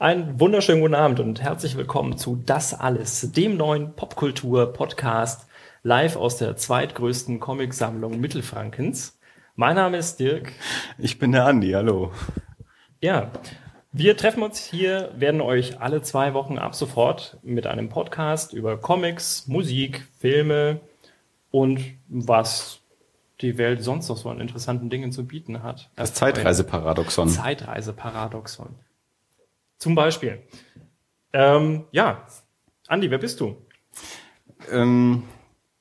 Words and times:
Einen 0.00 0.38
wunderschönen 0.38 0.80
guten 0.80 0.94
Abend 0.94 1.18
und 1.18 1.42
herzlich 1.42 1.76
willkommen 1.76 2.16
zu 2.16 2.36
Das 2.36 2.72
Alles, 2.72 3.32
dem 3.32 3.56
neuen 3.56 3.94
Popkultur-Podcast, 3.96 5.48
live 5.82 6.14
aus 6.14 6.36
der 6.36 6.56
zweitgrößten 6.56 7.40
Comicsammlung 7.40 8.20
Mittelfrankens. 8.20 9.18
Mein 9.56 9.74
Name 9.74 9.96
ist 9.96 10.20
Dirk. 10.20 10.52
Ich 10.98 11.18
bin 11.18 11.32
der 11.32 11.46
Andi, 11.46 11.72
hallo. 11.72 12.12
Ja, 13.00 13.32
wir 13.90 14.16
treffen 14.16 14.44
uns 14.44 14.60
hier, 14.64 15.10
werden 15.16 15.40
euch 15.40 15.80
alle 15.80 16.00
zwei 16.00 16.32
Wochen 16.32 16.58
ab 16.58 16.76
sofort 16.76 17.36
mit 17.42 17.66
einem 17.66 17.88
Podcast 17.88 18.52
über 18.52 18.76
Comics, 18.76 19.48
Musik, 19.48 20.06
Filme 20.20 20.78
und 21.50 21.80
was 22.06 22.82
die 23.40 23.58
Welt 23.58 23.82
sonst 23.82 24.08
noch 24.08 24.16
so 24.16 24.28
an 24.30 24.38
interessanten 24.38 24.90
Dingen 24.90 25.10
zu 25.10 25.26
bieten 25.26 25.64
hat. 25.64 25.90
Das 25.96 26.14
Zeitreiseparadoxon. 26.14 27.28
Zeitreiseparadoxon. 27.30 28.76
Zum 29.78 29.94
Beispiel. 29.94 30.42
Ähm, 31.32 31.84
ja, 31.92 32.26
Andi, 32.88 33.10
wer 33.10 33.18
bist 33.18 33.40
du? 33.40 33.56
Ähm, 34.70 35.22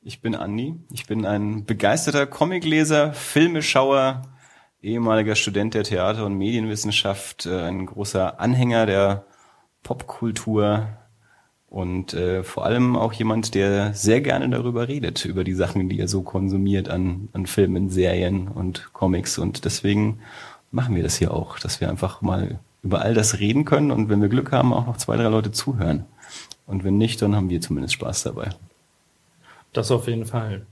ich 0.02 0.22
bin 0.22 0.36
Andi. 0.36 0.76
Ich 0.92 1.08
bin 1.08 1.26
ein 1.26 1.66
begeisterter 1.66 2.28
Comicleser, 2.28 3.14
Filmeschauer, 3.14 4.22
ehemaliger 4.82 5.36
Student 5.36 5.74
der 5.74 5.84
Theater- 5.84 6.26
und 6.26 6.38
Medienwissenschaft, 6.38 7.46
äh, 7.46 7.64
ein 7.64 7.88
großer 7.88 8.40
Anhänger 8.40 8.86
der 8.86 9.26
Popkultur 9.84 10.88
und 11.70 12.14
äh, 12.14 12.44
vor 12.44 12.66
allem 12.66 12.96
auch 12.96 13.14
jemand, 13.14 13.56
der 13.56 13.94
sehr 13.94 14.22
gerne 14.22 14.50
darüber 14.50 14.88
redet, 14.88 15.26
über 15.26 15.44
die 15.44 15.54
Sachen, 15.54 15.90
die 15.90 16.00
er 16.00 16.08
so 16.08 16.22
konsumiert 16.22 16.88
an, 16.88 17.30
an 17.34 17.46
Filmen, 17.46 17.90
Serien 17.90 18.48
und 18.48 18.94
Comics. 18.94 19.38
Und 19.38 19.66
deswegen 19.66 20.20
machen 20.72 20.96
wir 20.96 21.04
das 21.04 21.18
hier 21.18 21.34
auch, 21.34 21.60
dass 21.60 21.82
wir 21.82 21.90
einfach 21.90 22.22
mal 22.22 22.60
über 22.88 23.02
all 23.02 23.14
das 23.14 23.40
reden 23.40 23.66
können 23.66 23.92
und 23.92 24.08
wenn 24.08 24.22
wir 24.22 24.30
Glück 24.30 24.54
haben, 24.54 24.72
auch 24.72 24.88
noch 24.88 24.96
zwei, 24.96 25.18
drei 25.18 25.28
Leute 25.28 25.52
zuhören. 25.52 26.06
Und 26.66 26.86
wenn 26.86 26.98
nicht, 26.98 27.22
dann 27.22 27.36
haben 27.36 27.50
wir 27.50 27.60
zumindest 27.60 27.94
Spaß 27.96 28.24
dabei. 28.24 28.50
Das 29.74 29.92
auf 29.92 30.08
jeden 30.08 30.26
Fall. 30.26 30.66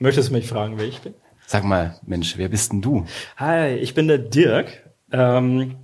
Möchtest 0.00 0.30
du 0.30 0.32
mich 0.34 0.48
fragen, 0.48 0.76
wer 0.78 0.86
ich 0.86 0.98
bin? 0.98 1.14
Sag 1.46 1.62
mal, 1.62 2.00
Mensch, 2.04 2.36
wer 2.36 2.48
bist 2.48 2.72
denn 2.72 2.82
du? 2.82 3.06
Hi, 3.36 3.76
ich 3.76 3.94
bin 3.94 4.08
der 4.08 4.18
Dirk. 4.18 4.90
Ähm, 5.12 5.76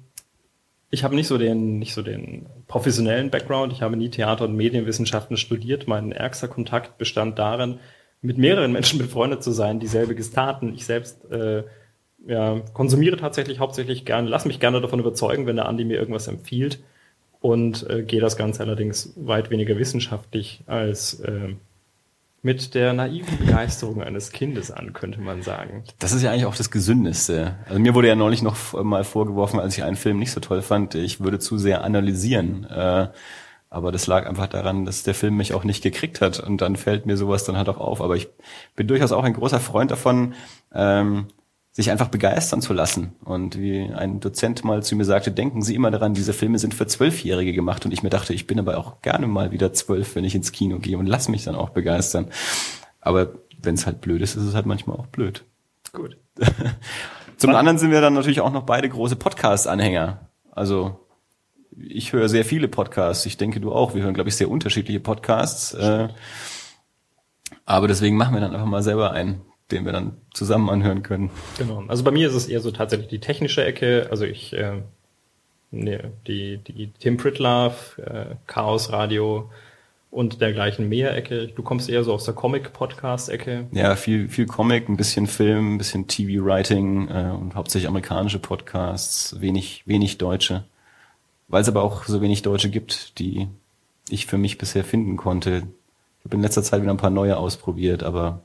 ich 0.90 1.04
habe 1.04 1.14
nicht 1.14 1.28
so 1.28 1.38
den, 1.38 1.78
nicht 1.78 1.94
so 1.94 2.02
den 2.02 2.46
professionellen 2.66 3.30
Background. 3.30 3.72
Ich 3.72 3.82
habe 3.82 3.96
nie 3.96 4.08
Theater- 4.08 4.46
und 4.46 4.56
Medienwissenschaften 4.56 5.36
studiert. 5.36 5.86
Mein 5.86 6.10
ärgster 6.10 6.48
Kontakt 6.48 6.98
bestand 6.98 7.38
darin, 7.38 7.78
mit 8.20 8.36
mehreren 8.36 8.72
Menschen 8.72 8.98
befreundet 8.98 9.44
zu 9.44 9.52
sein, 9.52 9.78
die 9.78 9.86
selbiges 9.86 10.32
taten. 10.32 10.74
Ich 10.74 10.86
selbst 10.86 11.30
äh, 11.30 11.62
ja, 12.26 12.60
konsumiere 12.72 13.16
tatsächlich 13.16 13.58
hauptsächlich 13.58 14.04
gerne, 14.04 14.28
lass 14.28 14.44
mich 14.44 14.60
gerne 14.60 14.80
davon 14.80 15.00
überzeugen, 15.00 15.46
wenn 15.46 15.56
der 15.56 15.66
Andi 15.66 15.84
mir 15.84 15.98
irgendwas 15.98 16.28
empfiehlt 16.28 16.80
und 17.40 17.88
äh, 17.88 18.02
gehe 18.02 18.20
das 18.20 18.36
Ganze 18.36 18.62
allerdings 18.62 19.12
weit 19.16 19.50
weniger 19.50 19.78
wissenschaftlich 19.78 20.62
als 20.66 21.20
äh, 21.20 21.54
mit 22.42 22.74
der 22.74 22.92
naiven 22.92 23.38
Begeisterung 23.38 24.02
eines 24.02 24.30
Kindes 24.30 24.70
an, 24.70 24.92
könnte 24.92 25.20
man 25.20 25.42
sagen. 25.42 25.84
Das 25.98 26.12
ist 26.12 26.22
ja 26.22 26.30
eigentlich 26.30 26.46
auch 26.46 26.54
das 26.54 26.70
Gesündeste. 26.70 27.56
Also 27.68 27.80
mir 27.80 27.94
wurde 27.94 28.08
ja 28.08 28.14
neulich 28.14 28.42
noch 28.42 28.72
mal 28.84 29.04
vorgeworfen, 29.04 29.58
als 29.58 29.76
ich 29.76 29.84
einen 29.84 29.96
Film 29.96 30.18
nicht 30.18 30.30
so 30.30 30.40
toll 30.40 30.62
fand, 30.62 30.94
ich 30.94 31.20
würde 31.20 31.38
zu 31.40 31.58
sehr 31.58 31.82
analysieren. 31.82 32.64
Äh, 32.64 33.08
aber 33.70 33.92
das 33.92 34.06
lag 34.06 34.26
einfach 34.26 34.46
daran, 34.46 34.84
dass 34.84 35.02
der 35.02 35.14
Film 35.14 35.36
mich 35.36 35.52
auch 35.52 35.64
nicht 35.64 35.82
gekriegt 35.82 36.20
hat. 36.20 36.40
Und 36.40 36.62
dann 36.62 36.76
fällt 36.76 37.06
mir 37.06 37.16
sowas 37.16 37.44
dann 37.44 37.56
halt 37.56 37.68
auch 37.68 37.78
auf. 37.78 38.00
Aber 38.00 38.16
ich 38.16 38.28
bin 38.76 38.86
durchaus 38.86 39.12
auch 39.12 39.24
ein 39.24 39.34
großer 39.34 39.60
Freund 39.60 39.90
davon, 39.90 40.34
ähm, 40.72 41.26
sich 41.78 41.92
einfach 41.92 42.08
begeistern 42.08 42.60
zu 42.60 42.72
lassen. 42.72 43.12
Und 43.24 43.56
wie 43.56 43.88
ein 43.94 44.18
Dozent 44.18 44.64
mal 44.64 44.82
zu 44.82 44.96
mir 44.96 45.04
sagte, 45.04 45.30
denken 45.30 45.62
Sie 45.62 45.76
immer 45.76 45.92
daran, 45.92 46.12
diese 46.12 46.32
Filme 46.32 46.58
sind 46.58 46.74
für 46.74 46.88
Zwölfjährige 46.88 47.52
gemacht. 47.52 47.84
Und 47.84 47.92
ich 47.92 48.02
mir 48.02 48.10
dachte, 48.10 48.34
ich 48.34 48.48
bin 48.48 48.58
aber 48.58 48.78
auch 48.78 49.00
gerne 49.00 49.28
mal 49.28 49.52
wieder 49.52 49.72
zwölf, 49.72 50.16
wenn 50.16 50.24
ich 50.24 50.34
ins 50.34 50.50
Kino 50.50 50.80
gehe 50.80 50.98
und 50.98 51.06
lass 51.06 51.28
mich 51.28 51.44
dann 51.44 51.54
auch 51.54 51.68
begeistern. 51.68 52.32
Aber 53.00 53.28
wenn 53.62 53.76
es 53.76 53.86
halt 53.86 54.00
blöd 54.00 54.22
ist, 54.22 54.34
ist 54.34 54.42
es 54.42 54.56
halt 54.56 54.66
manchmal 54.66 54.96
auch 54.96 55.06
blöd. 55.06 55.44
Gut. 55.92 56.16
Zum 57.36 57.54
anderen 57.54 57.78
sind 57.78 57.92
wir 57.92 58.00
dann 58.00 58.14
natürlich 58.14 58.40
auch 58.40 58.52
noch 58.52 58.64
beide 58.64 58.88
große 58.88 59.14
Podcast-Anhänger. 59.14 60.28
Also 60.50 61.06
ich 61.76 62.12
höre 62.12 62.28
sehr 62.28 62.44
viele 62.44 62.66
Podcasts. 62.66 63.24
Ich 63.24 63.36
denke, 63.36 63.60
du 63.60 63.70
auch. 63.70 63.94
Wir 63.94 64.02
hören, 64.02 64.14
glaube 64.14 64.30
ich, 64.30 64.34
sehr 64.34 64.50
unterschiedliche 64.50 64.98
Podcasts. 64.98 65.74
Äh, 65.74 66.08
aber 67.66 67.86
deswegen 67.86 68.16
machen 68.16 68.34
wir 68.34 68.40
dann 68.40 68.52
einfach 68.52 68.66
mal 68.66 68.82
selber 68.82 69.12
einen 69.12 69.42
den 69.70 69.84
wir 69.84 69.92
dann 69.92 70.16
zusammen 70.32 70.70
anhören 70.70 71.02
können. 71.02 71.30
Genau. 71.58 71.84
Also 71.88 72.04
bei 72.04 72.10
mir 72.10 72.28
ist 72.28 72.34
es 72.34 72.48
eher 72.48 72.60
so 72.60 72.70
tatsächlich 72.70 73.08
die 73.08 73.20
technische 73.20 73.64
Ecke. 73.64 74.08
Also 74.10 74.24
ich, 74.24 74.52
äh, 74.54 74.82
nee, 75.70 75.98
die, 76.26 76.58
die 76.58 76.90
Tim 76.98 77.16
Pritlove, 77.16 77.98
äh, 77.98 78.34
Chaos 78.46 78.92
Radio 78.92 79.50
und 80.10 80.40
dergleichen 80.40 80.88
mehr 80.88 81.14
Ecke. 81.14 81.48
Du 81.48 81.62
kommst 81.62 81.88
eher 81.88 82.02
so 82.02 82.14
aus 82.14 82.24
der 82.24 82.34
Comic-Podcast-Ecke. 82.34 83.66
Ja, 83.72 83.94
viel, 83.94 84.28
viel 84.28 84.46
Comic, 84.46 84.88
ein 84.88 84.96
bisschen 84.96 85.26
Film, 85.26 85.74
ein 85.74 85.78
bisschen 85.78 86.06
TV-Writing 86.06 87.08
äh, 87.08 87.34
und 87.38 87.54
hauptsächlich 87.54 87.88
amerikanische 87.88 88.38
Podcasts, 88.38 89.40
wenig, 89.40 89.82
wenig 89.86 90.16
deutsche. 90.18 90.64
Weil 91.48 91.62
es 91.62 91.68
aber 91.68 91.82
auch 91.82 92.04
so 92.04 92.20
wenig 92.20 92.42
Deutsche 92.42 92.70
gibt, 92.70 93.18
die 93.18 93.48
ich 94.08 94.26
für 94.26 94.38
mich 94.38 94.58
bisher 94.58 94.84
finden 94.84 95.16
konnte. 95.16 95.64
Ich 96.18 96.24
habe 96.24 96.36
in 96.36 96.42
letzter 96.42 96.62
Zeit 96.62 96.82
wieder 96.82 96.92
ein 96.92 96.98
paar 96.98 97.10
neue 97.10 97.36
ausprobiert, 97.36 98.02
aber 98.02 98.40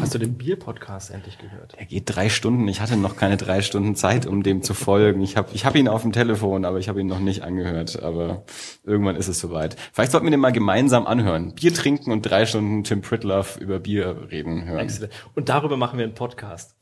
Hast 0.00 0.14
du 0.14 0.18
den 0.18 0.38
Bier-Podcast 0.38 1.10
endlich 1.10 1.36
gehört? 1.36 1.74
Er 1.76 1.84
geht 1.84 2.04
drei 2.06 2.30
Stunden. 2.30 2.66
Ich 2.66 2.80
hatte 2.80 2.96
noch 2.96 3.14
keine 3.14 3.36
drei 3.36 3.60
Stunden 3.60 3.94
Zeit, 3.94 4.24
um 4.24 4.42
dem 4.42 4.62
zu 4.62 4.72
folgen. 4.72 5.20
Ich 5.20 5.36
habe 5.36 5.50
ich 5.52 5.66
hab 5.66 5.76
ihn 5.76 5.86
auf 5.86 6.00
dem 6.00 6.12
Telefon, 6.12 6.64
aber 6.64 6.78
ich 6.78 6.88
habe 6.88 7.02
ihn 7.02 7.08
noch 7.08 7.18
nicht 7.18 7.42
angehört. 7.42 8.02
Aber 8.02 8.44
irgendwann 8.84 9.16
ist 9.16 9.28
es 9.28 9.38
soweit. 9.38 9.76
Vielleicht 9.92 10.12
sollten 10.12 10.26
wir 10.26 10.30
den 10.30 10.40
mal 10.40 10.50
gemeinsam 10.50 11.06
anhören. 11.06 11.54
Bier 11.54 11.74
trinken 11.74 12.10
und 12.10 12.22
drei 12.22 12.46
Stunden 12.46 12.84
Tim 12.84 13.02
Pritlove 13.02 13.60
über 13.60 13.80
Bier 13.80 14.28
reden 14.30 14.64
hören. 14.64 14.78
Exzellent. 14.78 15.12
Und 15.34 15.50
darüber 15.50 15.76
machen 15.76 15.98
wir 15.98 16.06
einen 16.06 16.14
Podcast. 16.14 16.74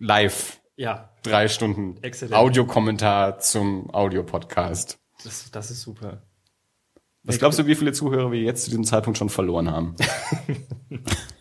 Live. 0.00 0.60
Ja. 0.74 1.10
Drei 1.22 1.46
Stunden 1.46 2.02
Exzellent. 2.02 2.34
Audiokommentar 2.34 3.38
zum 3.38 3.94
Audiopodcast. 3.94 4.98
Das, 5.22 5.52
das 5.52 5.70
ist 5.70 5.82
super. 5.82 6.22
Was 7.22 7.38
glaubst 7.38 7.60
du, 7.60 7.66
wie 7.66 7.76
viele 7.76 7.92
Zuhörer 7.92 8.32
wir 8.32 8.40
jetzt 8.40 8.64
zu 8.64 8.70
diesem 8.70 8.84
Zeitpunkt 8.84 9.18
schon 9.18 9.28
verloren 9.28 9.70
haben? 9.70 9.94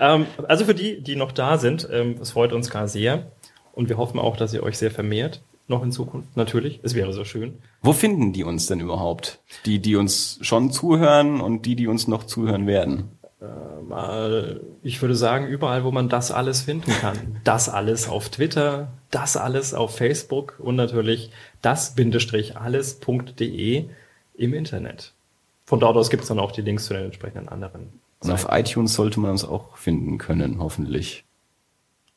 Ähm, 0.00 0.26
also 0.48 0.64
für 0.64 0.74
die, 0.74 1.00
die 1.00 1.16
noch 1.16 1.32
da 1.32 1.58
sind, 1.58 1.88
ähm, 1.90 2.16
es 2.20 2.32
freut 2.32 2.52
uns 2.52 2.70
gar 2.70 2.88
sehr. 2.88 3.30
Und 3.72 3.88
wir 3.88 3.96
hoffen 3.96 4.20
auch, 4.20 4.36
dass 4.36 4.52
ihr 4.52 4.62
euch 4.62 4.78
sehr 4.78 4.90
vermehrt. 4.90 5.42
Noch 5.68 5.82
in 5.82 5.92
Zukunft, 5.92 6.36
natürlich. 6.36 6.80
Es 6.82 6.94
wäre 6.94 7.12
so 7.12 7.24
schön. 7.24 7.54
Wo 7.82 7.92
finden 7.92 8.32
die 8.32 8.44
uns 8.44 8.66
denn 8.66 8.80
überhaupt? 8.80 9.38
Die, 9.64 9.78
die 9.78 9.96
uns 9.96 10.38
schon 10.42 10.70
zuhören 10.70 11.40
und 11.40 11.64
die, 11.66 11.76
die 11.76 11.86
uns 11.86 12.08
noch 12.08 12.24
zuhören 12.24 12.66
werden? 12.66 13.10
Äh, 13.40 14.56
ich 14.82 15.00
würde 15.00 15.14
sagen, 15.14 15.46
überall, 15.46 15.84
wo 15.84 15.90
man 15.90 16.08
das 16.08 16.32
alles 16.32 16.62
finden 16.62 16.92
kann. 17.00 17.40
Das 17.44 17.68
alles 17.68 18.08
auf 18.08 18.28
Twitter, 18.28 18.88
das 19.10 19.36
alles 19.36 19.74
auf 19.74 19.96
Facebook 19.96 20.54
und 20.58 20.76
natürlich 20.76 21.30
das-alles.de 21.60 22.54
im 24.34 24.54
Internet. 24.54 25.12
Von 25.64 25.80
dort 25.80 25.96
aus 25.96 26.08
gibt 26.10 26.22
es 26.22 26.28
dann 26.28 26.38
auch 26.38 26.52
die 26.52 26.62
Links 26.62 26.86
zu 26.86 26.94
den 26.94 27.04
entsprechenden 27.06 27.48
anderen 27.48 28.00
und 28.22 28.30
auf 28.30 28.48
iTunes 28.50 28.94
sollte 28.94 29.20
man 29.20 29.32
uns 29.32 29.44
auch 29.44 29.76
finden 29.76 30.18
können, 30.18 30.58
hoffentlich. 30.60 31.24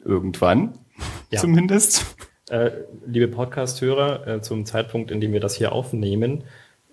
Irgendwann. 0.03 0.77
Ja. 1.29 1.41
Zumindest. 1.41 2.15
Äh, 2.49 2.71
liebe 3.05 3.27
Podcast-Hörer, 3.27 4.27
äh, 4.27 4.41
zum 4.41 4.65
Zeitpunkt, 4.65 5.11
in 5.11 5.19
dem 5.19 5.33
wir 5.33 5.41
das 5.41 5.55
hier 5.55 5.73
aufnehmen, 5.73 6.45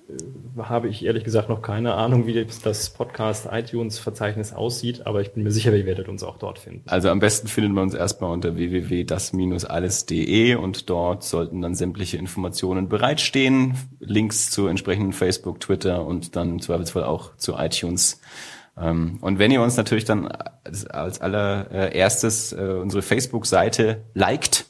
äh, 0.09 0.15
habe 0.63 0.89
ich 0.89 1.05
ehrlich 1.05 1.23
gesagt 1.23 1.51
noch 1.51 1.63
keine 1.63 1.95
Ahnung, 1.95 2.27
wie 2.27 2.47
das 2.65 2.91
Podcast 2.91 3.49
iTunes 3.53 3.99
Verzeichnis 3.99 4.53
aussieht, 4.55 5.07
aber 5.07 5.21
ich 5.21 5.33
bin 5.33 5.43
mir 5.45 5.53
sicher, 5.53 5.73
ihr 5.77 5.87
werdet 5.87 6.09
uns 6.09 6.23
auch 6.23 6.39
dort 6.39 6.59
finden. 6.59 6.83
Also 6.89 7.11
am 7.11 7.21
besten 7.21 7.47
findet 7.49 7.73
man 7.75 7.85
uns 7.85 7.95
erstmal 7.95 8.33
unter 8.33 8.57
www.das-alles.de 8.57 10.55
und 10.57 10.91
dort 10.91 11.23
sollten 11.23 11.61
dann 11.61 11.75
sämtliche 11.75 12.17
Informationen 12.17 12.89
bereitstehen, 12.89 13.77
Links 14.01 14.51
zu 14.51 14.67
entsprechenden 14.67 15.13
Facebook, 15.13 15.61
Twitter 15.61 16.05
und 16.05 16.35
dann 16.35 16.49
im 16.51 16.61
Zweifelsfall 16.61 17.05
auch 17.05 17.37
zu 17.37 17.55
iTunes 17.57 18.21
und 18.75 19.39
wenn 19.39 19.51
ihr 19.51 19.61
uns 19.61 19.77
natürlich 19.77 20.05
dann 20.05 20.29
als 20.29 21.21
allererstes 21.21 22.53
äh, 22.53 22.79
unsere 22.81 23.03
Facebook-Seite 23.03 24.03
liked, 24.15 24.67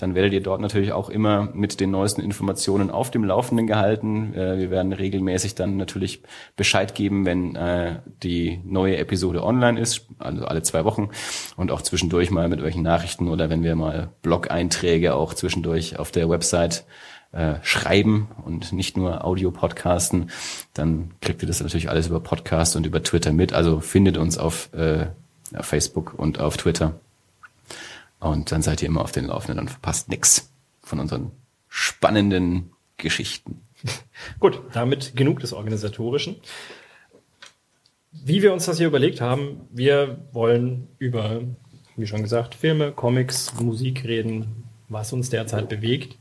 dann 0.00 0.14
werdet 0.14 0.32
ihr 0.32 0.42
dort 0.42 0.60
natürlich 0.60 0.92
auch 0.92 1.10
immer 1.10 1.50
mit 1.52 1.80
den 1.80 1.90
neuesten 1.90 2.22
Informationen 2.22 2.90
auf 2.90 3.10
dem 3.10 3.24
Laufenden 3.24 3.66
gehalten. 3.66 4.34
Äh, 4.34 4.58
wir 4.58 4.70
werden 4.70 4.92
regelmäßig 4.92 5.54
dann 5.54 5.76
natürlich 5.76 6.22
Bescheid 6.56 6.94
geben, 6.94 7.26
wenn 7.26 7.56
äh, 7.56 8.00
die 8.22 8.60
neue 8.64 8.96
Episode 8.96 9.42
online 9.42 9.78
ist, 9.78 10.06
also 10.18 10.44
alle 10.44 10.62
zwei 10.62 10.84
Wochen 10.84 11.10
und 11.56 11.70
auch 11.70 11.82
zwischendurch 11.82 12.30
mal 12.30 12.48
mit 12.48 12.62
welchen 12.62 12.82
Nachrichten 12.82 13.28
oder 13.28 13.50
wenn 13.50 13.62
wir 13.62 13.76
mal 13.76 14.10
Blog-Einträge 14.22 15.14
auch 15.14 15.34
zwischendurch 15.34 15.98
auf 15.98 16.10
der 16.10 16.30
Website 16.30 16.84
äh, 17.32 17.54
schreiben 17.62 18.28
und 18.44 18.72
nicht 18.72 18.96
nur 18.96 19.24
Audio-Podcasten, 19.24 20.30
dann 20.74 21.12
kriegt 21.20 21.42
ihr 21.42 21.48
das 21.48 21.60
natürlich 21.60 21.88
alles 21.88 22.08
über 22.08 22.20
Podcast 22.20 22.76
und 22.76 22.86
über 22.86 23.02
Twitter 23.02 23.32
mit. 23.32 23.52
Also 23.52 23.80
findet 23.80 24.16
uns 24.16 24.36
auf, 24.36 24.72
äh, 24.74 25.06
auf 25.54 25.66
Facebook 25.66 26.14
und 26.18 26.40
auf 26.40 26.56
Twitter. 26.56 26.98
Und 28.18 28.52
dann 28.52 28.62
seid 28.62 28.82
ihr 28.82 28.88
immer 28.88 29.02
auf 29.02 29.12
den 29.12 29.26
Laufenden 29.26 29.60
und 29.60 29.70
verpasst 29.70 30.08
nix 30.08 30.50
von 30.82 30.98
unseren 31.00 31.30
spannenden 31.68 32.72
Geschichten. 32.96 33.60
Gut, 34.40 34.60
damit 34.72 35.16
genug 35.16 35.40
des 35.40 35.52
Organisatorischen. 35.52 36.36
Wie 38.12 38.42
wir 38.42 38.52
uns 38.52 38.66
das 38.66 38.78
hier 38.78 38.88
überlegt 38.88 39.20
haben, 39.20 39.68
wir 39.70 40.18
wollen 40.32 40.88
über, 40.98 41.42
wie 41.96 42.06
schon 42.06 42.22
gesagt, 42.22 42.56
Filme, 42.56 42.90
Comics, 42.90 43.54
Musik 43.60 44.04
reden, 44.04 44.64
was 44.88 45.12
uns 45.12 45.30
derzeit 45.30 45.68
bewegt. 45.68 46.18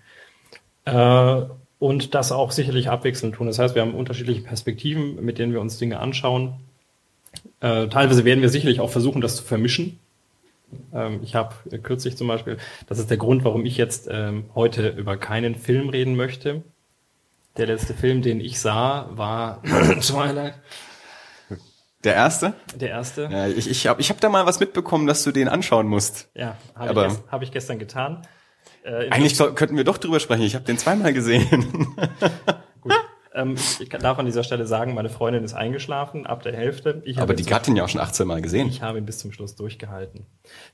Äh, 0.94 1.50
und 1.80 2.14
das 2.14 2.32
auch 2.32 2.52
sicherlich 2.52 2.90
abwechselnd 2.90 3.36
tun. 3.36 3.48
Das 3.48 3.58
heißt, 3.58 3.74
wir 3.74 3.82
haben 3.82 3.96
unterschiedliche 3.96 4.42
Perspektiven, 4.42 5.24
mit 5.24 5.40
denen 5.40 5.54
wir 5.54 5.62
uns 5.62 5.78
Dinge 5.78 6.00
anschauen. 6.00 6.56
Äh, 7.62 7.88
teilweise 7.88 8.26
werden 8.26 8.42
wir 8.42 8.50
sicherlich 8.50 8.82
auch 8.82 8.90
versuchen, 8.90 9.22
das 9.22 9.38
zu 9.38 9.44
vermischen. 9.44 10.00
Ähm, 10.94 11.22
ich 11.24 11.36
habe 11.36 11.56
kürzlich 11.82 12.18
zum 12.18 12.28
Beispiel, 12.28 12.58
das 12.88 13.00
ist 13.00 13.10
der 13.10 13.18
Grund, 13.18 13.44
warum 13.44 13.66
ich 13.66 13.78
jetzt 13.78 14.10
ähm, 14.12 14.46
heute 14.56 14.90
über 14.90 15.18
keinen 15.18 15.56
Film 15.56 15.90
reden 15.90 16.16
möchte. 16.16 16.64
Der 17.58 17.68
letzte 17.68 17.94
Film, 17.94 18.22
den 18.22 18.40
ich 18.42 18.60
sah, 18.60 19.10
war 19.12 19.64
Twilight. 20.02 20.56
Der 22.04 22.16
erste? 22.16 22.54
Der 22.76 22.90
erste. 22.90 23.30
Ja, 23.32 23.48
ich 23.48 23.70
ich 23.70 23.88
habe 23.88 24.00
ich 24.00 24.10
hab 24.10 24.22
da 24.22 24.30
mal 24.30 24.46
was 24.46 24.62
mitbekommen, 24.62 25.06
dass 25.06 25.24
du 25.24 25.32
den 25.32 25.50
anschauen 25.50 25.88
musst. 25.88 26.30
Ja, 26.34 26.56
habe 26.76 27.08
ich, 27.08 27.32
hab 27.32 27.42
ich 27.42 27.52
gestern 27.52 27.78
getan. 27.78 28.22
Äh, 28.84 29.10
Eigentlich 29.10 29.36
soll, 29.36 29.54
könnten 29.54 29.78
wir 29.78 29.84
doch 29.84 29.98
drüber 29.98 30.20
sprechen. 30.20 30.44
Ich 30.44 30.56
habe 30.56 30.66
den 30.66 30.78
zweimal 30.78 31.14
gesehen. 31.14 31.48
Gut. 32.82 32.94
Ähm, 33.34 33.56
ich 33.80 33.90
darf 33.90 34.18
an 34.18 34.26
dieser 34.26 34.44
Stelle 34.44 34.66
sagen, 34.66 34.94
meine 34.94 35.10
Freundin 35.10 35.44
ist 35.44 35.54
eingeschlafen 35.54 36.26
ab 36.26 36.44
der 36.44 36.54
Hälfte. 36.54 37.02
Ich 37.06 37.20
Aber 37.20 37.34
die 37.34 37.46
Gattin 37.46 37.76
ja 37.76 37.84
auch 37.84 37.90
schon 37.90 38.02
18 38.02 38.26
Mal 38.26 38.42
gesehen. 38.42 38.68
Ich 38.68 38.82
habe 38.82 38.98
ihn 38.98 39.06
bis 39.06 39.20
zum 39.20 39.32
Schluss 39.32 39.56
durchgehalten. 39.56 40.26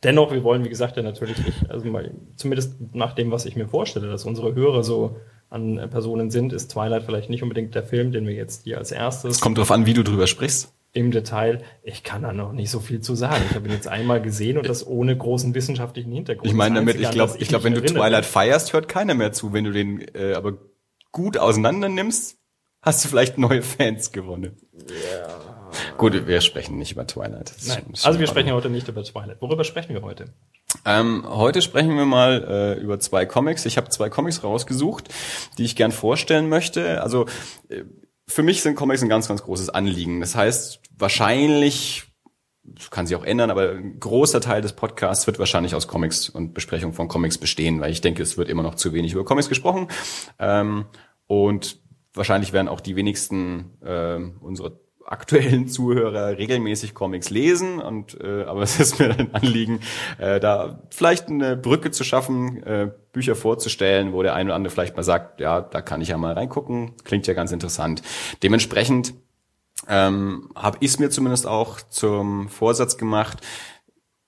Dennoch, 0.03 0.31
wir 0.31 0.43
wollen, 0.43 0.63
wie 0.63 0.69
gesagt, 0.69 0.97
ja 0.97 1.03
natürlich 1.03 1.37
nicht, 1.45 1.69
also 1.69 1.85
mal, 1.87 2.11
zumindest 2.35 2.75
nach 2.93 3.13
dem, 3.13 3.31
was 3.31 3.45
ich 3.45 3.55
mir 3.55 3.67
vorstelle, 3.67 4.07
dass 4.07 4.25
unsere 4.25 4.55
Hörer 4.55 4.83
so 4.83 5.17
an 5.49 5.89
Personen 5.89 6.31
sind, 6.31 6.53
ist 6.53 6.71
Twilight 6.71 7.03
vielleicht 7.03 7.29
nicht 7.29 7.43
unbedingt 7.43 7.75
der 7.75 7.83
Film, 7.83 8.11
den 8.11 8.25
wir 8.25 8.33
jetzt 8.33 8.63
hier 8.63 8.77
als 8.77 8.91
erstes. 8.91 9.35
Es 9.35 9.41
kommt 9.41 9.57
darauf 9.57 9.71
an, 9.71 9.85
wie 9.85 9.93
du 9.93 10.03
drüber 10.03 10.27
sprichst 10.27 10.73
im 10.95 11.11
Detail. 11.11 11.61
Ich 11.83 12.03
kann 12.03 12.21
da 12.21 12.31
noch 12.31 12.53
nicht 12.53 12.71
so 12.71 12.79
viel 12.79 13.01
zu 13.01 13.15
sagen. 13.15 13.43
Ich 13.49 13.55
habe 13.55 13.67
ihn 13.67 13.73
jetzt 13.73 13.87
einmal 13.87 14.21
gesehen 14.21 14.57
und 14.57 14.67
das 14.67 14.87
ohne 14.87 15.15
großen 15.15 15.53
wissenschaftlichen 15.53 16.11
Hintergrund. 16.11 16.47
Ich 16.47 16.53
meine 16.53 16.75
damit, 16.75 16.99
ich 16.99 17.11
glaube, 17.11 17.35
ich 17.37 17.49
glaube, 17.49 17.65
wenn 17.65 17.73
du 17.73 17.83
Twilight 17.83 18.25
feierst, 18.25 18.71
hört 18.71 18.87
keiner 18.87 19.13
mehr 19.13 19.33
zu. 19.33 19.51
Wenn 19.51 19.65
du 19.65 19.71
den 19.71 20.05
äh, 20.15 20.33
aber 20.33 20.53
gut 21.11 21.37
auseinander 21.37 21.89
nimmst, 21.89 22.37
hast 22.81 23.03
du 23.03 23.09
vielleicht 23.09 23.37
neue 23.37 23.61
Fans 23.61 24.13
gewonnen. 24.13 24.57
Ja. 24.73 25.27
Gut, 25.97 26.27
wir 26.27 26.39
sprechen 26.39 26.77
nicht 26.77 26.93
über 26.93 27.05
Twilight. 27.05 27.53
Nein, 27.67 27.83
also 28.03 28.19
wir 28.19 28.27
sprechen 28.27 28.53
heute 28.53 28.69
nicht 28.69 28.87
über 28.87 29.03
Twilight. 29.03 29.41
Worüber 29.41 29.65
sprechen 29.65 29.93
wir 29.93 30.01
heute? 30.01 30.33
Ähm, 30.85 31.25
heute 31.27 31.61
sprechen 31.61 31.97
wir 31.97 32.05
mal 32.05 32.77
äh, 32.77 32.81
über 32.81 32.99
zwei 32.99 33.25
Comics. 33.25 33.65
Ich 33.65 33.75
habe 33.75 33.89
zwei 33.89 34.09
Comics 34.09 34.43
rausgesucht, 34.43 35.09
die 35.57 35.65
ich 35.65 35.75
gern 35.75 35.91
vorstellen 35.91 36.47
möchte. 36.47 37.03
Also 37.03 37.25
äh, 37.67 37.83
für 38.27 38.43
mich 38.43 38.61
sind 38.61 38.75
Comics 38.75 39.03
ein 39.03 39.09
ganz, 39.09 39.27
ganz 39.27 39.43
großes 39.43 39.69
Anliegen. 39.69 40.19
Das 40.19 40.35
heißt, 40.35 40.81
wahrscheinlich, 40.97 42.03
kann 42.89 43.05
sich 43.05 43.15
auch 43.15 43.23
ändern, 43.23 43.51
aber 43.51 43.71
ein 43.71 43.99
großer 43.99 44.41
Teil 44.41 44.61
des 44.61 44.73
Podcasts 44.73 45.27
wird 45.27 45.37
wahrscheinlich 45.37 45.75
aus 45.75 45.87
Comics 45.87 46.29
und 46.29 46.53
Besprechung 46.53 46.93
von 46.93 47.07
Comics 47.07 47.37
bestehen, 47.37 47.79
weil 47.79 47.91
ich 47.91 48.01
denke, 48.01 48.23
es 48.23 48.37
wird 48.37 48.49
immer 48.49 48.63
noch 48.63 48.75
zu 48.75 48.93
wenig 48.93 49.13
über 49.13 49.25
Comics 49.25 49.49
gesprochen. 49.49 49.87
Ähm, 50.39 50.85
und 51.27 51.79
wahrscheinlich 52.13 52.53
werden 52.53 52.67
auch 52.67 52.81
die 52.81 52.95
wenigsten 52.95 53.77
äh, 53.81 54.19
unserer 54.39 54.71
aktuellen 55.05 55.67
Zuhörer 55.67 56.37
regelmäßig 56.37 56.93
Comics 56.93 57.29
lesen 57.29 57.79
und 57.79 58.19
äh, 58.21 58.43
aber 58.43 58.61
es 58.63 58.79
ist 58.79 58.99
mir 58.99 59.11
ein 59.11 59.33
Anliegen, 59.33 59.79
äh, 60.17 60.39
da 60.39 60.79
vielleicht 60.89 61.29
eine 61.29 61.55
Brücke 61.55 61.91
zu 61.91 62.03
schaffen, 62.03 62.63
äh, 62.63 62.91
Bücher 63.11 63.35
vorzustellen, 63.35 64.13
wo 64.13 64.23
der 64.23 64.33
eine 64.33 64.49
oder 64.49 64.55
andere 64.55 64.71
vielleicht 64.71 64.95
mal 64.95 65.03
sagt, 65.03 65.39
ja, 65.39 65.61
da 65.61 65.81
kann 65.81 66.01
ich 66.01 66.09
ja 66.09 66.17
mal 66.17 66.33
reingucken, 66.33 66.93
klingt 67.03 67.27
ja 67.27 67.33
ganz 67.33 67.51
interessant. 67.51 68.01
Dementsprechend 68.43 69.13
ähm, 69.87 70.49
habe 70.55 70.77
ich 70.79 70.99
mir 70.99 71.09
zumindest 71.09 71.47
auch 71.47 71.81
zum 71.81 72.49
Vorsatz 72.49 72.97
gemacht, 72.97 73.39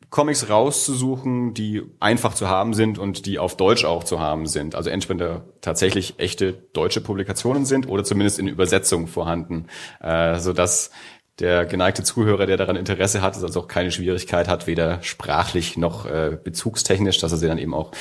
Comics 0.09 0.49
rauszusuchen, 0.49 1.53
die 1.53 1.83
einfach 1.99 2.33
zu 2.33 2.47
haben 2.47 2.73
sind 2.73 2.97
und 2.97 3.25
die 3.25 3.39
auf 3.39 3.57
Deutsch 3.57 3.83
auch 3.83 4.03
zu 4.03 4.19
haben 4.19 4.45
sind. 4.45 4.73
Also 4.73 4.89
entweder 4.89 5.45
tatsächlich 5.61 6.15
echte 6.17 6.53
deutsche 6.73 7.01
Publikationen 7.01 7.65
sind 7.65 7.89
oder 7.89 8.03
zumindest 8.03 8.39
in 8.39 8.47
Übersetzung 8.47 9.07
vorhanden, 9.07 9.67
äh, 9.99 10.39
so 10.39 10.53
dass 10.53 10.91
der 11.39 11.65
geneigte 11.65 12.03
Zuhörer, 12.03 12.45
der 12.45 12.57
daran 12.57 12.77
Interesse 12.77 13.21
hat, 13.21 13.35
also 13.35 13.59
auch 13.59 13.67
keine 13.67 13.91
Schwierigkeit 13.91 14.47
hat, 14.47 14.65
weder 14.65 15.03
sprachlich 15.03 15.77
noch 15.77 16.05
äh, 16.05 16.37
bezugstechnisch, 16.41 17.19
dass 17.19 17.31
er 17.31 17.37
sie 17.37 17.47
dann 17.47 17.59
eben 17.59 17.73
auch 17.73 17.91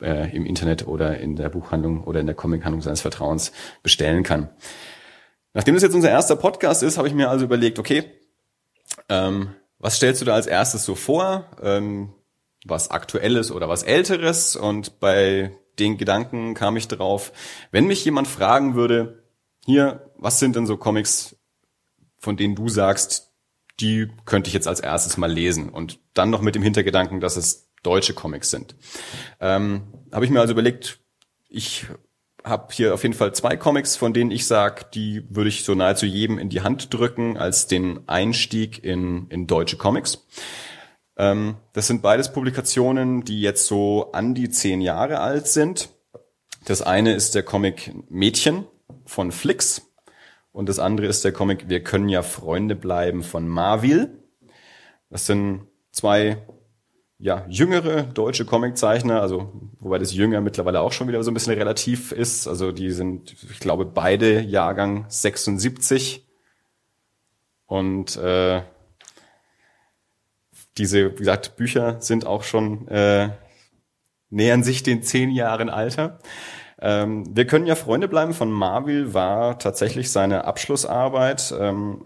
äh, 0.00 0.34
im 0.34 0.46
Internet 0.46 0.86
oder 0.86 1.18
in 1.18 1.36
der 1.36 1.48
Buchhandlung 1.48 2.02
oder 2.04 2.20
in 2.20 2.26
der 2.26 2.34
Comichandlung 2.34 2.82
seines 2.82 3.02
Vertrauens 3.02 3.52
bestellen 3.82 4.22
kann. 4.22 4.48
Nachdem 5.54 5.74
das 5.74 5.82
jetzt 5.82 5.94
unser 5.94 6.10
erster 6.10 6.36
Podcast 6.36 6.82
ist, 6.82 6.98
habe 6.98 7.08
ich 7.08 7.14
mir 7.14 7.30
also 7.30 7.44
überlegt, 7.44 7.78
okay, 7.78 8.04
ähm, 9.08 9.50
was 9.86 9.94
stellst 9.98 10.20
du 10.20 10.24
da 10.24 10.34
als 10.34 10.48
erstes 10.48 10.84
so 10.84 10.96
vor? 10.96 11.48
Ähm, 11.62 12.12
was 12.64 12.90
Aktuelles 12.90 13.52
oder 13.52 13.68
was 13.68 13.84
Älteres? 13.84 14.56
Und 14.56 14.98
bei 14.98 15.56
den 15.78 15.96
Gedanken 15.96 16.54
kam 16.54 16.76
ich 16.76 16.88
drauf, 16.88 17.32
wenn 17.70 17.86
mich 17.86 18.04
jemand 18.04 18.26
fragen 18.26 18.74
würde, 18.74 19.22
hier, 19.64 20.10
was 20.16 20.40
sind 20.40 20.56
denn 20.56 20.66
so 20.66 20.76
Comics, 20.76 21.36
von 22.18 22.36
denen 22.36 22.56
du 22.56 22.68
sagst, 22.68 23.30
die 23.78 24.10
könnte 24.24 24.48
ich 24.48 24.54
jetzt 24.54 24.66
als 24.66 24.80
erstes 24.80 25.18
mal 25.18 25.30
lesen 25.30 25.68
und 25.68 26.00
dann 26.14 26.30
noch 26.30 26.40
mit 26.40 26.56
dem 26.56 26.62
Hintergedanken, 26.62 27.20
dass 27.20 27.36
es 27.36 27.68
deutsche 27.84 28.12
Comics 28.12 28.50
sind. 28.50 28.74
Ähm, 29.38 29.84
Habe 30.10 30.24
ich 30.24 30.32
mir 30.32 30.40
also 30.40 30.52
überlegt, 30.52 30.98
ich 31.48 31.86
habe 32.46 32.72
hier 32.72 32.94
auf 32.94 33.02
jeden 33.02 33.14
Fall 33.14 33.34
zwei 33.34 33.56
Comics, 33.56 33.96
von 33.96 34.12
denen 34.12 34.30
ich 34.30 34.46
sage, 34.46 34.86
die 34.94 35.24
würde 35.28 35.48
ich 35.48 35.64
so 35.64 35.74
nahezu 35.74 36.06
jedem 36.06 36.38
in 36.38 36.48
die 36.48 36.60
Hand 36.60 36.94
drücken 36.94 37.36
als 37.36 37.66
den 37.66 38.08
Einstieg 38.08 38.84
in, 38.84 39.26
in 39.30 39.48
deutsche 39.48 39.76
Comics. 39.76 40.24
Ähm, 41.16 41.56
das 41.72 41.88
sind 41.88 42.02
beides 42.02 42.32
Publikationen, 42.32 43.24
die 43.24 43.40
jetzt 43.40 43.66
so 43.66 44.12
an 44.12 44.34
die 44.34 44.48
zehn 44.48 44.80
Jahre 44.80 45.20
alt 45.20 45.48
sind. 45.48 45.90
Das 46.64 46.82
eine 46.82 47.14
ist 47.14 47.34
der 47.34 47.42
Comic 47.42 47.92
Mädchen 48.08 48.66
von 49.04 49.32
Flix 49.32 49.82
und 50.52 50.68
das 50.68 50.78
andere 50.78 51.08
ist 51.08 51.24
der 51.24 51.32
Comic 51.32 51.68
Wir 51.68 51.82
können 51.82 52.08
ja 52.08 52.22
Freunde 52.22 52.76
bleiben 52.76 53.24
von 53.24 53.48
Marvil. 53.48 54.22
Das 55.10 55.26
sind 55.26 55.66
zwei 55.90 56.38
ja, 57.18 57.46
jüngere 57.48 58.02
deutsche 58.02 58.44
Comiczeichner, 58.44 59.22
also 59.22 59.52
wobei 59.78 59.98
das 59.98 60.12
jünger 60.12 60.40
mittlerweile 60.40 60.80
auch 60.80 60.92
schon 60.92 61.08
wieder 61.08 61.22
so 61.22 61.30
ein 61.30 61.34
bisschen 61.34 61.54
relativ 61.54 62.12
ist. 62.12 62.46
Also 62.46 62.72
die 62.72 62.90
sind, 62.90 63.34
ich 63.50 63.60
glaube, 63.60 63.86
beide 63.86 64.40
Jahrgang 64.40 65.06
76. 65.08 66.26
Und 67.66 68.16
äh, 68.16 68.62
diese, 70.76 71.12
wie 71.12 71.16
gesagt, 71.16 71.56
Bücher 71.56 72.00
sind 72.00 72.26
auch 72.26 72.42
schon, 72.42 72.86
äh, 72.88 73.30
nähern 74.28 74.62
sich 74.62 74.82
den 74.82 75.02
zehn 75.02 75.30
Jahren 75.30 75.70
Alter. 75.70 76.18
Ähm, 76.78 77.34
wir 77.34 77.46
können 77.46 77.66
ja 77.66 77.74
Freunde 77.74 78.08
bleiben 78.08 78.34
von 78.34 78.50
Marvel 78.50 79.14
war 79.14 79.58
tatsächlich 79.58 80.10
seine 80.12 80.44
Abschlussarbeit. 80.44 81.54
Ähm, 81.58 82.04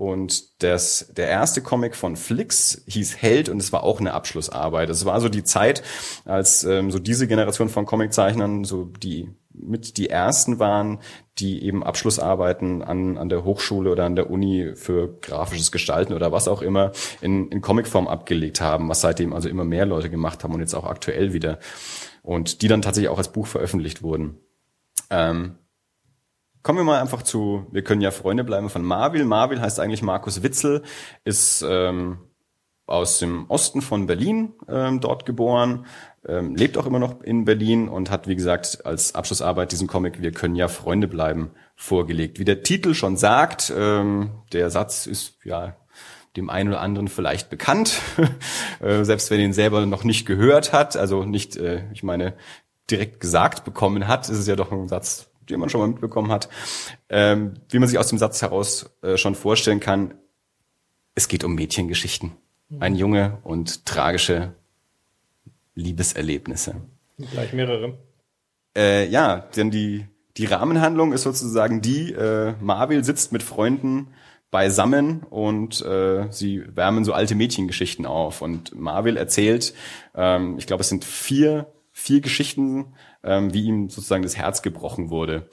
und 0.00 0.62
das, 0.62 1.12
der 1.14 1.28
erste 1.28 1.60
Comic 1.60 1.94
von 1.94 2.16
Flix 2.16 2.82
hieß 2.86 3.18
Held 3.18 3.50
und 3.50 3.58
es 3.58 3.70
war 3.70 3.82
auch 3.82 4.00
eine 4.00 4.14
Abschlussarbeit. 4.14 4.88
Es 4.88 5.04
war 5.04 5.20
so 5.20 5.28
die 5.28 5.44
Zeit, 5.44 5.82
als 6.24 6.64
ähm, 6.64 6.90
so 6.90 6.98
diese 6.98 7.28
Generation 7.28 7.68
von 7.68 7.84
Comiczeichnern 7.84 8.64
so 8.64 8.84
die 8.84 9.28
mit 9.52 9.98
die 9.98 10.08
ersten 10.08 10.58
waren, 10.58 11.00
die 11.38 11.62
eben 11.62 11.84
Abschlussarbeiten 11.84 12.80
an, 12.80 13.18
an 13.18 13.28
der 13.28 13.44
Hochschule 13.44 13.90
oder 13.90 14.06
an 14.06 14.16
der 14.16 14.30
Uni 14.30 14.72
für 14.74 15.18
grafisches 15.20 15.70
Gestalten 15.70 16.14
oder 16.14 16.32
was 16.32 16.48
auch 16.48 16.62
immer 16.62 16.92
in, 17.20 17.48
in 17.48 17.60
Comicform 17.60 18.08
abgelegt 18.08 18.62
haben, 18.62 18.88
was 18.88 19.02
seitdem 19.02 19.34
also 19.34 19.50
immer 19.50 19.64
mehr 19.64 19.84
Leute 19.84 20.08
gemacht 20.08 20.42
haben 20.42 20.54
und 20.54 20.60
jetzt 20.60 20.72
auch 20.72 20.86
aktuell 20.86 21.34
wieder. 21.34 21.58
Und 22.22 22.62
die 22.62 22.68
dann 22.68 22.80
tatsächlich 22.80 23.10
auch 23.10 23.18
als 23.18 23.32
Buch 23.32 23.46
veröffentlicht 23.46 24.02
wurden. 24.02 24.38
Ähm, 25.10 25.58
Kommen 26.62 26.78
wir 26.78 26.84
mal 26.84 27.00
einfach 27.00 27.22
zu, 27.22 27.66
wir 27.70 27.82
können 27.82 28.02
ja 28.02 28.10
Freunde 28.10 28.44
bleiben 28.44 28.68
von 28.68 28.82
Marvil. 28.82 29.24
Marvil 29.24 29.60
heißt 29.60 29.80
eigentlich 29.80 30.02
Markus 30.02 30.42
Witzel, 30.42 30.82
ist 31.24 31.64
ähm, 31.66 32.18
aus 32.86 33.18
dem 33.18 33.46
Osten 33.48 33.80
von 33.80 34.06
Berlin 34.06 34.52
ähm, 34.68 35.00
dort 35.00 35.24
geboren, 35.24 35.86
ähm, 36.26 36.54
lebt 36.54 36.76
auch 36.76 36.84
immer 36.84 36.98
noch 36.98 37.22
in 37.22 37.46
Berlin 37.46 37.88
und 37.88 38.10
hat, 38.10 38.28
wie 38.28 38.36
gesagt, 38.36 38.84
als 38.84 39.14
Abschlussarbeit 39.14 39.72
diesen 39.72 39.86
Comic 39.86 40.20
Wir 40.20 40.32
können 40.32 40.54
ja 40.54 40.68
Freunde 40.68 41.08
bleiben 41.08 41.52
vorgelegt. 41.76 42.38
Wie 42.38 42.44
der 42.44 42.62
Titel 42.62 42.92
schon 42.92 43.16
sagt, 43.16 43.72
ähm, 43.74 44.30
der 44.52 44.68
Satz 44.68 45.06
ist 45.06 45.38
ja 45.44 45.76
dem 46.36 46.50
einen 46.50 46.68
oder 46.68 46.80
anderen 46.80 47.08
vielleicht 47.08 47.48
bekannt, 47.48 48.02
äh, 48.80 49.02
selbst 49.04 49.30
wenn 49.30 49.40
ihn 49.40 49.54
selber 49.54 49.86
noch 49.86 50.04
nicht 50.04 50.26
gehört 50.26 50.74
hat, 50.74 50.96
also 50.96 51.24
nicht, 51.24 51.56
äh, 51.56 51.84
ich 51.92 52.02
meine, 52.02 52.34
direkt 52.90 53.20
gesagt 53.20 53.64
bekommen 53.64 54.06
hat, 54.08 54.28
ist 54.28 54.38
es 54.38 54.46
ja 54.46 54.56
doch 54.56 54.72
ein 54.72 54.88
Satz, 54.88 55.29
den 55.50 55.60
man 55.60 55.68
schon 55.68 55.80
mal 55.80 55.88
mitbekommen 55.88 56.30
hat. 56.30 56.48
Ähm, 57.08 57.54
wie 57.68 57.78
man 57.78 57.88
sich 57.88 57.98
aus 57.98 58.08
dem 58.08 58.18
Satz 58.18 58.42
heraus 58.42 58.90
äh, 59.02 59.16
schon 59.16 59.34
vorstellen 59.34 59.80
kann, 59.80 60.14
es 61.14 61.28
geht 61.28 61.44
um 61.44 61.54
Mädchengeschichten. 61.54 62.32
Mhm. 62.68 62.82
Ein 62.82 62.94
Junge 62.96 63.38
und 63.42 63.86
tragische 63.86 64.54
Liebeserlebnisse. 65.74 66.76
Gleich 67.32 67.52
mehrere. 67.52 67.98
Äh, 68.76 69.08
ja, 69.08 69.36
denn 69.36 69.70
die, 69.70 70.06
die 70.36 70.46
Rahmenhandlung 70.46 71.12
ist 71.12 71.22
sozusagen 71.22 71.80
die, 71.80 72.12
äh, 72.12 72.54
Marvel 72.60 73.04
sitzt 73.04 73.32
mit 73.32 73.42
Freunden 73.42 74.08
beisammen 74.50 75.22
und 75.30 75.80
äh, 75.82 76.26
sie 76.30 76.64
wärmen 76.74 77.04
so 77.04 77.12
alte 77.12 77.34
Mädchengeschichten 77.34 78.06
auf. 78.06 78.42
Und 78.42 78.74
Marvel 78.78 79.16
erzählt, 79.16 79.74
ähm, 80.14 80.56
ich 80.58 80.66
glaube, 80.66 80.82
es 80.82 80.88
sind 80.88 81.04
vier, 81.04 81.72
vier 82.00 82.20
Geschichten, 82.20 82.94
ähm, 83.22 83.52
wie 83.52 83.64
ihm 83.64 83.90
sozusagen 83.90 84.22
das 84.22 84.36
Herz 84.36 84.62
gebrochen 84.62 85.10
wurde. 85.10 85.48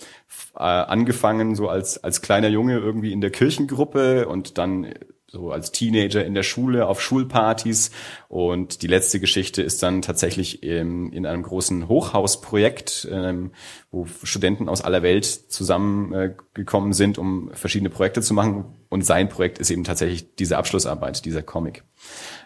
Äh, 0.56 0.63
angefangen 0.63 1.56
so 1.56 1.68
als, 1.68 2.04
als 2.04 2.22
kleiner 2.22 2.48
Junge 2.48 2.77
irgendwie 2.77 3.12
in 3.12 3.22
der 3.22 3.32
Kirchengruppe 3.32 4.27
und 4.27 4.58
dann 4.58 4.94
so 5.30 5.51
als 5.51 5.74
Teenager 5.74 6.24
in 6.24 6.34
der 6.34 6.44
Schule 6.44 6.88
auf 6.88 7.01
Schulpartys 7.01 7.92
und 8.30 8.82
die 8.82 8.88
letzte 8.88 9.20
Geschichte 9.20 9.62
ist 9.62 9.84
dann 9.84 10.01
tatsächlich 10.01 10.63
in, 10.63 11.12
in 11.12 11.25
einem 11.25 11.44
großen 11.44 11.89
Hochhausprojekt, 11.89 13.10
ähm, 13.12 13.51
wo 13.92 14.08
Studenten 14.24 14.70
aus 14.70 14.82
aller 14.86 15.04
Welt 15.04 15.25
zusammengekommen 15.25 16.92
äh, 16.92 16.96
sind, 16.96 17.18
um 17.18 17.51
verschiedene 17.51 17.89
Projekte 17.89 18.22
zu 18.22 18.34
machen 18.34 18.77
und 18.88 19.06
sein 19.06 19.27
Projekt 19.27 19.60
ist 19.60 19.70
eben 19.70 19.84
tatsächlich 19.84 20.36
diese 20.38 20.58
Abschlussarbeit, 20.58 21.25
dieser 21.25 21.44
Comic. 21.44 21.84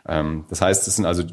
Ähm, 0.08 0.46
das 0.50 0.62
heißt, 0.62 0.88
es 0.88 0.96
sind 0.96 1.06
also 1.06 1.24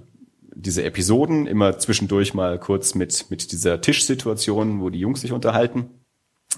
diese 0.61 0.83
Episoden 0.83 1.47
immer 1.47 1.79
zwischendurch 1.79 2.35
mal 2.35 2.59
kurz 2.59 2.95
mit 2.95 3.31
mit 3.31 3.53
dieser 3.53 3.81
Tischsituation, 3.81 4.81
wo 4.81 4.91
die 4.91 4.99
Jungs 4.99 5.21
sich 5.21 5.33
unterhalten 5.33 5.91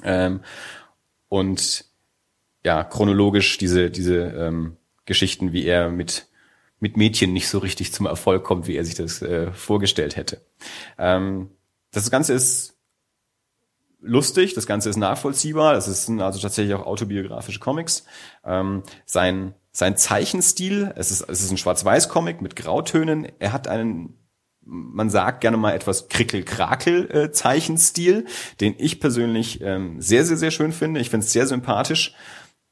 ähm, 0.02 0.40
und 1.28 1.84
ja 2.64 2.82
chronologisch 2.84 3.58
diese 3.58 3.90
diese 3.90 4.16
ähm, 4.16 4.76
Geschichten, 5.04 5.52
wie 5.52 5.64
er 5.64 5.90
mit 5.90 6.26
mit 6.80 6.96
Mädchen 6.96 7.32
nicht 7.32 7.48
so 7.48 7.58
richtig 7.58 7.92
zum 7.92 8.06
Erfolg 8.06 8.42
kommt, 8.42 8.66
wie 8.66 8.76
er 8.76 8.84
sich 8.84 8.94
das 8.94 9.20
äh, 9.20 9.52
vorgestellt 9.52 10.16
hätte. 10.16 10.40
Ähm, 10.98 11.50
das 11.92 12.10
Ganze 12.10 12.32
ist 12.32 12.78
lustig, 14.00 14.54
das 14.54 14.66
Ganze 14.66 14.88
ist 14.88 14.96
nachvollziehbar, 14.96 15.74
das 15.74 16.06
sind 16.06 16.22
also 16.22 16.40
tatsächlich 16.40 16.74
auch 16.74 16.86
autobiografische 16.86 17.60
Comics. 17.60 18.06
Ähm, 18.44 18.82
sein, 19.04 19.54
sein 19.72 19.96
Zeichenstil, 19.96 20.92
es 20.96 21.10
ist, 21.10 21.22
es 21.28 21.42
ist 21.42 21.50
ein 21.50 21.58
Schwarz-Weiß-Comic 21.58 22.42
mit 22.42 22.56
Grautönen, 22.56 23.26
er 23.38 23.52
hat 23.52 23.68
einen 23.68 24.16
man 24.62 25.08
sagt 25.10 25.40
gerne 25.40 25.56
mal 25.56 25.72
etwas 25.72 26.08
Krickel-Krakel-Zeichenstil, 26.08 28.26
äh, 28.26 28.30
den 28.60 28.76
ich 28.78 29.00
persönlich 29.00 29.60
ähm, 29.62 30.00
sehr, 30.00 30.24
sehr, 30.24 30.36
sehr 30.36 30.52
schön 30.52 30.72
finde. 30.72 31.00
Ich 31.00 31.10
finde 31.10 31.26
es 31.26 31.32
sehr 31.32 31.46
sympathisch. 31.46 32.14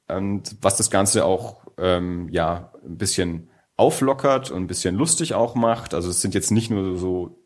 Und 0.06 0.56
was 0.60 0.76
das 0.76 0.90
Ganze 0.90 1.24
auch 1.24 1.62
ähm, 1.76 2.28
ja 2.30 2.72
ein 2.84 2.98
bisschen 2.98 3.48
auflockert 3.76 4.50
und 4.50 4.64
ein 4.64 4.66
bisschen 4.66 4.96
lustig 4.96 5.32
auch 5.34 5.54
macht. 5.54 5.94
Also 5.94 6.10
es 6.10 6.20
sind 6.20 6.34
jetzt 6.34 6.50
nicht 6.50 6.68
nur 6.70 6.98
so 6.98 7.37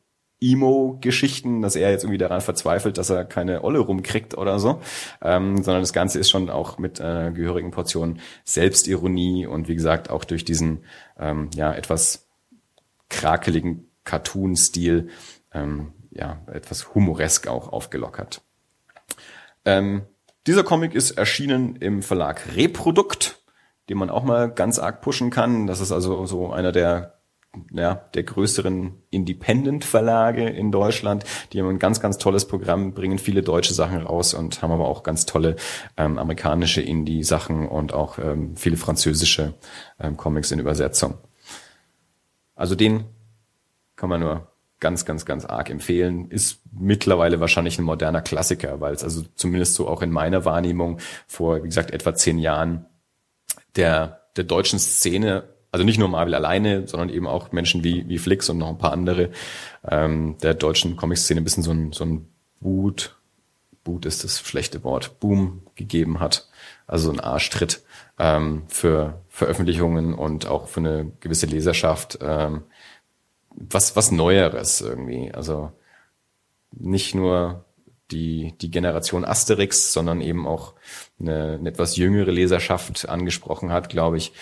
Emo-Geschichten, 0.42 1.62
dass 1.62 1.76
er 1.76 1.90
jetzt 1.90 2.04
irgendwie 2.04 2.18
daran 2.18 2.40
verzweifelt, 2.40 2.98
dass 2.98 3.10
er 3.10 3.24
keine 3.24 3.64
Olle 3.64 3.78
rumkriegt 3.78 4.36
oder 4.36 4.58
so, 4.58 4.80
ähm, 5.22 5.62
sondern 5.62 5.82
das 5.82 5.92
Ganze 5.92 6.18
ist 6.18 6.30
schon 6.30 6.50
auch 6.50 6.78
mit 6.78 7.00
einer 7.00 7.30
gehörigen 7.30 7.70
Portion 7.70 8.20
Selbstironie 8.44 9.46
und 9.46 9.68
wie 9.68 9.74
gesagt 9.74 10.10
auch 10.10 10.24
durch 10.24 10.44
diesen 10.44 10.84
ähm, 11.18 11.50
ja 11.54 11.72
etwas 11.72 12.28
krakeligen 13.08 13.90
Cartoon-Stil 14.04 15.08
ähm, 15.52 15.92
ja 16.10 16.42
etwas 16.52 16.94
humoresk 16.94 17.46
auch 17.46 17.72
aufgelockert. 17.72 18.42
Ähm, 19.64 20.02
dieser 20.46 20.64
Comic 20.64 20.94
ist 20.94 21.12
erschienen 21.12 21.76
im 21.76 22.02
Verlag 22.02 22.56
Reprodukt 22.56 23.42
den 23.88 23.98
man 23.98 24.10
auch 24.10 24.24
mal 24.24 24.50
ganz 24.50 24.78
arg 24.78 25.00
pushen 25.00 25.30
kann. 25.30 25.66
Das 25.66 25.80
ist 25.80 25.92
also 25.92 26.24
so 26.26 26.52
einer 26.52 26.72
der 26.72 27.20
ja, 27.70 27.94
der 28.14 28.22
größeren 28.22 28.94
Independent-Verlage 29.10 30.48
in 30.48 30.72
Deutschland. 30.72 31.24
Die 31.52 31.60
haben 31.60 31.68
ein 31.68 31.78
ganz, 31.78 32.00
ganz 32.00 32.18
tolles 32.18 32.46
Programm, 32.46 32.94
bringen 32.94 33.18
viele 33.18 33.42
deutsche 33.42 33.74
Sachen 33.74 34.02
raus 34.02 34.32
und 34.32 34.62
haben 34.62 34.72
aber 34.72 34.88
auch 34.88 35.02
ganz 35.02 35.26
tolle 35.26 35.56
ähm, 35.96 36.18
amerikanische 36.18 36.80
Indie-Sachen 36.80 37.68
und 37.68 37.92
auch 37.92 38.18
ähm, 38.18 38.56
viele 38.56 38.76
französische 38.76 39.54
ähm, 40.00 40.16
Comics 40.16 40.50
in 40.50 40.60
Übersetzung. 40.60 41.14
Also 42.54 42.74
den 42.74 43.04
kann 43.96 44.08
man 44.08 44.20
nur 44.20 44.48
ganz, 44.80 45.04
ganz, 45.04 45.24
ganz 45.26 45.44
arg 45.44 45.70
empfehlen. 45.70 46.30
Ist 46.30 46.60
mittlerweile 46.72 47.38
wahrscheinlich 47.38 47.78
ein 47.78 47.84
moderner 47.84 48.22
Klassiker, 48.22 48.80
weil 48.80 48.94
es 48.94 49.04
also 49.04 49.22
zumindest 49.36 49.74
so 49.74 49.88
auch 49.88 50.02
in 50.02 50.10
meiner 50.10 50.44
Wahrnehmung 50.44 50.98
vor, 51.26 51.62
wie 51.62 51.68
gesagt, 51.68 51.90
etwa 51.90 52.14
zehn 52.14 52.38
Jahren 52.38 52.86
der, 53.76 54.22
der 54.36 54.44
deutschen 54.44 54.78
Szene, 54.78 55.44
also 55.72 55.84
nicht 55.84 55.98
nur 55.98 56.08
Marvel 56.08 56.34
alleine, 56.34 56.86
sondern 56.86 57.08
eben 57.08 57.26
auch 57.26 57.50
Menschen 57.50 57.82
wie, 57.82 58.08
wie 58.08 58.18
Flix 58.18 58.48
und 58.48 58.58
noch 58.58 58.68
ein 58.68 58.78
paar 58.78 58.92
andere, 58.92 59.30
ähm, 59.88 60.36
der 60.42 60.54
deutschen 60.54 60.96
Comic-Szene 60.96 61.40
ein 61.40 61.44
bisschen 61.44 61.62
so 61.62 61.72
ein, 61.72 61.92
so 61.92 62.04
ein 62.04 62.28
Boot, 62.60 63.16
Boot 63.82 64.06
ist 64.06 64.22
das 64.22 64.40
schlechte 64.40 64.84
Wort, 64.84 65.18
Boom 65.18 65.62
gegeben 65.74 66.20
hat. 66.20 66.48
Also 66.86 67.10
ein 67.10 67.18
Arschtritt 67.18 67.82
ähm, 68.18 68.62
für 68.68 69.20
Veröffentlichungen 69.28 70.14
und 70.14 70.46
auch 70.46 70.68
für 70.68 70.80
eine 70.80 71.10
gewisse 71.20 71.46
Leserschaft. 71.46 72.18
Ähm, 72.20 72.62
was, 73.54 73.96
was 73.96 74.10
Neueres 74.10 74.80
irgendwie. 74.80 75.32
Also 75.32 75.72
nicht 76.70 77.14
nur 77.14 77.64
die, 78.10 78.54
die 78.60 78.70
Generation 78.70 79.24
Asterix, 79.24 79.92
sondern 79.92 80.20
eben 80.20 80.46
auch 80.46 80.74
eine, 81.18 81.54
eine 81.58 81.68
etwas 81.68 81.96
jüngere 81.96 82.30
Leserschaft 82.30 83.08
angesprochen 83.08 83.72
hat, 83.72 83.88
glaube 83.88 84.18
ich, 84.18 84.32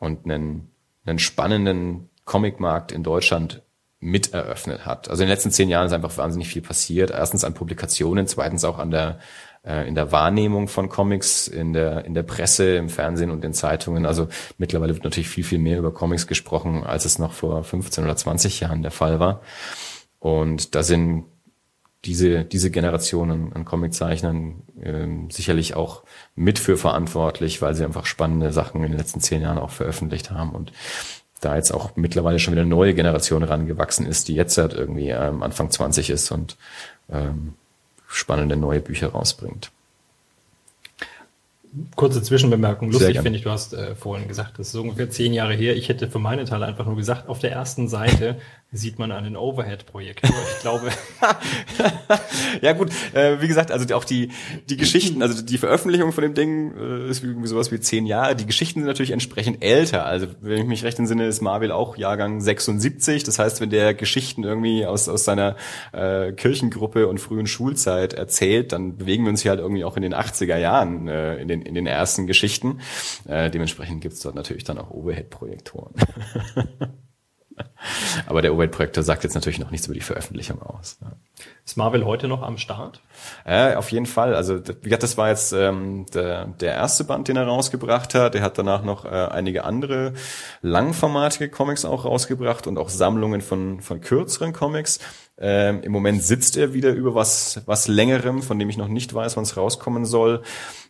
und 0.00 0.24
einen, 0.24 0.70
einen 1.08 1.18
spannenden 1.18 2.08
Comicmarkt 2.24 2.92
in 2.92 3.02
Deutschland 3.02 3.62
mit 4.00 4.32
eröffnet 4.32 4.86
hat. 4.86 5.10
Also 5.10 5.22
in 5.22 5.26
den 5.26 5.34
letzten 5.34 5.50
zehn 5.50 5.68
Jahren 5.68 5.86
ist 5.86 5.92
einfach 5.92 6.16
wahnsinnig 6.16 6.48
viel 6.48 6.62
passiert. 6.62 7.10
Erstens 7.10 7.44
an 7.44 7.54
Publikationen, 7.54 8.26
zweitens 8.26 8.64
auch 8.64 8.78
an 8.78 8.90
der 8.90 9.18
äh, 9.64 9.88
in 9.88 9.96
der 9.96 10.12
Wahrnehmung 10.12 10.68
von 10.68 10.88
Comics, 10.88 11.48
in 11.48 11.72
der 11.72 12.04
in 12.04 12.14
der 12.14 12.22
Presse, 12.22 12.76
im 12.76 12.88
Fernsehen 12.88 13.30
und 13.30 13.42
den 13.42 13.54
Zeitungen. 13.54 14.06
Also 14.06 14.28
mittlerweile 14.56 14.94
wird 14.94 15.04
natürlich 15.04 15.28
viel 15.28 15.44
viel 15.44 15.58
mehr 15.58 15.78
über 15.78 15.92
Comics 15.92 16.26
gesprochen, 16.28 16.84
als 16.84 17.04
es 17.04 17.18
noch 17.18 17.32
vor 17.32 17.64
15 17.64 18.04
oder 18.04 18.14
20 18.14 18.60
Jahren 18.60 18.82
der 18.82 18.92
Fall 18.92 19.18
war. 19.18 19.42
Und 20.20 20.74
da 20.74 20.82
sind 20.82 21.24
diese, 22.04 22.44
diese 22.44 22.70
Generation 22.70 23.52
an, 23.52 23.64
Comiczeichnern 23.64 24.62
ähm, 24.82 25.30
sicherlich 25.30 25.74
auch 25.74 26.04
mit 26.36 26.58
für 26.58 26.76
verantwortlich, 26.76 27.60
weil 27.60 27.74
sie 27.74 27.84
einfach 27.84 28.06
spannende 28.06 28.52
Sachen 28.52 28.84
in 28.84 28.92
den 28.92 28.98
letzten 28.98 29.20
zehn 29.20 29.42
Jahren 29.42 29.58
auch 29.58 29.70
veröffentlicht 29.70 30.30
haben 30.30 30.50
und 30.50 30.72
da 31.40 31.56
jetzt 31.56 31.72
auch 31.72 31.96
mittlerweile 31.96 32.38
schon 32.38 32.52
wieder 32.52 32.62
eine 32.62 32.70
neue 32.70 32.94
Generation 32.94 33.42
rangewachsen 33.42 34.06
ist, 34.06 34.28
die 34.28 34.34
jetzt 34.34 34.58
halt 34.58 34.72
irgendwie 34.72 35.10
ähm, 35.10 35.42
Anfang 35.42 35.70
20 35.70 36.10
ist 36.10 36.30
und 36.30 36.56
ähm, 37.10 37.54
spannende 38.08 38.56
neue 38.56 38.80
Bücher 38.80 39.08
rausbringt. 39.08 39.70
Kurze 41.96 42.22
Zwischenbemerkung. 42.22 42.90
Lustig 42.90 43.20
finde 43.20 43.38
ich, 43.38 43.44
du 43.44 43.50
hast 43.50 43.74
äh, 43.74 43.94
vorhin 43.94 44.26
gesagt, 44.26 44.58
das 44.58 44.68
ist 44.68 44.74
ungefähr 44.74 45.10
zehn 45.10 45.34
Jahre 45.34 45.54
her. 45.54 45.76
Ich 45.76 45.88
hätte 45.88 46.08
für 46.08 46.18
meine 46.18 46.44
Teile 46.44 46.66
einfach 46.66 46.86
nur 46.86 46.96
gesagt, 46.96 47.28
auf 47.28 47.40
der 47.40 47.52
ersten 47.52 47.88
Seite 47.88 48.40
sieht 48.70 48.98
man 48.98 49.12
einen 49.12 49.34
Overhead-Projektor. 49.34 50.30
Ich 50.54 50.60
glaube. 50.60 50.90
ja 52.60 52.74
gut, 52.74 52.90
äh, 53.14 53.40
wie 53.40 53.48
gesagt, 53.48 53.72
also 53.72 53.94
auch 53.94 54.04
die 54.04 54.30
die 54.68 54.76
Geschichten, 54.76 55.22
also 55.22 55.42
die 55.42 55.56
Veröffentlichung 55.56 56.12
von 56.12 56.22
dem 56.22 56.34
Ding 56.34 56.76
äh, 56.76 57.08
ist 57.08 57.24
irgendwie 57.24 57.48
sowas 57.48 57.72
wie 57.72 57.80
zehn 57.80 58.04
Jahre. 58.04 58.36
Die 58.36 58.44
Geschichten 58.44 58.80
sind 58.80 58.86
natürlich 58.86 59.12
entsprechend 59.12 59.64
älter. 59.64 60.04
Also 60.04 60.26
wenn 60.42 60.60
ich 60.60 60.66
mich 60.66 60.84
recht 60.84 60.98
entsinne, 60.98 61.26
ist 61.26 61.40
Marvel 61.40 61.72
auch 61.72 61.96
Jahrgang 61.96 62.42
76. 62.42 63.24
Das 63.24 63.38
heißt, 63.38 63.62
wenn 63.62 63.70
der 63.70 63.94
Geschichten 63.94 64.44
irgendwie 64.44 64.84
aus 64.84 65.08
aus 65.08 65.24
seiner 65.24 65.56
äh, 65.92 66.32
Kirchengruppe 66.32 67.08
und 67.08 67.20
frühen 67.20 67.46
Schulzeit 67.46 68.12
erzählt, 68.12 68.72
dann 68.72 68.98
bewegen 68.98 69.24
wir 69.24 69.30
uns 69.30 69.40
hier 69.40 69.52
halt 69.52 69.60
irgendwie 69.60 69.84
auch 69.84 69.96
in 69.96 70.02
den 70.02 70.14
80er 70.14 70.58
Jahren 70.58 71.08
äh, 71.08 71.36
in 71.36 71.48
den 71.48 71.62
in 71.62 71.74
den 71.74 71.86
ersten 71.86 72.26
Geschichten. 72.26 72.80
Äh, 73.26 73.50
dementsprechend 73.50 74.02
gibt's 74.02 74.20
dort 74.20 74.34
natürlich 74.34 74.64
dann 74.64 74.76
auch 74.76 74.90
Overhead-Projektoren. 74.90 75.94
Aber 78.26 78.42
der 78.42 78.52
Overhead-Projektor 78.54 79.02
sagt 79.02 79.24
jetzt 79.24 79.34
natürlich 79.34 79.58
noch 79.58 79.70
nichts 79.70 79.86
über 79.86 79.94
die 79.94 80.00
Veröffentlichung 80.00 80.60
aus. 80.62 80.98
Ist 81.64 81.76
Marvel 81.76 82.04
heute 82.04 82.26
noch 82.26 82.42
am 82.42 82.58
Start? 82.58 83.00
Ja, 83.46 83.78
auf 83.78 83.92
jeden 83.92 84.06
Fall. 84.06 84.34
Also 84.34 84.58
wie 84.66 84.74
gesagt, 84.82 85.02
das 85.02 85.16
war 85.16 85.28
jetzt 85.28 85.52
ähm, 85.52 86.06
der, 86.12 86.46
der 86.46 86.72
erste 86.74 87.04
Band, 87.04 87.28
den 87.28 87.36
er 87.36 87.46
rausgebracht 87.46 88.14
hat. 88.14 88.34
Er 88.34 88.42
hat 88.42 88.58
danach 88.58 88.82
noch 88.82 89.04
äh, 89.04 89.08
einige 89.08 89.64
andere 89.64 90.14
langformatige 90.60 91.50
Comics 91.50 91.84
auch 91.84 92.04
rausgebracht 92.04 92.66
und 92.66 92.78
auch 92.78 92.88
Sammlungen 92.88 93.42
von, 93.42 93.80
von 93.80 94.00
kürzeren 94.00 94.52
Comics. 94.52 94.98
Ähm, 95.38 95.82
Im 95.82 95.92
Moment 95.92 96.22
sitzt 96.22 96.56
er 96.56 96.72
wieder 96.72 96.90
über 96.90 97.14
was, 97.14 97.62
was 97.66 97.86
längerem, 97.86 98.42
von 98.42 98.58
dem 98.58 98.70
ich 98.70 98.76
noch 98.76 98.88
nicht 98.88 99.14
weiß, 99.14 99.36
wann 99.36 99.44
es 99.44 99.56
rauskommen 99.56 100.04
soll. 100.04 100.42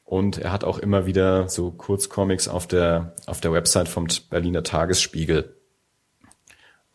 Und 0.04 0.38
er 0.38 0.52
hat 0.52 0.64
auch 0.64 0.78
immer 0.78 1.04
wieder 1.04 1.50
so 1.50 1.70
Kurzcomics 1.70 2.48
auf 2.48 2.66
der, 2.66 3.12
auf 3.26 3.42
der 3.42 3.52
Website 3.52 3.88
vom 3.88 4.06
Berliner 4.30 4.62
Tagesspiegel 4.62 5.57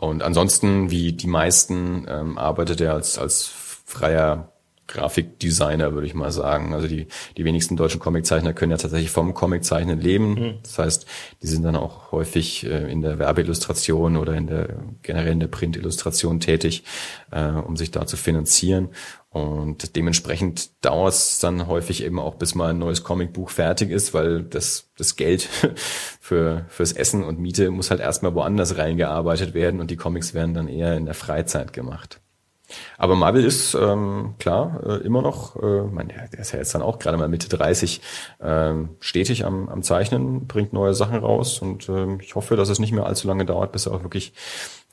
und 0.03 0.23
ansonsten, 0.23 0.91
wie 0.91 1.13
die 1.13 1.27
meisten, 1.27 2.05
ähm, 2.07 2.37
arbeitet 2.37 2.81
er 2.81 2.93
als, 2.93 3.17
als 3.17 3.51
freier 3.85 4.52
Grafikdesigner, 4.93 5.93
würde 5.93 6.07
ich 6.07 6.13
mal 6.13 6.31
sagen. 6.31 6.73
Also 6.73 6.87
die, 6.87 7.07
die 7.35 7.45
wenigsten 7.45 7.75
deutschen 7.75 7.99
Comiczeichner 7.99 8.53
können 8.53 8.71
ja 8.71 8.77
tatsächlich 8.77 9.09
vom 9.09 9.33
Comiczeichnen 9.33 9.99
leben. 9.99 10.33
Mhm. 10.33 10.53
Das 10.61 10.77
heißt, 10.77 11.05
die 11.41 11.47
sind 11.47 11.63
dann 11.63 11.75
auch 11.75 12.11
häufig 12.11 12.65
äh, 12.65 12.91
in 12.91 13.01
der 13.01 13.19
Werbeillustration 13.19 14.17
oder 14.17 14.35
in 14.35 14.47
der 14.47 14.69
generell 15.01 15.33
in 15.33 15.39
der 15.39 15.47
Printillustration 15.47 16.39
tätig, 16.39 16.83
äh, 17.31 17.43
um 17.43 17.75
sich 17.75 17.91
da 17.91 18.05
zu 18.05 18.15
finanzieren. 18.15 18.89
Und 19.33 19.95
dementsprechend 19.95 20.85
dauert 20.85 21.15
es 21.15 21.39
dann 21.39 21.65
häufig 21.65 22.03
eben 22.03 22.19
auch, 22.19 22.35
bis 22.35 22.53
mal 22.53 22.69
ein 22.69 22.77
neues 22.77 23.03
Comicbuch 23.03 23.49
fertig 23.49 23.89
ist, 23.89 24.13
weil 24.13 24.43
das, 24.43 24.91
das 24.95 25.15
Geld 25.15 25.41
für, 26.21 26.65
fürs 26.69 26.91
Essen 26.91 27.23
und 27.23 27.39
Miete 27.39 27.71
muss 27.71 27.89
halt 27.89 27.99
erstmal 27.99 28.35
woanders 28.35 28.77
reingearbeitet 28.77 29.55
werden 29.55 29.79
und 29.79 29.89
die 29.89 29.97
Comics 29.97 30.35
werden 30.35 30.53
dann 30.53 30.67
eher 30.67 30.95
in 30.95 31.05
der 31.05 31.15
Freizeit 31.15 31.73
gemacht. 31.73 32.21
Aber 32.97 33.15
Marvel 33.15 33.43
ist 33.43 33.73
ähm, 33.75 34.35
klar 34.39 34.81
äh, 34.85 35.05
immer 35.05 35.21
noch, 35.21 35.55
äh, 35.61 35.81
mein, 35.83 36.09
der, 36.09 36.39
ist 36.39 36.51
ja 36.51 36.59
jetzt 36.59 36.73
dann 36.75 36.81
auch 36.81 36.99
gerade 36.99 37.17
mal 37.17 37.27
Mitte 37.27 37.49
30, 37.49 38.01
äh, 38.39 38.73
stetig 38.99 39.45
am, 39.45 39.69
am 39.69 39.83
Zeichnen, 39.83 40.47
bringt 40.47 40.73
neue 40.73 40.93
Sachen 40.93 41.19
raus 41.19 41.59
und 41.59 41.89
äh, 41.89 42.15
ich 42.21 42.35
hoffe, 42.35 42.55
dass 42.55 42.69
es 42.69 42.79
nicht 42.79 42.91
mehr 42.91 43.05
allzu 43.05 43.27
lange 43.27 43.45
dauert, 43.45 43.71
bis 43.71 43.85
er 43.85 43.93
auch 43.93 44.03
wirklich 44.03 44.33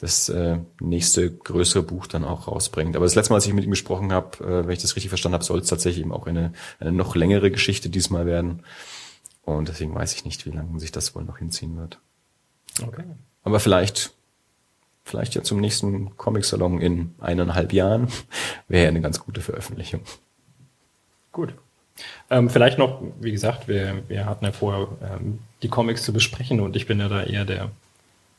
das 0.01 0.31
äh, 0.31 0.59
nächste 0.81 1.31
größere 1.31 1.83
Buch 1.83 2.07
dann 2.07 2.25
auch 2.25 2.49
rausbringt. 2.49 2.97
Aber 2.97 3.05
das 3.05 3.15
letzte 3.15 3.33
Mal, 3.33 3.37
als 3.37 3.47
ich 3.47 3.53
mit 3.53 3.65
ihm 3.65 3.71
gesprochen 3.71 4.13
habe, 4.13 4.39
äh, 4.43 4.67
wenn 4.67 4.73
ich 4.73 4.81
das 4.81 4.97
richtig 4.97 5.11
verstanden 5.11 5.35
habe, 5.35 5.45
soll 5.45 5.61
es 5.61 5.69
tatsächlich 5.69 6.03
eben 6.03 6.13
auch 6.13 6.27
eine, 6.27 6.53
eine 6.79 6.93
noch 6.93 7.15
längere 7.15 7.51
Geschichte 7.51 7.91
diesmal 7.91 8.25
werden. 8.25 8.63
Und 9.43 9.69
deswegen 9.69 9.95
weiß 9.95 10.15
ich 10.15 10.25
nicht, 10.25 10.47
wie 10.47 10.51
lange 10.51 10.81
sich 10.81 10.91
das 10.91 11.15
wohl 11.15 11.25
noch 11.25 11.39
hinziehen 11.39 11.77
wird. 11.77 12.01
Okay. 12.83 13.05
Aber 13.43 13.61
vielleicht 13.61 14.13
vielleicht 15.11 15.35
ja 15.35 15.43
zum 15.43 15.61
nächsten 15.61 16.17
Comic-Salon 16.17 16.81
in 16.81 17.15
eineinhalb 17.21 17.73
Jahren, 17.73 18.09
wäre 18.69 18.85
ja 18.85 18.89
eine 18.89 19.01
ganz 19.01 19.21
gute 19.21 19.41
Veröffentlichung. 19.41 20.01
Gut. 21.33 21.55
Ähm, 22.31 22.49
vielleicht 22.49 22.79
noch, 22.79 23.03
wie 23.21 23.33
gesagt, 23.33 23.69
wir, 23.69 24.03
wir 24.09 24.25
hatten 24.25 24.45
ja 24.45 24.53
vorher 24.53 24.89
ähm, 25.03 25.41
die 25.63 25.69
Comics 25.69 26.03
zu 26.03 26.13
besprechen 26.13 26.61
und 26.61 26.77
ich 26.77 26.87
bin 26.87 26.99
ja 26.99 27.09
da 27.09 27.23
eher 27.23 27.45
der, 27.45 27.71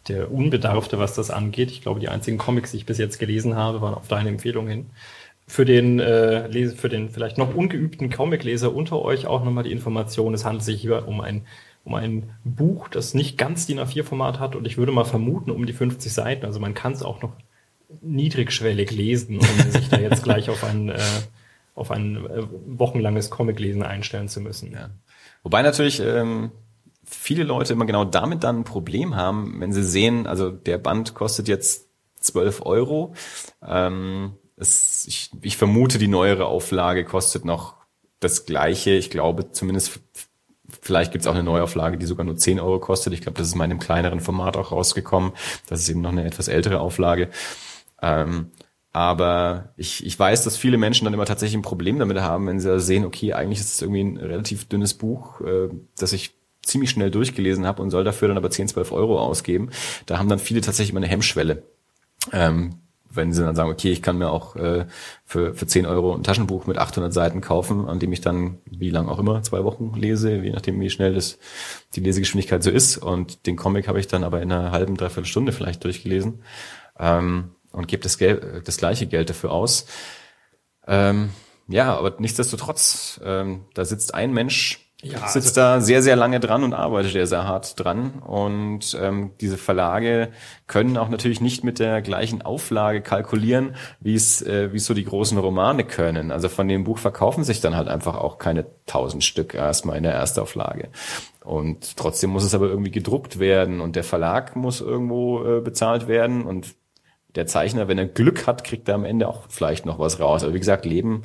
der 0.07 0.31
Unbedarfte, 0.31 0.97
was 0.97 1.13
das 1.13 1.29
angeht. 1.29 1.69
Ich 1.71 1.81
glaube, 1.81 1.99
die 1.99 2.09
einzigen 2.09 2.37
Comics, 2.37 2.71
die 2.71 2.77
ich 2.77 2.85
bis 2.85 2.97
jetzt 2.97 3.19
gelesen 3.19 3.55
habe, 3.55 3.81
waren 3.81 3.93
auf 3.93 4.07
deine 4.07 4.29
Empfehlung 4.29 4.67
hin. 4.67 4.89
Für 5.47 5.65
den, 5.65 5.99
äh, 5.99 6.69
für 6.69 6.89
den 6.89 7.09
vielleicht 7.09 7.37
noch 7.37 7.53
ungeübten 7.53 8.09
Comicleser 8.09 8.73
unter 8.73 9.01
euch 9.01 9.27
auch 9.27 9.43
nochmal 9.43 9.65
die 9.65 9.71
Information, 9.71 10.33
es 10.33 10.45
handelt 10.45 10.63
sich 10.63 10.81
hier 10.81 11.07
um 11.07 11.19
ein 11.19 11.45
um 11.83 11.95
ein 11.95 12.29
Buch, 12.43 12.88
das 12.88 13.13
nicht 13.13 13.38
ganz 13.38 13.65
DIN 13.65 13.79
A4-Format 13.79 14.39
hat 14.39 14.55
und 14.55 14.65
ich 14.65 14.77
würde 14.77 14.91
mal 14.91 15.05
vermuten 15.05 15.51
um 15.51 15.65
die 15.65 15.73
50 15.73 16.11
Seiten. 16.11 16.45
Also 16.45 16.59
man 16.59 16.73
kann 16.73 16.93
es 16.93 17.03
auch 17.03 17.21
noch 17.21 17.33
niedrigschwellig 18.01 18.91
lesen, 18.91 19.39
um 19.39 19.71
sich 19.71 19.89
da 19.89 20.00
jetzt 20.00 20.23
gleich 20.23 20.50
auf 20.50 20.63
ein, 20.63 20.89
äh, 20.89 21.00
auf 21.75 21.91
ein 21.91 22.25
äh, 22.25 22.43
wochenlanges 22.67 23.29
Comiclesen 23.29 23.83
einstellen 23.83 24.27
zu 24.27 24.41
müssen. 24.41 24.73
Ja. 24.73 24.91
Wobei 25.43 25.61
natürlich 25.63 26.00
ähm, 26.00 26.51
viele 27.03 27.43
Leute 27.43 27.73
immer 27.73 27.85
genau 27.85 28.05
damit 28.05 28.43
dann 28.43 28.59
ein 28.59 28.63
Problem 28.63 29.15
haben, 29.15 29.59
wenn 29.59 29.73
sie 29.73 29.83
sehen, 29.83 30.27
also 30.27 30.51
der 30.51 30.77
Band 30.77 31.15
kostet 31.15 31.47
jetzt 31.47 31.88
12 32.19 32.61
Euro. 32.65 33.13
Ähm, 33.65 34.33
es, 34.55 35.05
ich, 35.07 35.31
ich 35.41 35.57
vermute, 35.57 35.97
die 35.97 36.07
neuere 36.07 36.45
Auflage 36.45 37.03
kostet 37.03 37.45
noch 37.45 37.75
das 38.19 38.45
gleiche. 38.45 38.91
Ich 38.91 39.09
glaube, 39.09 39.51
zumindest 39.51 40.00
Vielleicht 40.81 41.11
gibt 41.11 41.21
es 41.21 41.27
auch 41.27 41.35
eine 41.35 41.43
Neuauflage, 41.43 41.97
die 41.97 42.05
sogar 42.07 42.25
nur 42.25 42.35
10 42.35 42.59
Euro 42.59 42.79
kostet. 42.79 43.13
Ich 43.13 43.21
glaube, 43.21 43.38
das 43.38 43.47
ist 43.47 43.55
mal 43.55 43.65
in 43.65 43.71
einem 43.71 43.79
kleineren 43.79 44.19
Format 44.19 44.57
auch 44.57 44.71
rausgekommen. 44.71 45.31
Das 45.67 45.79
ist 45.79 45.89
eben 45.89 46.01
noch 46.01 46.11
eine 46.11 46.25
etwas 46.25 46.47
ältere 46.47 46.79
Auflage. 46.79 47.29
Ähm, 48.01 48.51
aber 48.91 49.73
ich, 49.77 50.05
ich 50.05 50.19
weiß, 50.19 50.43
dass 50.43 50.57
viele 50.57 50.77
Menschen 50.77 51.05
dann 51.05 51.13
immer 51.13 51.25
tatsächlich 51.25 51.57
ein 51.57 51.61
Problem 51.61 52.00
damit 52.00 52.19
haben, 52.19 52.47
wenn 52.47 52.59
sie 52.59 52.79
sehen, 52.79 53.05
okay, 53.05 53.33
eigentlich 53.33 53.59
ist 53.59 53.75
es 53.75 53.81
irgendwie 53.81 54.03
ein 54.03 54.17
relativ 54.17 54.67
dünnes 54.67 54.95
Buch, 54.95 55.39
äh, 55.41 55.69
das 55.97 56.13
ich 56.13 56.33
ziemlich 56.63 56.89
schnell 56.89 57.11
durchgelesen 57.11 57.65
habe 57.65 57.81
und 57.81 57.91
soll 57.91 58.03
dafür 58.03 58.27
dann 58.27 58.38
aber 58.38 58.50
10, 58.50 58.67
12 58.67 58.91
Euro 58.91 59.19
ausgeben. 59.19 59.69
Da 60.07 60.17
haben 60.17 60.29
dann 60.29 60.39
viele 60.39 60.61
tatsächlich 60.61 60.91
immer 60.91 61.00
eine 61.00 61.07
Hemmschwelle. 61.07 61.63
Ähm, 62.31 62.80
wenn 63.13 63.33
sie 63.33 63.43
dann 63.43 63.55
sagen, 63.55 63.69
okay, 63.69 63.91
ich 63.91 64.01
kann 64.01 64.17
mir 64.17 64.29
auch 64.29 64.55
äh, 64.55 64.85
für, 65.25 65.53
für 65.53 65.67
10 65.67 65.85
Euro 65.85 66.15
ein 66.15 66.23
Taschenbuch 66.23 66.65
mit 66.65 66.77
800 66.77 67.13
Seiten 67.13 67.41
kaufen, 67.41 67.87
an 67.87 67.99
dem 67.99 68.11
ich 68.13 68.21
dann, 68.21 68.59
wie 68.65 68.89
lang 68.89 69.07
auch 69.07 69.19
immer, 69.19 69.41
zwei 69.43 69.63
Wochen 69.63 69.93
lese, 69.95 70.35
je 70.37 70.51
nachdem, 70.51 70.79
wie 70.79 70.89
schnell 70.89 71.13
das 71.13 71.39
die 71.95 72.01
Lesegeschwindigkeit 72.01 72.63
so 72.63 72.69
ist. 72.69 72.97
Und 72.97 73.45
den 73.45 73.55
Comic 73.55 73.87
habe 73.87 74.00
ich 74.00 74.07
dann 74.07 74.24
aber 74.24 74.41
in 74.41 74.51
einer 74.51 74.71
halben, 74.71 74.97
dreiviertel 74.97 75.27
Stunde 75.27 75.51
vielleicht 75.51 75.83
durchgelesen 75.83 76.43
ähm, 77.00 77.51
und 77.71 77.87
gebe 77.87 78.03
das, 78.03 78.17
Geld, 78.17 78.67
das 78.67 78.77
gleiche 78.77 79.07
Geld 79.07 79.29
dafür 79.29 79.51
aus. 79.51 79.85
Ähm, 80.87 81.29
ja, 81.67 81.95
aber 81.95 82.15
nichtsdestotrotz, 82.19 83.21
ähm, 83.24 83.65
da 83.74 83.85
sitzt 83.85 84.13
ein 84.13 84.33
Mensch 84.33 84.90
ja, 85.01 85.27
sitzt 85.27 85.57
also 85.57 85.61
da 85.61 85.81
sehr, 85.81 86.01
sehr 86.01 86.16
lange 86.16 86.40
dran 86.40 86.64
und 86.64 86.74
arbeitet 86.74 87.14
sehr, 87.14 87.27
sehr 87.27 87.48
hart 87.48 87.79
dran. 87.79 88.20
Und 88.20 88.98
ähm, 89.01 89.31
diese 89.42 89.57
Verlage 89.57 90.29
können 90.68 90.98
auch 90.98 91.09
natürlich 91.09 91.42
nicht 91.42 91.64
mit 91.64 91.79
der 91.79 92.01
gleichen 92.01 92.42
Auflage 92.42 93.01
kalkulieren, 93.01 93.75
wie 94.00 94.16
es 94.16 94.42
äh, 94.42 94.72
wie 94.74 94.79
so 94.79 94.94
die 94.94 95.03
großen 95.03 95.37
Romane 95.37 95.83
können. 95.83 96.31
Also 96.31 96.50
von 96.50 96.68
dem 96.68 96.83
Buch 96.83 97.00
verkaufen 97.00 97.44
sich 97.44 97.61
dann 97.61 97.75
halt 97.75 97.87
einfach 97.87 98.16
auch 98.16 98.37
keine 98.37 98.66
tausend 98.85 99.24
Stück 99.24 99.55
erstmal 99.55 99.98
in 99.98 100.03
der 100.03 100.14
Erstauflage. 100.14 100.90
Und 101.44 101.98
trotzdem 101.98 102.29
muss 102.29 102.44
es 102.44 102.53
aber 102.53 102.68
irgendwie 102.68 102.92
gedruckt 102.92 103.40
werden 103.40 103.81
und 103.81 103.96
der 103.96 104.03
Verlag 104.03 104.55
muss 104.55 104.81
irgendwo 104.81 105.44
äh, 105.44 105.61
bezahlt 105.61 106.07
werden 106.07 106.44
und 106.44 106.75
der 107.35 107.48
Zeichner, 107.48 107.87
wenn 107.87 107.98
er 107.98 108.07
Glück 108.07 108.46
hat, 108.46 108.64
kriegt 108.64 108.90
er 108.90 108.96
am 108.96 109.05
Ende 109.05 109.27
auch 109.27 109.46
vielleicht 109.50 109.85
noch 109.85 110.00
was 110.00 110.20
raus. 110.20 110.44
Aber 110.44 110.53
wie 110.53 110.59
gesagt, 110.59 110.85
leben 110.85 111.24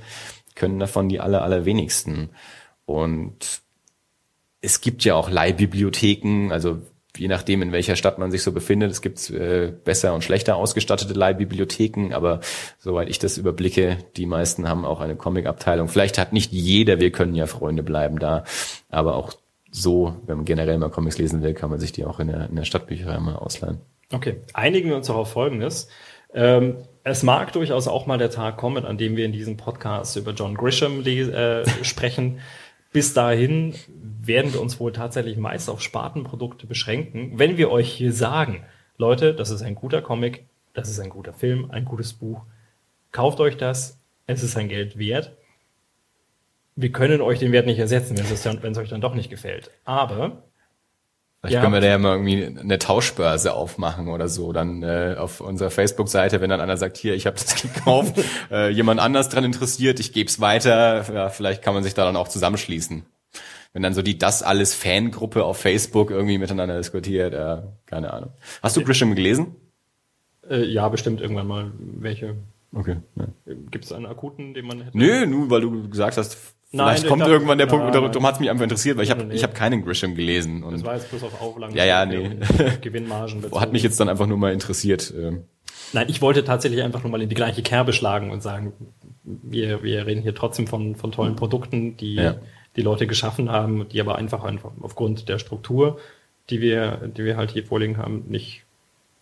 können 0.55 0.79
davon 0.79 1.09
die 1.09 1.21
aller, 1.21 1.43
allerwenigsten. 1.43 2.31
Und 2.85 3.66
es 4.61 4.81
gibt 4.81 5.05
ja 5.05 5.15
auch 5.15 5.31
Leihbibliotheken, 5.31 6.51
also 6.51 6.79
je 7.17 7.29
nachdem, 7.29 7.63
in 7.63 7.73
welcher 7.73 7.97
Stadt 7.97 8.19
man 8.19 8.31
sich 8.31 8.43
so 8.43 8.53
befindet. 8.53 8.91
Es 8.91 9.01
gibt 9.01 9.31
äh, 9.31 9.73
besser 9.85 10.15
und 10.15 10.23
schlechter 10.23 10.57
ausgestattete 10.57 11.15
Leihbibliotheken, 11.15 12.13
aber 12.13 12.41
soweit 12.79 13.09
ich 13.09 13.19
das 13.19 13.39
überblicke, 13.39 13.99
die 14.17 14.27
meisten 14.27 14.69
haben 14.69 14.85
auch 14.85 15.01
eine 15.01 15.17
Comic-Abteilung. 15.17 15.89
Vielleicht 15.89 16.19
hat 16.19 16.33
nicht 16.33 16.53
jeder, 16.53 17.01
wir 17.01 17.11
können 17.11 17.35
ja 17.35 17.47
Freunde 17.47 17.83
bleiben 17.83 18.19
da, 18.19 18.45
aber 18.91 19.17
auch 19.17 19.33
so, 19.71 20.17
wenn 20.27 20.37
man 20.37 20.45
generell 20.45 20.79
mal 20.79 20.91
Comics 20.91 21.19
lesen 21.19 21.43
will, 21.43 21.55
kann 21.55 21.71
man 21.71 21.79
sich 21.79 21.93
die 21.93 22.05
auch 22.05 22.21
in 22.21 22.29
der, 22.29 22.49
in 22.49 22.57
der 22.57 22.65
Stadtbücherei 22.65 23.19
mal 23.19 23.37
ausleihen. 23.37 23.81
Okay, 24.13 24.37
einigen 24.55 24.89
wir 24.89 24.97
uns 24.97 25.11
auch 25.11 25.17
auf 25.17 25.33
Folgendes. 25.33 25.89
Ähm, 26.33 26.77
es 27.03 27.23
mag 27.23 27.53
durchaus 27.53 27.89
auch 27.89 28.07
mal 28.07 28.19
der 28.19 28.31
Tag 28.31 28.57
kommen, 28.57 28.85
an 28.85 28.99
dem 28.99 29.17
wir 29.17 29.25
in 29.27 29.33
diesem 29.33 29.57
Podcast 29.57 30.17
über 30.17 30.33
John 30.33 30.55
Grisham 30.55 31.05
äh, 31.05 31.65
sprechen. 31.83 32.41
Bis 32.97 33.13
dahin 33.13 33.75
werden 34.23 34.55
wir 34.55 34.63
uns 34.63 34.81
wohl 34.81 34.91
tatsächlich 34.91 35.37
meist 35.37 35.69
auf 35.69 35.83
Spartenprodukte 35.83 36.67
beschränken. 36.67 37.39
Wenn 37.39 37.59
wir 37.59 37.71
euch 37.71 37.93
hier 37.93 38.11
sagen, 38.11 38.65
Leute, 38.97 39.35
das 39.35 39.51
ist 39.51 39.61
ein 39.61 39.75
guter 39.75 40.01
Comic, 40.01 40.47
das 40.73 40.89
ist 40.89 40.99
ein 40.99 41.11
guter 41.11 41.35
Film, 41.35 41.71
ein 41.71 41.85
gutes 41.85 42.15
Buch, 42.15 42.41
kauft 43.13 43.39
euch 43.41 43.59
das, 43.59 44.01
es 44.27 44.43
ist 44.43 44.57
ein 44.57 44.71
Geld 44.71 44.97
wert. 44.97 45.37
Wir 46.75 46.91
können 46.91 47.21
euch 47.21 47.39
den 47.39 47.53
Wert 47.53 47.67
nicht 47.67 47.79
ersetzen, 47.79 48.17
wenn 48.17 48.25
es, 48.25 48.63
wenn 48.63 48.73
es 48.73 48.79
euch 48.79 48.89
dann 48.89 49.03
doch 49.03 49.15
nicht 49.15 49.29
gefällt. 49.29 49.71
Aber 49.85 50.45
Vielleicht 51.47 51.55
ja. 51.55 51.61
können 51.61 51.75
wir 51.75 51.81
da 51.81 51.87
ja 51.87 51.99
mal 51.99 52.17
irgendwie 52.17 52.59
eine 52.59 52.79
Tauschbörse 52.79 53.55
aufmachen 53.55 54.09
oder 54.09 54.29
so. 54.29 54.53
Dann 54.53 54.83
äh, 54.83 55.15
auf 55.17 55.41
unserer 55.41 55.71
Facebook-Seite, 55.71 56.41
wenn 56.41 56.51
dann 56.51 56.61
einer 56.61 56.77
sagt, 56.77 56.97
hier, 56.97 57.15
ich 57.15 57.27
habe 57.27 57.37
das 57.37 57.63
gekauft, 57.63 58.17
äh, 58.51 58.71
jemand 58.71 59.01
anders 59.01 59.29
dran 59.29 59.45
interessiert, 59.45 60.01
ich 60.01 60.13
gebe 60.13 60.29
es 60.29 60.41
weiter, 60.41 61.05
ja, 61.13 61.29
vielleicht 61.29 61.63
kann 61.63 61.75
man 61.75 61.85
sich 61.85 61.95
da 61.95 62.05
dann 62.05 62.17
auch 62.17 62.29
zusammenschließen. 62.29 63.05
Wenn 63.73 63.83
dann 63.83 63.95
so 63.95 64.03
die 64.03 64.19
Das 64.19 64.43
alles 64.43 64.75
Fangruppe 64.75 65.45
auf 65.45 65.59
Facebook 65.59 66.11
irgendwie 66.11 66.39
miteinander 66.39 66.79
diskutiert, 66.79 67.35
äh, 67.35 67.63
keine 67.87 68.13
Ahnung. 68.13 68.31
Hast 68.63 68.77
du 68.77 68.83
Grisham 68.83 69.15
gelesen? 69.15 69.55
Äh, 70.51 70.65
ja, 70.65 70.89
bestimmt 70.89 71.21
irgendwann 71.21 71.47
mal 71.47 71.71
welche. 71.79 72.37
Okay. 72.75 72.97
Ja. 73.17 73.27
Gibt 73.71 73.85
es 73.85 73.93
einen 73.93 74.07
akuten, 74.07 74.55
den 74.55 74.67
man 74.67 74.83
hätte? 74.83 74.99
Nö, 74.99 75.27
nur 75.27 75.51
weil 75.51 75.61
du 75.61 75.89
gesagt 75.89 76.17
hast, 76.17 76.56
Vielleicht 76.71 77.03
nein, 77.03 77.09
kommt 77.09 77.23
dachte, 77.23 77.33
irgendwann 77.33 77.59
der 77.59 77.67
Punkt, 77.67 77.95
darum 77.95 78.27
hat 78.27 78.35
es 78.35 78.41
mich 78.41 78.51
einfach 78.51 78.65
interessiert, 78.65 78.97
weil 78.97 79.05
ich 79.05 79.11
habe 79.11 79.25
nee. 79.25 79.35
ich 79.35 79.45
hab 79.45 79.55
keinen 79.55 79.85
Grisham 79.85 80.17
gelesen. 80.17 80.65
Und 80.65 80.75
das 80.75 80.85
war 80.85 80.95
jetzt 80.95 81.09
bloß 81.11 81.23
auf 81.23 81.41
Auflagen. 81.41 81.77
Ja, 81.77 81.85
ja, 81.85 82.05
nee. 82.05 82.31
Gewinnmargen 82.81 83.41
bezogen. 83.41 83.61
Hat 83.61 83.73
mich 83.73 83.85
jetzt 83.85 84.01
dann 84.01 84.09
einfach 84.09 84.27
nur 84.27 84.37
mal 84.37 84.53
interessiert. 84.53 85.15
Ähm. 85.17 85.45
Nein, 85.93 86.07
ich 86.09 86.21
wollte 86.21 86.45
tatsächlich 86.45 86.83
einfach 86.83 87.03
nur 87.03 87.13
mal 87.13 87.23
in 87.23 87.29
die 87.29 87.37
gleiche 87.37 87.63
Kerbe 87.63 87.93
schlagen 87.93 88.31
und 88.31 88.43
sagen, 88.43 88.73
wir, 89.23 89.83
wir 89.85 90.07
reden 90.07 90.23
hier 90.23 90.35
trotzdem 90.35 90.67
von, 90.67 90.97
von 90.97 91.13
tollen 91.13 91.37
Produkten, 91.37 91.97
die 91.97 92.15
ja. 92.15 92.37
die 92.75 92.83
Leute 92.83 93.07
geschaffen 93.07 93.51
haben, 93.51 93.89
die 93.89 94.01
aber 94.01 94.17
einfach, 94.17 94.43
einfach 94.43 94.73
aufgrund 94.81 95.29
der 95.29 95.39
Struktur, 95.39 95.99
die 96.51 96.61
wir, 96.61 97.09
die 97.17 97.25
wir 97.25 97.37
halt 97.37 97.53
hier 97.53 97.65
vorliegen 97.65 97.97
haben, 97.97 98.25
nicht, 98.29 98.65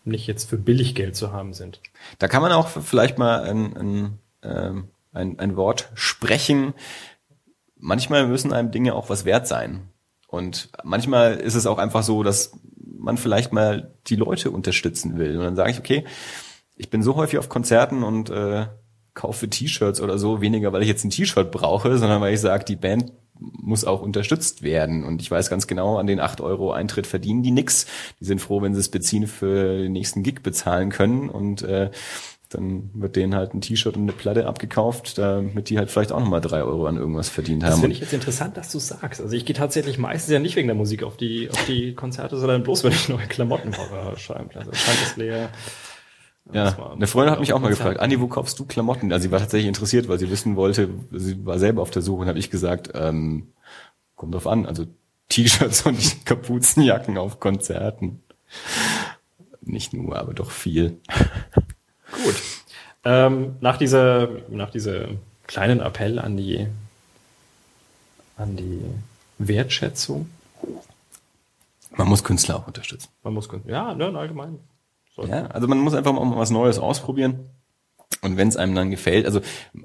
nicht 0.04 0.26
jetzt 0.26 0.48
für 0.48 0.57
Billiggeld 0.57 1.14
zu 1.14 1.33
haben 1.33 1.52
sind. 1.52 1.80
Da 2.18 2.28
kann 2.28 2.42
man 2.42 2.52
auch 2.52 2.68
vielleicht 2.68 3.18
mal 3.18 3.42
ein, 3.42 3.76
ein, 3.76 4.18
ähm, 4.42 4.88
ein, 5.12 5.38
ein 5.38 5.57
Wort 5.57 5.90
sprechen, 5.94 6.74
manchmal 7.85 8.27
müssen 8.27 8.53
einem 8.53 8.70
Dinge 8.70 8.94
auch 8.94 9.11
was 9.11 9.25
wert 9.25 9.47
sein. 9.47 9.88
Und 10.27 10.70
manchmal 10.83 11.35
ist 11.35 11.55
es 11.55 11.66
auch 11.66 11.79
einfach 11.79 12.03
so, 12.03 12.23
dass 12.23 12.59
man 12.77 13.18
vielleicht 13.18 13.53
mal 13.53 13.94
die 14.07 14.16
Leute 14.16 14.51
unterstützen 14.51 15.18
will. 15.18 15.37
Und 15.37 15.44
dann 15.44 15.57
sage 15.57 15.70
ich, 15.70 15.79
okay, 15.79 16.05
ich 16.77 16.90
bin 16.90 17.03
so 17.03 17.14
häufig 17.14 17.38
auf 17.38 17.49
Konzerten 17.49 18.03
und 18.03 18.31
äh, 18.31 18.66
kaufe 19.12 19.49
T-Shirts 19.49 20.01
oder 20.01 20.18
so, 20.18 20.40
weniger 20.40 20.73
weil 20.73 20.83
ich 20.83 20.88
jetzt 20.88 21.05
ein 21.05 21.11
T-Shirt 21.11 21.53
brauche, 21.53 21.99
sondern 21.99 22.20
weil 22.20 22.35
ich 22.35 22.40
sage, 22.40 22.64
die 22.64 22.75
Band 22.75 23.12
muss 23.38 23.85
auch 23.85 24.01
unterstützt 24.01 24.62
werden. 24.62 25.05
Und 25.05 25.20
ich 25.20 25.31
weiß 25.31 25.51
ganz 25.51 25.66
genau, 25.66 25.99
an 25.99 26.07
den 26.07 26.20
8 26.20 26.40
Euro 26.40 26.73
Eintritt 26.73 27.07
verdienen 27.07 27.42
die 27.42 27.51
nix. 27.51 27.87
Die 28.18 28.25
sind 28.25 28.40
froh, 28.40 28.62
wenn 28.62 28.75
sie 28.75 28.81
es 28.81 28.90
beziehen 28.90 29.27
für 29.27 29.79
den 29.79 29.92
nächsten 29.92 30.23
Gig 30.23 30.42
bezahlen 30.42 30.90
können. 30.90 31.29
Und 31.29 31.62
äh, 31.62 31.90
dann 32.55 32.90
wird 32.95 33.17
denen 33.17 33.35
halt 33.35 33.55
ein 33.55 33.61
T-Shirt 33.61 33.97
und 33.97 34.03
eine 34.03 34.12
Platte 34.12 34.47
abgekauft, 34.47 35.19
damit 35.19 35.71
die 35.71 35.79
halt 35.79 35.90
vielleicht 35.90 36.12
auch 36.12 36.21
nochmal 36.21 36.40
drei 36.40 36.62
Euro 36.62 36.87
an 36.87 36.97
irgendwas 36.97 37.29
verdient 37.29 37.62
haben. 37.64 37.71
Das 37.71 37.81
finde 37.81 37.95
ich 37.95 38.01
jetzt 38.01 38.12
interessant, 38.12 38.57
dass 38.57 38.71
du 38.71 38.79
sagst. 38.79 39.21
Also 39.21 39.35
ich 39.35 39.45
gehe 39.45 39.55
tatsächlich 39.55 39.99
meistens 39.99 40.33
ja 40.33 40.38
nicht 40.38 40.57
wegen 40.57 40.69
der 40.69 40.77
Musik 40.77 41.03
auf 41.03 41.17
die, 41.17 41.51
auf 41.51 41.64
die 41.67 41.95
Konzerte, 41.95 42.38
sondern 42.38 42.62
bloß, 42.62 42.85
wenn 42.85 42.93
ich 42.93 43.09
neue 43.09 43.27
Klamotten 43.27 43.71
brauche. 43.71 44.19
Scheinbar. 44.19 44.59
Also 44.59 44.71
ist 44.71 45.17
leer. 45.17 45.51
Ja, 46.53 46.93
eine 46.93 47.07
Freundin 47.07 47.33
hat 47.33 47.40
mich 47.40 47.55
auch 47.55 47.61
mal 47.61 47.71
gefragt, 47.71 48.01
Andi, 48.01 48.21
wo 48.21 48.27
kaufst 48.27 48.59
du 48.59 48.67
Klamotten? 48.67 49.12
Also 49.12 49.25
sie 49.25 49.31
war 49.31 49.38
tatsächlich 49.40 49.69
interessiert, 49.69 50.09
weil 50.09 50.19
sie 50.19 50.31
wissen 50.31 50.57
wollte, 50.57 50.90
sie 51.11 51.45
war 51.47 51.59
selber 51.59 51.81
auf 51.81 51.90
der 51.90 52.03
Suche 52.03 52.23
und 52.23 52.29
habe 52.29 52.38
ich 52.38 52.51
gesagt, 52.51 52.90
ähm, 52.95 53.49
kommt 54.14 54.35
drauf 54.35 54.47
an, 54.47 54.67
also 54.67 54.85
T-Shirts 55.31 55.83
und 55.87 56.27
Kapuzenjacken 56.27 57.17
auf 57.17 57.40
Konzerten. 57.40 58.23
Nicht 59.62 59.95
nur, 59.95 60.17
aber 60.17 60.35
doch 60.35 60.51
viel. 60.51 61.01
Gut. 62.25 62.43
Ähm, 63.05 63.57
nach 63.61 63.77
dieser, 63.77 64.29
nach 64.49 64.71
dieser 64.71 65.09
kleinen 65.47 65.81
Appell 65.81 66.19
an 66.19 66.37
die, 66.37 66.67
an 68.37 68.57
die 68.57 68.81
Wertschätzung. 69.39 70.31
Man 71.97 72.09
muss 72.09 72.25
Künstler 72.25 72.57
auch 72.57 72.67
unterstützen. 72.67 73.09
Man 73.23 73.35
muss 73.35 73.49
Künstler, 73.49 73.73
ja, 73.73 73.95
ne, 73.95 74.07
allgemein. 74.19 74.59
Ja, 75.17 75.47
also 75.47 75.69
man 75.69 75.79
muss 75.79 75.95
einfach 75.95 76.13
mal 76.13 76.37
was 76.37 76.51
Neues 76.51 76.79
ausprobieren. 76.79 77.51
Und 78.21 78.37
wenn 78.39 78.49
es 78.49 78.57
einem 78.57 78.75
dann 78.75 78.91
gefällt, 78.91 79.27
also 79.27 79.41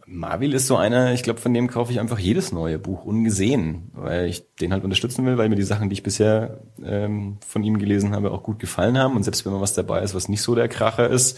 Marvel 0.05 0.53
ist 0.53 0.67
so 0.67 0.77
einer, 0.77 1.13
ich 1.13 1.23
glaube, 1.23 1.41
von 1.41 1.53
dem 1.53 1.67
kaufe 1.67 1.91
ich 1.91 1.99
einfach 1.99 2.19
jedes 2.19 2.53
neue 2.53 2.79
Buch 2.79 3.03
ungesehen, 3.03 3.91
weil 3.93 4.27
ich 4.27 4.45
den 4.55 4.71
halt 4.71 4.85
unterstützen 4.85 5.25
will, 5.25 5.37
weil 5.37 5.49
mir 5.49 5.55
die 5.55 5.63
Sachen, 5.63 5.89
die 5.89 5.93
ich 5.93 6.03
bisher 6.03 6.61
ähm, 6.83 7.37
von 7.45 7.63
ihm 7.63 7.79
gelesen 7.79 8.15
habe, 8.15 8.31
auch 8.31 8.43
gut 8.43 8.59
gefallen 8.59 8.97
haben. 8.97 9.17
Und 9.17 9.23
selbst 9.23 9.45
wenn 9.45 9.51
mal 9.51 9.61
was 9.61 9.73
dabei 9.73 10.01
ist, 10.01 10.15
was 10.15 10.29
nicht 10.29 10.41
so 10.41 10.55
der 10.55 10.69
Kracher 10.69 11.09
ist, 11.09 11.37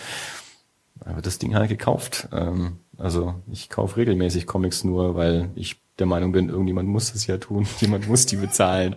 wird 1.06 1.26
das 1.26 1.40
Ding 1.40 1.56
halt 1.56 1.70
gekauft. 1.70 2.30
Ähm, 2.32 2.78
also 2.98 3.36
ich 3.52 3.70
kaufe 3.70 3.98
regelmäßig 3.98 4.48
Comics 4.48 4.84
nur, 4.84 5.16
weil 5.16 5.50
ich 5.56 5.82
der 6.00 6.08
Meinung 6.08 6.32
bin, 6.32 6.50
irgendjemand 6.50 6.90
muss 6.90 7.14
es 7.14 7.28
ja 7.28 7.38
tun, 7.38 7.68
jemand 7.80 8.08
muss 8.08 8.26
die 8.26 8.38
bezahlen 8.38 8.96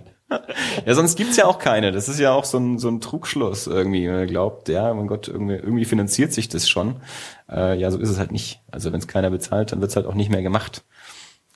ja, 0.87 0.95
sonst 0.95 1.17
gibt's 1.17 1.37
ja 1.37 1.47
auch 1.47 1.59
keine. 1.59 1.93
Das 1.93 2.09
ist 2.09 2.19
ja 2.19 2.33
auch 2.33 2.45
so 2.45 2.59
ein, 2.59 2.79
so 2.79 2.88
ein 2.88 3.01
Trugschluss 3.01 3.67
irgendwie. 3.67 4.09
Man 4.09 4.27
glaubt, 4.27 4.69
ja, 4.69 4.93
mein 4.95 5.07
Gott, 5.07 5.29
irgendwie, 5.29 5.55
irgendwie 5.55 5.85
finanziert 5.85 6.33
sich 6.33 6.49
das 6.49 6.69
schon. 6.69 6.97
Äh, 7.49 7.79
ja, 7.79 7.90
so 7.90 7.99
ist 7.99 8.09
es 8.09 8.19
halt 8.19 8.33
nicht. 8.33 8.61
Also 8.71 8.93
wenn 8.93 9.01
es 9.01 9.07
keiner 9.07 9.31
bezahlt, 9.31 9.73
dann 9.73 9.81
wird's 9.81 9.97
halt 9.97 10.07
auch 10.07 10.14
nicht 10.14 10.31
mehr 10.31 10.43
gemacht. 10.43 10.85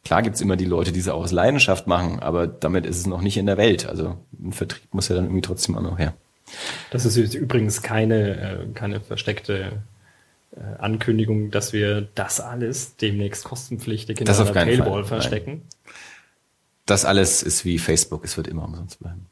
Klar 0.05 0.23
gibt's 0.23 0.41
immer 0.41 0.57
die 0.57 0.65
Leute, 0.65 0.93
die 0.93 1.01
es 1.01 1.09
aus 1.09 1.33
Leidenschaft 1.33 1.87
machen, 1.87 2.21
aber 2.21 2.47
damit 2.47 2.87
ist 2.87 2.99
es 2.99 3.07
noch 3.07 3.21
nicht 3.21 3.37
in 3.37 3.47
der 3.47 3.57
Welt. 3.57 3.87
Also 3.87 4.17
ein 4.39 4.53
Vertrieb 4.53 4.95
muss 4.95 5.09
ja 5.09 5.17
dann 5.17 5.25
irgendwie 5.25 5.43
trotzdem 5.43 5.77
auch 5.77 5.83
noch 5.83 5.99
her. 5.99 6.15
Das 6.91 7.05
ist 7.05 7.17
übrigens 7.17 7.83
keine, 7.83 8.41
äh, 8.41 8.67
keine 8.75 9.01
versteckte 9.01 9.83
Ankündigung, 10.79 11.51
dass 11.51 11.73
wir 11.73 12.09
das 12.15 12.41
alles 12.41 12.97
demnächst 12.97 13.45
kostenpflichtig 13.45 14.21
in 14.21 14.27
das 14.27 14.41
einer 14.41 14.53
Paywall 14.53 15.05
verstecken. 15.05 15.63
Das 16.87 17.05
alles 17.05 17.43
ist 17.43 17.65
wie 17.65 17.79
Facebook, 17.79 18.25
es 18.25 18.37
wird 18.37 18.49
immer 18.49 18.65
umsonst 18.65 18.99
bleiben. 18.99 19.27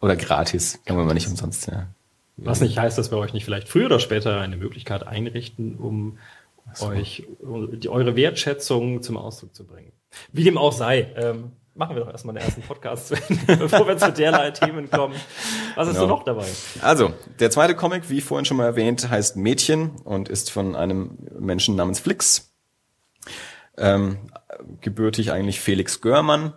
Oder 0.00 0.16
gratis, 0.16 0.72
sagen 0.84 0.98
wir 0.98 1.04
mal 1.04 1.14
nicht 1.14 1.28
umsonst, 1.28 1.66
ja. 1.68 1.86
Was 2.36 2.60
nicht 2.60 2.78
heißt, 2.78 2.96
dass 2.96 3.10
wir 3.10 3.18
euch 3.18 3.34
nicht 3.34 3.44
vielleicht 3.44 3.68
früher 3.68 3.86
oder 3.86 4.00
später 4.00 4.40
eine 4.40 4.56
Möglichkeit 4.56 5.06
einrichten, 5.06 5.76
um 5.76 6.18
so. 6.72 6.86
euch 6.86 7.24
die, 7.42 7.88
eure 7.88 8.16
Wertschätzung 8.16 9.02
zum 9.02 9.16
Ausdruck 9.16 9.54
zu 9.54 9.64
bringen. 9.64 9.92
Wie 10.32 10.44
dem 10.44 10.56
auch 10.56 10.72
sei, 10.72 11.12
ähm, 11.16 11.52
machen 11.80 11.96
wir 11.96 12.04
doch 12.04 12.12
erstmal 12.12 12.34
den 12.34 12.44
ersten 12.44 12.60
Podcast 12.60 13.08
zu 13.08 13.14
Ende, 13.14 13.56
bevor 13.58 13.88
wir 13.88 13.96
zu 13.96 14.12
derlei 14.12 14.50
Themen 14.50 14.90
kommen. 14.90 15.14
Was 15.74 15.88
ist 15.88 15.94
genau. 15.94 16.08
noch 16.08 16.24
dabei? 16.24 16.44
Also, 16.82 17.14
der 17.40 17.50
zweite 17.50 17.74
Comic, 17.74 18.10
wie 18.10 18.20
vorhin 18.20 18.44
schon 18.44 18.58
mal 18.58 18.66
erwähnt, 18.66 19.08
heißt 19.08 19.36
Mädchen 19.36 19.96
und 20.04 20.28
ist 20.28 20.50
von 20.50 20.76
einem 20.76 21.16
Menschen 21.38 21.76
namens 21.76 21.98
Flix. 21.98 22.52
Ähm, 23.78 24.18
gebürtig 24.82 25.32
eigentlich 25.32 25.60
Felix 25.60 26.02
Görmann, 26.02 26.52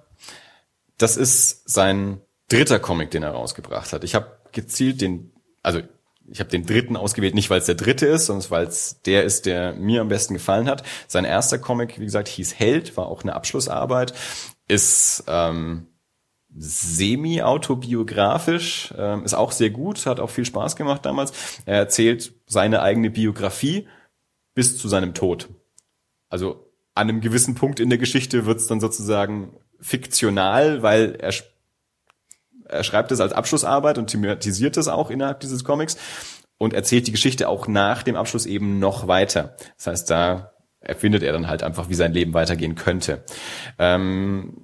das 0.97 1.15
ist 1.15 1.69
sein 1.69 2.19
dritter 2.49 2.79
Comic, 2.79 3.11
den 3.11 3.23
er 3.23 3.31
rausgebracht 3.31 3.93
hat. 3.93 4.03
Ich 4.03 4.15
habe 4.15 4.27
gezielt 4.51 4.99
den, 4.99 5.31
also 5.61 5.79
ich 6.29 6.39
habe 6.39 6.49
den 6.49 6.65
dritten 6.65 6.97
ausgewählt, 6.97 7.35
nicht 7.35 7.49
weil 7.49 7.59
es 7.59 7.65
der 7.65 7.75
dritte 7.75 8.07
ist, 8.07 8.25
sondern 8.25 8.49
weil 8.51 8.67
es 8.67 9.01
der 9.03 9.23
ist, 9.23 9.45
der 9.45 9.73
mir 9.73 10.01
am 10.01 10.09
besten 10.09 10.33
gefallen 10.33 10.67
hat. 10.67 10.83
Sein 11.07 11.25
erster 11.25 11.59
Comic, 11.59 11.99
wie 11.99 12.05
gesagt, 12.05 12.27
hieß 12.27 12.59
Held, 12.59 12.97
war 12.97 13.07
auch 13.07 13.23
eine 13.23 13.35
Abschlussarbeit, 13.35 14.13
ist 14.67 15.23
ähm, 15.27 15.87
semi-autobiografisch, 16.55 18.93
ähm, 18.97 19.25
ist 19.25 19.33
auch 19.33 19.51
sehr 19.51 19.71
gut, 19.71 20.05
hat 20.05 20.19
auch 20.19 20.29
viel 20.29 20.45
Spaß 20.45 20.75
gemacht 20.75 21.05
damals. 21.05 21.61
Er 21.65 21.77
erzählt 21.77 22.33
seine 22.45 22.81
eigene 22.81 23.09
Biografie 23.09 23.87
bis 24.53 24.77
zu 24.77 24.87
seinem 24.87 25.13
Tod. 25.13 25.49
Also 26.29 26.71
an 26.95 27.09
einem 27.09 27.21
gewissen 27.21 27.55
Punkt 27.55 27.79
in 27.79 27.89
der 27.89 27.97
Geschichte 27.97 28.45
wird 28.45 28.59
es 28.59 28.67
dann 28.67 28.79
sozusagen 28.79 29.57
fiktional, 29.79 30.83
weil 30.83 31.15
er, 31.19 31.33
er 32.65 32.83
schreibt 32.83 33.11
es 33.11 33.19
als 33.19 33.33
Abschlussarbeit 33.33 33.97
und 33.97 34.07
thematisiert 34.07 34.77
es 34.77 34.87
auch 34.87 35.09
innerhalb 35.09 35.39
dieses 35.39 35.63
Comics 35.63 35.97
und 36.57 36.73
erzählt 36.73 37.07
die 37.07 37.11
Geschichte 37.11 37.49
auch 37.49 37.67
nach 37.67 38.03
dem 38.03 38.15
Abschluss 38.15 38.45
eben 38.45 38.79
noch 38.79 39.07
weiter. 39.07 39.55
Das 39.77 39.87
heißt, 39.87 40.09
da 40.09 40.52
erfindet 40.83 41.23
er 41.23 41.33
dann 41.33 41.47
halt 41.47 41.63
einfach, 41.63 41.89
wie 41.89 41.95
sein 41.95 42.13
Leben 42.13 42.33
weitergehen 42.33 42.75
könnte. 42.75 43.23
Ähm, 43.79 44.57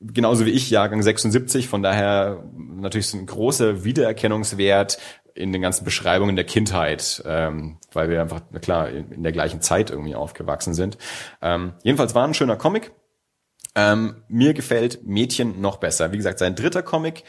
genauso 0.00 0.46
wie 0.46 0.50
ich, 0.50 0.70
Jahrgang 0.70 1.02
76, 1.02 1.68
von 1.68 1.82
daher 1.82 2.44
natürlich 2.56 3.08
so 3.08 3.18
ein 3.18 3.26
großer 3.26 3.84
Wiedererkennungswert 3.84 4.98
in 5.34 5.52
den 5.52 5.62
ganzen 5.62 5.84
Beschreibungen 5.84 6.36
der 6.36 6.44
Kindheit, 6.44 7.22
ähm, 7.24 7.78
weil 7.92 8.10
wir 8.10 8.20
einfach, 8.20 8.40
na 8.50 8.58
klar, 8.58 8.88
in, 8.90 9.22
der 9.22 9.32
gleichen 9.32 9.60
Zeit 9.60 9.90
irgendwie 9.90 10.14
aufgewachsen 10.14 10.74
sind. 10.74 10.98
Ähm, 11.40 11.74
jedenfalls 11.82 12.14
war 12.14 12.26
ein 12.26 12.34
schöner 12.34 12.56
Comic. 12.56 12.92
Ähm, 13.74 14.24
mir 14.28 14.54
gefällt 14.54 15.06
Mädchen 15.06 15.60
noch 15.60 15.76
besser. 15.76 16.10
Wie 16.10 16.16
gesagt, 16.16 16.40
sein 16.40 16.56
dritter 16.56 16.82
Comic. 16.82 17.22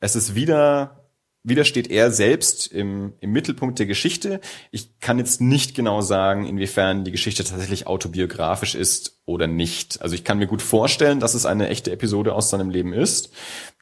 Es 0.00 0.16
ist 0.16 0.34
wieder, 0.34 1.03
wieder 1.46 1.64
steht 1.64 1.90
er 1.90 2.10
selbst 2.10 2.66
im, 2.66 3.12
im 3.20 3.30
Mittelpunkt 3.30 3.78
der 3.78 3.84
Geschichte. 3.84 4.40
Ich 4.70 4.98
kann 4.98 5.18
jetzt 5.18 5.42
nicht 5.42 5.74
genau 5.74 6.00
sagen, 6.00 6.46
inwiefern 6.46 7.04
die 7.04 7.12
Geschichte 7.12 7.44
tatsächlich 7.44 7.86
autobiografisch 7.86 8.74
ist 8.74 9.20
oder 9.26 9.46
nicht. 9.46 10.00
Also 10.00 10.14
ich 10.14 10.24
kann 10.24 10.38
mir 10.38 10.46
gut 10.46 10.62
vorstellen, 10.62 11.20
dass 11.20 11.34
es 11.34 11.44
eine 11.44 11.68
echte 11.68 11.92
Episode 11.92 12.34
aus 12.34 12.48
seinem 12.48 12.70
Leben 12.70 12.94
ist, 12.94 13.30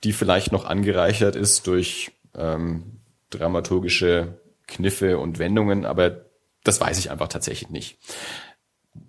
die 0.03 0.12
vielleicht 0.12 0.51
noch 0.51 0.64
angereichert 0.64 1.37
ist 1.37 1.68
durch 1.68 2.11
ähm, 2.35 2.98
dramaturgische 3.31 4.40
Kniffe 4.66 5.18
und 5.18 5.38
Wendungen, 5.38 5.85
aber 5.85 6.27
das 6.64 6.81
weiß 6.81 6.98
ich 6.98 7.12
einfach 7.12 7.29
tatsächlich 7.29 7.70
nicht. 7.70 7.98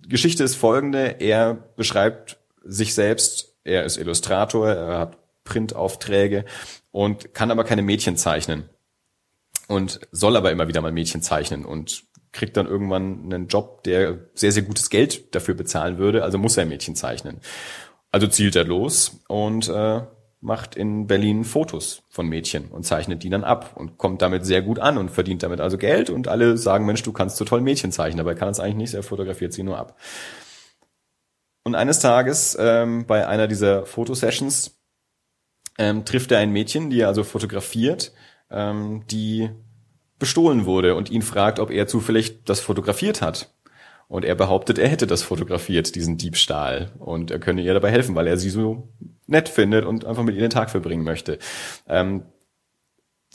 Geschichte 0.07 0.43
ist 0.43 0.55
folgende. 0.55 1.17
Er 1.19 1.55
beschreibt 1.75 2.37
sich 2.63 2.93
selbst, 2.93 3.55
er 3.63 3.83
ist 3.83 3.97
Illustrator, 3.97 4.69
er 4.69 4.99
hat 4.99 5.17
Printaufträge 5.43 6.45
und 6.91 7.33
kann 7.33 7.51
aber 7.51 7.63
keine 7.63 7.81
Mädchen 7.81 8.17
zeichnen. 8.17 8.69
Und 9.67 10.01
soll 10.11 10.35
aber 10.35 10.51
immer 10.51 10.67
wieder 10.67 10.81
mal 10.81 10.91
Mädchen 10.91 11.21
zeichnen 11.21 11.65
und 11.65 12.03
kriegt 12.33 12.57
dann 12.57 12.67
irgendwann 12.67 13.23
einen 13.25 13.47
Job, 13.47 13.83
der 13.83 14.27
sehr, 14.33 14.51
sehr 14.51 14.63
gutes 14.63 14.89
Geld 14.89 15.33
dafür 15.35 15.53
bezahlen 15.53 15.97
würde, 15.97 16.23
also 16.23 16.37
muss 16.37 16.57
er 16.57 16.65
Mädchen 16.65 16.95
zeichnen. 16.95 17.39
Also 18.11 18.27
zielt 18.27 18.55
er 18.55 18.65
los 18.65 19.21
und 19.27 19.69
äh, 19.69 20.01
macht 20.41 20.75
in 20.75 21.07
Berlin 21.07 21.45
Fotos 21.45 22.03
von 22.09 22.27
Mädchen 22.27 22.69
und 22.69 22.83
zeichnet 22.83 23.23
die 23.23 23.29
dann 23.29 23.43
ab 23.43 23.71
und 23.75 23.97
kommt 23.97 24.21
damit 24.21 24.45
sehr 24.45 24.61
gut 24.61 24.77
an 24.79 24.97
und 24.97 25.09
verdient 25.09 25.41
damit 25.41 25.61
also 25.61 25.77
Geld 25.77 26.09
und 26.09 26.27
alle 26.27 26.57
sagen, 26.57 26.85
Mensch, 26.85 27.01
du 27.03 27.13
kannst 27.13 27.37
so 27.37 27.45
toll 27.45 27.61
Mädchen 27.61 27.91
zeichnen, 27.91 28.19
aber 28.19 28.31
er 28.31 28.37
kann 28.37 28.49
es 28.49 28.59
eigentlich 28.59 28.75
nicht, 28.75 28.93
er 28.93 29.03
fotografiert 29.03 29.53
sie 29.53 29.63
nur 29.63 29.77
ab. 29.77 29.97
Und 31.63 31.75
eines 31.75 31.99
Tages 31.99 32.57
ähm, 32.59 33.05
bei 33.07 33.25
einer 33.25 33.47
dieser 33.47 33.85
Fotosessions 33.85 34.82
ähm, 35.77 36.05
trifft 36.05 36.31
er 36.31 36.39
ein 36.39 36.51
Mädchen, 36.51 36.89
die 36.89 37.01
er 37.01 37.07
also 37.07 37.23
fotografiert, 37.23 38.13
ähm, 38.49 39.03
die 39.09 39.49
bestohlen 40.19 40.65
wurde 40.65 40.95
und 40.95 41.09
ihn 41.09 41.21
fragt, 41.21 41.59
ob 41.59 41.71
er 41.71 41.87
zufällig 41.87 42.43
das 42.45 42.59
fotografiert 42.59 43.21
hat. 43.21 43.53
Und 44.07 44.25
er 44.25 44.35
behauptet, 44.35 44.77
er 44.77 44.89
hätte 44.89 45.07
das 45.07 45.23
fotografiert, 45.23 45.95
diesen 45.95 46.17
Diebstahl. 46.17 46.91
Und 46.99 47.31
er 47.31 47.39
könne 47.39 47.61
ihr 47.61 47.73
dabei 47.73 47.89
helfen, 47.89 48.15
weil 48.15 48.27
er 48.27 48.37
sie 48.37 48.49
so 48.49 48.89
nett 49.25 49.49
findet 49.49 49.85
und 49.85 50.05
einfach 50.05 50.23
mit 50.23 50.35
ihr 50.35 50.41
den 50.41 50.49
Tag 50.51 50.69
verbringen 50.69 51.03
möchte. 51.03 51.39
Ähm, 51.87 52.23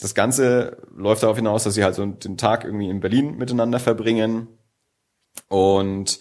das 0.01 0.15
Ganze 0.15 0.81
läuft 0.95 1.25
darauf 1.25 1.37
hinaus, 1.37 1.65
dass 1.65 1.75
sie 1.75 1.83
halt 1.83 1.97
so 1.97 2.07
den 2.07 2.37
Tag 2.37 2.65
irgendwie 2.65 2.89
in 2.89 3.01
Berlin 3.01 3.37
miteinander 3.37 3.81
verbringen. 3.81 4.47
Und 5.49 6.21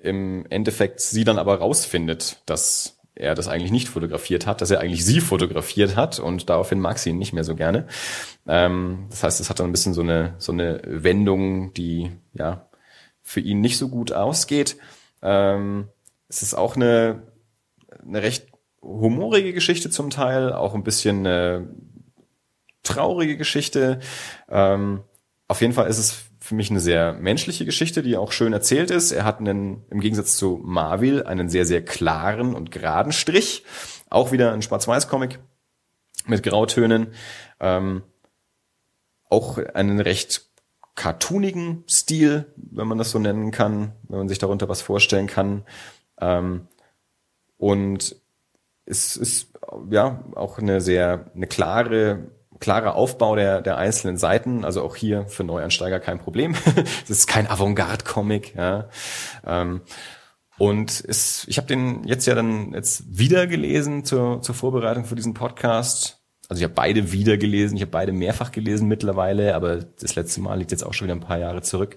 im 0.00 0.46
Endeffekt 0.48 1.00
sie 1.00 1.24
dann 1.24 1.38
aber 1.38 1.56
rausfindet, 1.58 2.42
dass 2.46 2.98
er 3.14 3.34
das 3.34 3.48
eigentlich 3.48 3.72
nicht 3.72 3.88
fotografiert 3.88 4.46
hat, 4.46 4.60
dass 4.60 4.70
er 4.70 4.80
eigentlich 4.80 5.04
sie 5.04 5.20
fotografiert 5.20 5.96
hat 5.96 6.18
und 6.18 6.48
daraufhin 6.48 6.80
mag 6.80 6.98
sie 6.98 7.10
ihn 7.10 7.18
nicht 7.18 7.32
mehr 7.32 7.44
so 7.44 7.54
gerne. 7.54 7.86
Ähm, 8.46 9.06
das 9.10 9.22
heißt, 9.22 9.40
es 9.40 9.50
hat 9.50 9.60
dann 9.60 9.68
ein 9.68 9.72
bisschen 9.72 9.94
so 9.94 10.00
eine, 10.00 10.34
so 10.38 10.52
eine 10.52 10.80
Wendung, 10.84 11.74
die, 11.74 12.10
ja, 12.32 12.68
für 13.22 13.40
ihn 13.40 13.60
nicht 13.60 13.78
so 13.78 13.88
gut 13.88 14.12
ausgeht. 14.12 14.76
Ähm, 15.22 15.88
es 16.28 16.42
ist 16.42 16.54
auch 16.54 16.76
eine, 16.76 17.22
eine 18.04 18.22
recht 18.22 18.48
humorige 18.80 19.52
Geschichte 19.52 19.90
zum 19.90 20.10
Teil, 20.10 20.52
auch 20.52 20.74
ein 20.74 20.82
bisschen 20.82 21.18
eine 21.18 21.68
traurige 22.82 23.36
Geschichte. 23.36 24.00
Ähm, 24.48 25.04
auf 25.48 25.60
jeden 25.60 25.72
Fall 25.72 25.88
ist 25.88 25.98
es 25.98 26.24
für 26.42 26.56
mich 26.56 26.70
eine 26.70 26.80
sehr 26.80 27.12
menschliche 27.12 27.64
Geschichte, 27.64 28.02
die 28.02 28.16
auch 28.16 28.32
schön 28.32 28.52
erzählt 28.52 28.90
ist. 28.90 29.12
Er 29.12 29.24
hat 29.24 29.38
einen, 29.38 29.84
im 29.90 30.00
Gegensatz 30.00 30.36
zu 30.36 30.60
Marvel, 30.64 31.22
einen 31.22 31.48
sehr, 31.48 31.64
sehr 31.64 31.84
klaren 31.84 32.56
und 32.56 32.72
geraden 32.72 33.12
Strich. 33.12 33.64
Auch 34.10 34.32
wieder 34.32 34.52
ein 34.52 34.60
Schwarz-Weiß-Comic 34.60 35.38
mit 36.26 36.42
Grautönen. 36.42 37.14
Ähm, 37.60 38.02
auch 39.30 39.58
einen 39.58 40.00
recht 40.00 40.50
cartoonigen 40.96 41.84
Stil, 41.88 42.52
wenn 42.56 42.88
man 42.88 42.98
das 42.98 43.12
so 43.12 43.20
nennen 43.20 43.52
kann, 43.52 43.92
wenn 44.08 44.18
man 44.18 44.28
sich 44.28 44.38
darunter 44.38 44.68
was 44.68 44.82
vorstellen 44.82 45.28
kann. 45.28 45.64
Ähm, 46.20 46.66
und 47.56 48.16
es 48.84 49.16
ist 49.16 49.52
ja 49.90 50.24
auch 50.34 50.58
eine 50.58 50.80
sehr 50.80 51.30
eine 51.36 51.46
klare 51.46 52.32
klarer 52.62 52.94
Aufbau 52.94 53.34
der, 53.34 53.60
der 53.60 53.76
einzelnen 53.76 54.16
Seiten, 54.16 54.64
also 54.64 54.82
auch 54.82 54.94
hier 54.94 55.26
für 55.26 55.42
Neuansteiger 55.42 55.98
kein 56.00 56.18
Problem. 56.18 56.54
Es 57.04 57.10
ist 57.10 57.26
kein 57.26 57.48
Avantgarde-Comic. 57.48 58.54
Ja. 58.54 58.88
Ähm, 59.44 59.82
und 60.58 61.04
es, 61.06 61.44
ich 61.48 61.58
habe 61.58 61.66
den 61.66 62.04
jetzt 62.04 62.24
ja 62.26 62.36
dann 62.36 62.72
jetzt 62.72 63.18
wieder 63.18 63.48
gelesen 63.48 64.04
zur, 64.04 64.40
zur 64.42 64.54
Vorbereitung 64.54 65.04
für 65.04 65.16
diesen 65.16 65.34
Podcast. 65.34 66.22
Also 66.48 66.60
ich 66.60 66.64
habe 66.64 66.74
beide 66.74 67.10
wieder 67.10 67.36
gelesen, 67.36 67.76
ich 67.76 67.82
habe 67.82 67.90
beide 67.90 68.12
mehrfach 68.12 68.52
gelesen 68.52 68.86
mittlerweile, 68.86 69.56
aber 69.56 69.78
das 69.78 70.14
letzte 70.14 70.40
Mal 70.40 70.58
liegt 70.58 70.70
jetzt 70.70 70.84
auch 70.84 70.94
schon 70.94 71.06
wieder 71.06 71.16
ein 71.16 71.20
paar 71.20 71.38
Jahre 71.38 71.62
zurück. 71.62 71.96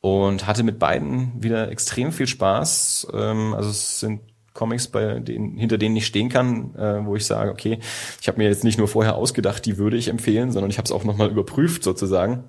Und 0.00 0.48
hatte 0.48 0.64
mit 0.64 0.80
beiden 0.80 1.40
wieder 1.40 1.70
extrem 1.70 2.10
viel 2.10 2.26
Spaß. 2.26 3.06
Ähm, 3.14 3.54
also 3.54 3.70
es 3.70 4.00
sind 4.00 4.20
Comics, 4.54 4.88
bei 4.88 5.20
denen, 5.20 5.56
hinter 5.56 5.78
denen 5.78 5.96
ich 5.96 6.06
stehen 6.06 6.28
kann, 6.28 6.74
äh, 6.74 7.04
wo 7.04 7.16
ich 7.16 7.26
sage, 7.26 7.50
okay, 7.50 7.78
ich 8.20 8.28
habe 8.28 8.38
mir 8.38 8.48
jetzt 8.48 8.64
nicht 8.64 8.78
nur 8.78 8.88
vorher 8.88 9.16
ausgedacht, 9.16 9.64
die 9.64 9.78
würde 9.78 9.96
ich 9.96 10.08
empfehlen, 10.08 10.52
sondern 10.52 10.70
ich 10.70 10.78
habe 10.78 10.86
es 10.86 10.92
auch 10.92 11.04
nochmal 11.04 11.30
überprüft 11.30 11.82
sozusagen. 11.82 12.44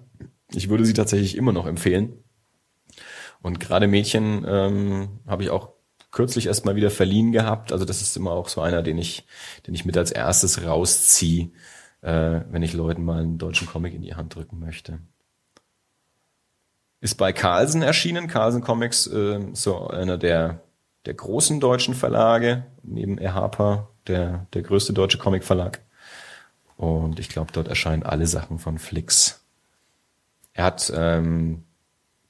Ich 0.51 0.69
würde 0.69 0.85
sie 0.85 0.93
tatsächlich 0.93 1.37
immer 1.37 1.51
noch 1.51 1.65
empfehlen. 1.65 2.13
Und 3.41 3.59
gerade 3.59 3.87
Mädchen 3.87 4.45
ähm, 4.47 5.19
habe 5.27 5.43
ich 5.43 5.49
auch 5.49 5.73
kürzlich 6.11 6.47
erst 6.47 6.65
mal 6.65 6.75
wieder 6.75 6.91
verliehen 6.91 7.31
gehabt. 7.31 7.71
Also 7.71 7.85
das 7.85 8.01
ist 8.01 8.15
immer 8.15 8.31
auch 8.31 8.47
so 8.47 8.61
einer, 8.61 8.83
den 8.83 8.97
ich, 8.97 9.25
den 9.67 9.73
ich 9.73 9.83
mit 9.83 9.97
als 9.97 10.11
erstes 10.11 10.63
rausziehe, 10.63 11.51
äh, 12.01 12.41
wenn 12.49 12.61
ich 12.61 12.73
Leuten 12.73 13.03
mal 13.03 13.21
einen 13.21 13.37
deutschen 13.37 13.67
Comic 13.67 13.93
in 13.93 14.01
die 14.01 14.15
Hand 14.15 14.35
drücken 14.35 14.59
möchte. 14.59 14.99
Ist 17.01 17.15
bei 17.15 17.33
Carlsen 17.33 17.81
erschienen. 17.81 18.27
Carlsen 18.27 18.61
Comics, 18.61 19.07
äh, 19.07 19.41
so 19.53 19.87
einer 19.87 20.17
der 20.17 20.61
der 21.05 21.13
großen 21.13 21.59
deutschen 21.59 21.93
Verlage, 21.93 22.65
neben 22.83 23.17
Erhapa, 23.17 23.89
der, 24.07 24.47
der 24.53 24.61
größte 24.61 24.93
deutsche 24.93 25.17
Comicverlag. 25.17 25.81
Und 26.77 27.19
ich 27.19 27.29
glaube, 27.29 27.51
dort 27.51 27.67
erscheinen 27.67 28.03
alle 28.03 28.27
Sachen 28.27 28.59
von 28.59 28.79
Flix. 28.79 29.43
Er 30.53 30.65
hat, 30.65 30.91
ähm, 30.95 31.63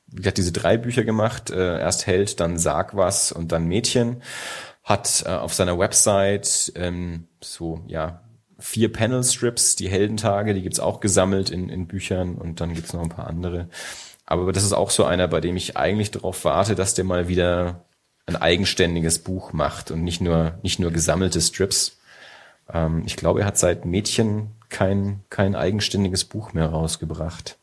wie 0.07 0.27
hat 0.27 0.37
diese 0.37 0.51
drei 0.51 0.77
Bücher 0.77 1.03
gemacht. 1.03 1.49
Äh, 1.49 1.79
erst 1.79 2.07
Held, 2.07 2.39
dann 2.39 2.57
Sag 2.57 2.95
was 2.95 3.31
und 3.31 3.51
dann 3.51 3.67
Mädchen. 3.67 4.21
Hat 4.83 5.23
äh, 5.25 5.29
auf 5.29 5.53
seiner 5.53 5.79
Website 5.79 6.73
ähm, 6.75 7.27
so, 7.41 7.81
ja, 7.87 8.21
vier 8.59 8.91
Panel-Strips, 8.91 9.75
die 9.75 9.89
Heldentage, 9.89 10.53
die 10.53 10.61
gibt's 10.61 10.79
auch 10.79 10.99
gesammelt 10.99 11.49
in, 11.49 11.69
in 11.69 11.87
Büchern 11.87 12.35
und 12.35 12.61
dann 12.61 12.73
gibt's 12.73 12.93
noch 12.93 13.01
ein 13.01 13.09
paar 13.09 13.27
andere. 13.27 13.69
Aber 14.25 14.51
das 14.53 14.63
ist 14.63 14.73
auch 14.73 14.89
so 14.89 15.03
einer, 15.03 15.27
bei 15.27 15.41
dem 15.41 15.57
ich 15.57 15.75
eigentlich 15.75 16.11
darauf 16.11 16.45
warte, 16.45 16.75
dass 16.75 16.93
der 16.93 17.03
mal 17.03 17.27
wieder 17.27 17.83
ein 18.25 18.35
eigenständiges 18.35 19.19
Buch 19.19 19.53
macht 19.53 19.91
und 19.91 20.03
nicht 20.03 20.21
nur, 20.21 20.57
nicht 20.63 20.79
nur 20.79 20.91
gesammelte 20.91 21.41
Strips. 21.41 21.97
Ähm, 22.71 23.03
ich 23.05 23.15
glaube, 23.15 23.41
er 23.41 23.45
hat 23.45 23.57
seit 23.57 23.85
Mädchen 23.85 24.51
kein, 24.69 25.21
kein 25.29 25.55
eigenständiges 25.55 26.25
Buch 26.25 26.53
mehr 26.53 26.67
rausgebracht. 26.67 27.57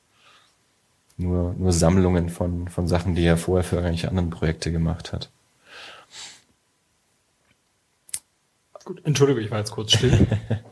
Nur, 1.17 1.55
nur 1.55 1.73
Sammlungen 1.73 2.31
von, 2.31 2.69
von 2.69 2.89
Sachen, 2.89 3.15
die 3.15 3.25
er 3.25 3.37
vorher 3.37 3.65
für 3.65 3.77
irgendwelche 3.77 4.09
anderen 4.09 4.31
Projekte 4.31 4.73
gemacht 4.73 5.13
hat. 5.13 5.31
Gut, 8.85 9.05
Entschuldigung, 9.05 9.43
ich 9.43 9.51
war 9.51 9.59
jetzt 9.59 9.73
kurz 9.73 9.93
still. 9.93 10.27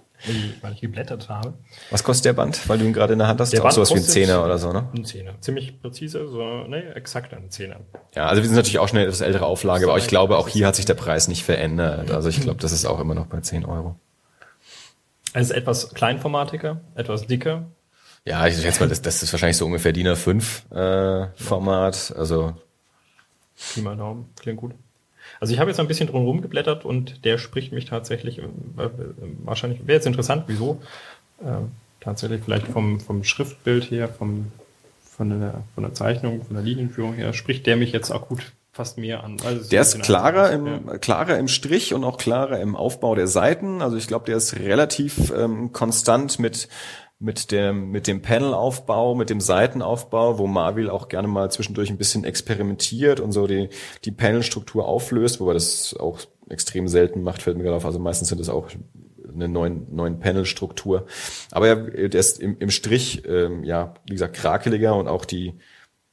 weil 0.61 0.73
ich 0.73 0.81
geblättert 0.81 1.29
habe. 1.29 1.55
Was 1.91 2.03
kostet 2.03 2.27
der 2.27 2.33
Band, 2.33 2.69
weil 2.69 2.79
du 2.79 2.85
ihn 2.85 2.93
gerade 2.93 3.13
in 3.13 3.19
der 3.19 3.29
Hand 3.29 3.41
hast? 3.41 3.53
Der 3.53 3.61
Band 3.61 3.75
sowas 3.75 3.91
wie 3.91 3.99
ein 3.99 4.03
Zehner 4.03 4.45
oder 4.45 4.59
so, 4.59 4.73
ne? 4.73 4.89
Ein 4.95 5.05
Zehner. 5.05 5.41
Ziemlich 5.41 5.81
präzise, 5.81 6.29
so, 6.29 6.43
ne, 6.67 6.95
exakt 6.95 7.33
ein 7.35 7.51
Zehner. 7.51 7.81
Ja, 8.15 8.27
also 8.27 8.43
wir 8.43 8.49
sind 8.49 8.57
natürlich 8.57 8.79
auch 8.79 8.89
schon 8.89 8.99
eine 8.99 9.07
etwas 9.07 9.21
ältere 9.21 9.47
Auflage, 9.47 9.87
aber 9.89 9.99
ich 9.99 10.09
glaube, 10.09 10.37
auch 10.37 10.49
hier 10.49 10.67
hat 10.67 10.77
sich 10.77 10.85
der 10.85 10.95
Preis 10.95 11.29
nicht 11.29 11.45
verändert. 11.45 12.11
Also 12.11 12.29
ich 12.29 12.41
glaube, 12.41 12.61
das 12.61 12.73
ist 12.73 12.85
auch 12.85 13.01
immer 13.01 13.15
noch 13.15 13.27
bei 13.27 13.41
10 13.41 13.65
Euro. 13.65 13.97
Es 15.35 15.51
ist 15.51 15.51
etwas 15.51 15.95
kleinformatiger, 15.95 16.81
etwas 16.95 17.27
dicker. 17.27 17.67
Ja, 18.25 18.47
ich 18.47 18.61
schätze 18.61 18.81
mal, 18.81 18.89
das, 18.89 19.03
das 19.03 19.23
ist 19.23 19.33
wahrscheinlich 19.33 19.57
so 19.57 19.67
ungefähr 19.67 19.93
DIN 19.93 20.09
A5 20.09 20.75
äh, 20.75 21.29
Format. 21.37 22.13
Also 22.17 22.55
mal 23.77 23.97
Daumen, 23.97 24.31
klingt 24.39 24.59
gut. 24.59 24.75
Also 25.41 25.55
ich 25.55 25.61
habe 25.61 25.71
jetzt 25.71 25.81
ein 25.81 25.89
bisschen 25.89 26.09
drum 26.09 26.43
geblättert 26.43 26.85
und 26.85 27.25
der 27.25 27.39
spricht 27.39 27.73
mich 27.73 27.85
tatsächlich, 27.85 28.39
äh, 28.39 28.43
wahrscheinlich 29.45 29.87
wäre 29.87 29.97
jetzt 29.97 30.07
interessant, 30.07 30.45
wieso. 30.47 30.81
Äh, 31.41 31.67
tatsächlich 32.01 32.43
vielleicht 32.45 32.67
vom, 32.69 33.01
vom 33.01 33.25
Schriftbild 33.25 33.91
her, 33.91 34.09
vom, 34.09 34.51
von, 35.05 35.41
der, 35.41 35.63
von 35.75 35.85
der 35.85 35.95
Zeichnung, 35.95 36.45
von 36.45 36.55
der 36.55 36.65
Linienführung 36.65 37.15
her, 37.15 37.33
spricht 37.33 37.67
der 37.67 37.77
mich 37.77 37.93
jetzt 37.93 38.11
akut 38.11 38.53
fast 38.73 38.97
mehr 38.97 39.25
an. 39.25 39.39
Also 39.45 39.69
der 39.69 39.83
ist 39.83 40.01
klarer 40.03 40.53
im, 40.53 40.67
ja. 40.67 40.99
klarer 40.99 41.37
im 41.37 41.49
Strich 41.49 41.95
und 41.95 42.05
auch 42.05 42.17
klarer 42.17 42.61
im 42.61 42.77
Aufbau 42.77 43.17
der 43.17 43.27
Seiten. 43.27 43.83
Also 43.83 43.97
ich 43.97 44.07
glaube, 44.07 44.27
der 44.27 44.37
ist 44.37 44.57
relativ 44.57 45.33
ähm, 45.37 45.73
konstant 45.73 46.39
mit 46.39 46.69
mit 47.21 47.51
dem, 47.51 47.91
mit 47.91 48.07
dem 48.07 48.23
Panelaufbau, 48.23 49.15
mit 49.15 49.29
dem 49.29 49.41
Seitenaufbau, 49.41 50.39
wo 50.39 50.47
Marvel 50.47 50.89
auch 50.89 51.09
gerne 51.09 51.27
mal 51.27 51.51
zwischendurch 51.51 51.91
ein 51.91 51.99
bisschen 51.99 52.25
experimentiert 52.25 53.19
und 53.19 53.33
so 53.33 53.47
die, 53.47 53.71
die 54.05 54.13
Panelstruktur 54.13 54.87
auflöst, 54.87 55.41
wobei 55.41 55.55
das 55.55 55.97
auch 55.99 56.21
extrem 56.49 56.87
selten 56.87 57.23
macht, 57.23 57.43
fällt 57.43 57.57
mir 57.57 57.65
gerade 57.65 57.77
auf. 57.77 57.85
Also 57.85 57.99
meistens 57.99 58.29
sind 58.29 58.41
es 58.41 58.49
auch 58.49 58.69
eine 59.35 59.49
neuen, 59.49 59.95
neuen 59.95 60.21
Panelstruktur. 60.21 61.07
Aber 61.51 61.67
er, 61.67 62.09
der 62.09 62.21
ist 62.21 62.41
im, 62.41 62.57
im 62.59 62.71
Strich, 62.71 63.23
ähm, 63.27 63.65
ja, 63.65 63.95
wie 64.07 64.13
gesagt, 64.13 64.37
krakeliger 64.37 64.95
und 64.95 65.09
auch 65.09 65.25
die, 65.25 65.55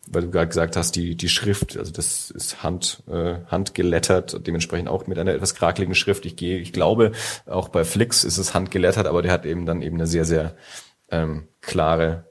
weil 0.08 0.24
du 0.24 0.32
gerade 0.32 0.48
gesagt 0.48 0.76
hast, 0.76 0.96
die, 0.96 1.16
die 1.16 1.30
Schrift, 1.30 1.78
also 1.78 1.92
das 1.92 2.32
ist 2.32 2.64
Hand, 2.64 3.04
äh, 3.08 3.38
handgelettert, 3.48 4.46
dementsprechend 4.46 4.90
auch 4.90 5.08
mit 5.08 5.18
einer 5.18 5.34
etwas 5.34 5.56
krakeligen 5.56 5.96
Schrift. 5.96 6.26
Ich 6.26 6.36
gehe, 6.36 6.60
ich 6.60 6.74
glaube, 6.74 7.12
auch 7.46 7.70
bei 7.70 7.84
Flix 7.84 8.24
ist 8.24 8.38
es 8.38 8.54
handgelettert, 8.54 9.08
aber 9.08 9.22
der 9.22 9.32
hat 9.32 9.46
eben 9.46 9.66
dann 9.66 9.82
eben 9.82 9.98
eine 9.98 10.08
sehr, 10.08 10.26
sehr 10.26 10.56
ähm, 11.16 11.48
klare 11.62 12.26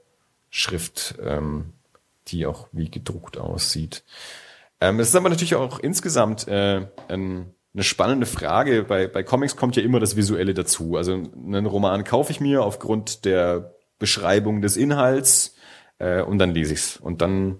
Schrift, 0.49 1.15
ähm, 1.21 1.73
die 2.27 2.45
auch 2.45 2.67
wie 2.71 2.89
gedruckt 2.89 3.37
aussieht. 3.37 4.03
Ähm, 4.79 4.99
es 4.99 5.09
ist 5.09 5.15
aber 5.15 5.29
natürlich 5.29 5.55
auch 5.55 5.79
insgesamt 5.79 6.47
äh, 6.47 6.87
ein, 7.07 7.53
eine 7.73 7.83
spannende 7.83 8.25
Frage. 8.25 8.83
Bei, 8.83 9.07
bei 9.07 9.23
Comics 9.23 9.55
kommt 9.55 9.75
ja 9.75 9.83
immer 9.83 9.99
das 9.99 10.15
Visuelle 10.15 10.53
dazu. 10.53 10.95
Also 10.95 11.13
einen 11.13 11.65
Roman 11.65 12.03
kaufe 12.03 12.31
ich 12.31 12.39
mir 12.39 12.63
aufgrund 12.63 13.25
der 13.25 13.73
Beschreibung 13.97 14.61
des 14.61 14.77
Inhalts 14.77 15.55
äh, 15.97 16.21
und 16.21 16.37
dann 16.39 16.51
lese 16.51 16.73
ich's 16.73 16.97
und 16.97 17.21
dann 17.21 17.59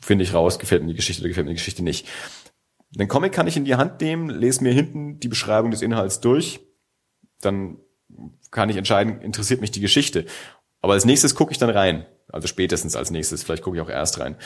finde 0.00 0.24
ich 0.24 0.34
raus, 0.34 0.58
gefällt 0.58 0.82
mir 0.82 0.88
die 0.88 0.96
Geschichte 0.96 1.22
oder 1.22 1.28
gefällt 1.28 1.46
mir 1.46 1.52
die 1.52 1.58
Geschichte 1.58 1.82
nicht. 1.82 2.08
Den 2.90 3.08
Comic 3.08 3.32
kann 3.32 3.46
ich 3.46 3.56
in 3.56 3.64
die 3.64 3.74
Hand 3.74 4.00
nehmen, 4.00 4.28
lese 4.28 4.62
mir 4.62 4.72
hinten 4.72 5.18
die 5.18 5.28
Beschreibung 5.28 5.70
des 5.70 5.82
Inhalts 5.82 6.20
durch, 6.20 6.60
dann 7.40 7.78
kann 8.50 8.68
ich 8.68 8.76
entscheiden, 8.76 9.20
interessiert 9.20 9.60
mich 9.60 9.70
die 9.70 9.80
Geschichte. 9.80 10.26
Aber 10.80 10.94
als 10.94 11.04
nächstes 11.04 11.34
gucke 11.34 11.52
ich 11.52 11.58
dann 11.58 11.70
rein. 11.70 12.06
Also 12.30 12.48
spätestens 12.48 12.96
als 12.96 13.10
nächstes, 13.10 13.42
vielleicht 13.42 13.62
gucke 13.62 13.76
ich 13.76 13.82
auch 13.82 13.90
erst 13.90 14.18
rein. 14.20 14.36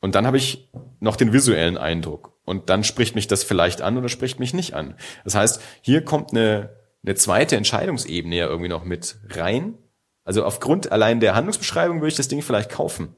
Und 0.00 0.14
dann 0.14 0.26
habe 0.26 0.36
ich 0.36 0.70
noch 1.00 1.16
den 1.16 1.32
visuellen 1.32 1.78
Eindruck. 1.78 2.38
Und 2.44 2.68
dann 2.68 2.84
spricht 2.84 3.14
mich 3.14 3.26
das 3.26 3.42
vielleicht 3.42 3.80
an 3.80 3.96
oder 3.96 4.08
spricht 4.08 4.38
mich 4.38 4.52
nicht 4.52 4.74
an. 4.74 4.96
Das 5.24 5.34
heißt, 5.34 5.62
hier 5.80 6.04
kommt 6.04 6.32
eine, 6.32 6.76
eine 7.04 7.14
zweite 7.14 7.56
Entscheidungsebene 7.56 8.36
ja 8.36 8.46
irgendwie 8.46 8.68
noch 8.68 8.84
mit 8.84 9.16
rein. 9.30 9.78
Also 10.24 10.44
aufgrund 10.44 10.92
allein 10.92 11.20
der 11.20 11.34
Handlungsbeschreibung 11.34 11.98
würde 11.98 12.08
ich 12.08 12.16
das 12.16 12.28
Ding 12.28 12.42
vielleicht 12.42 12.70
kaufen. 12.70 13.16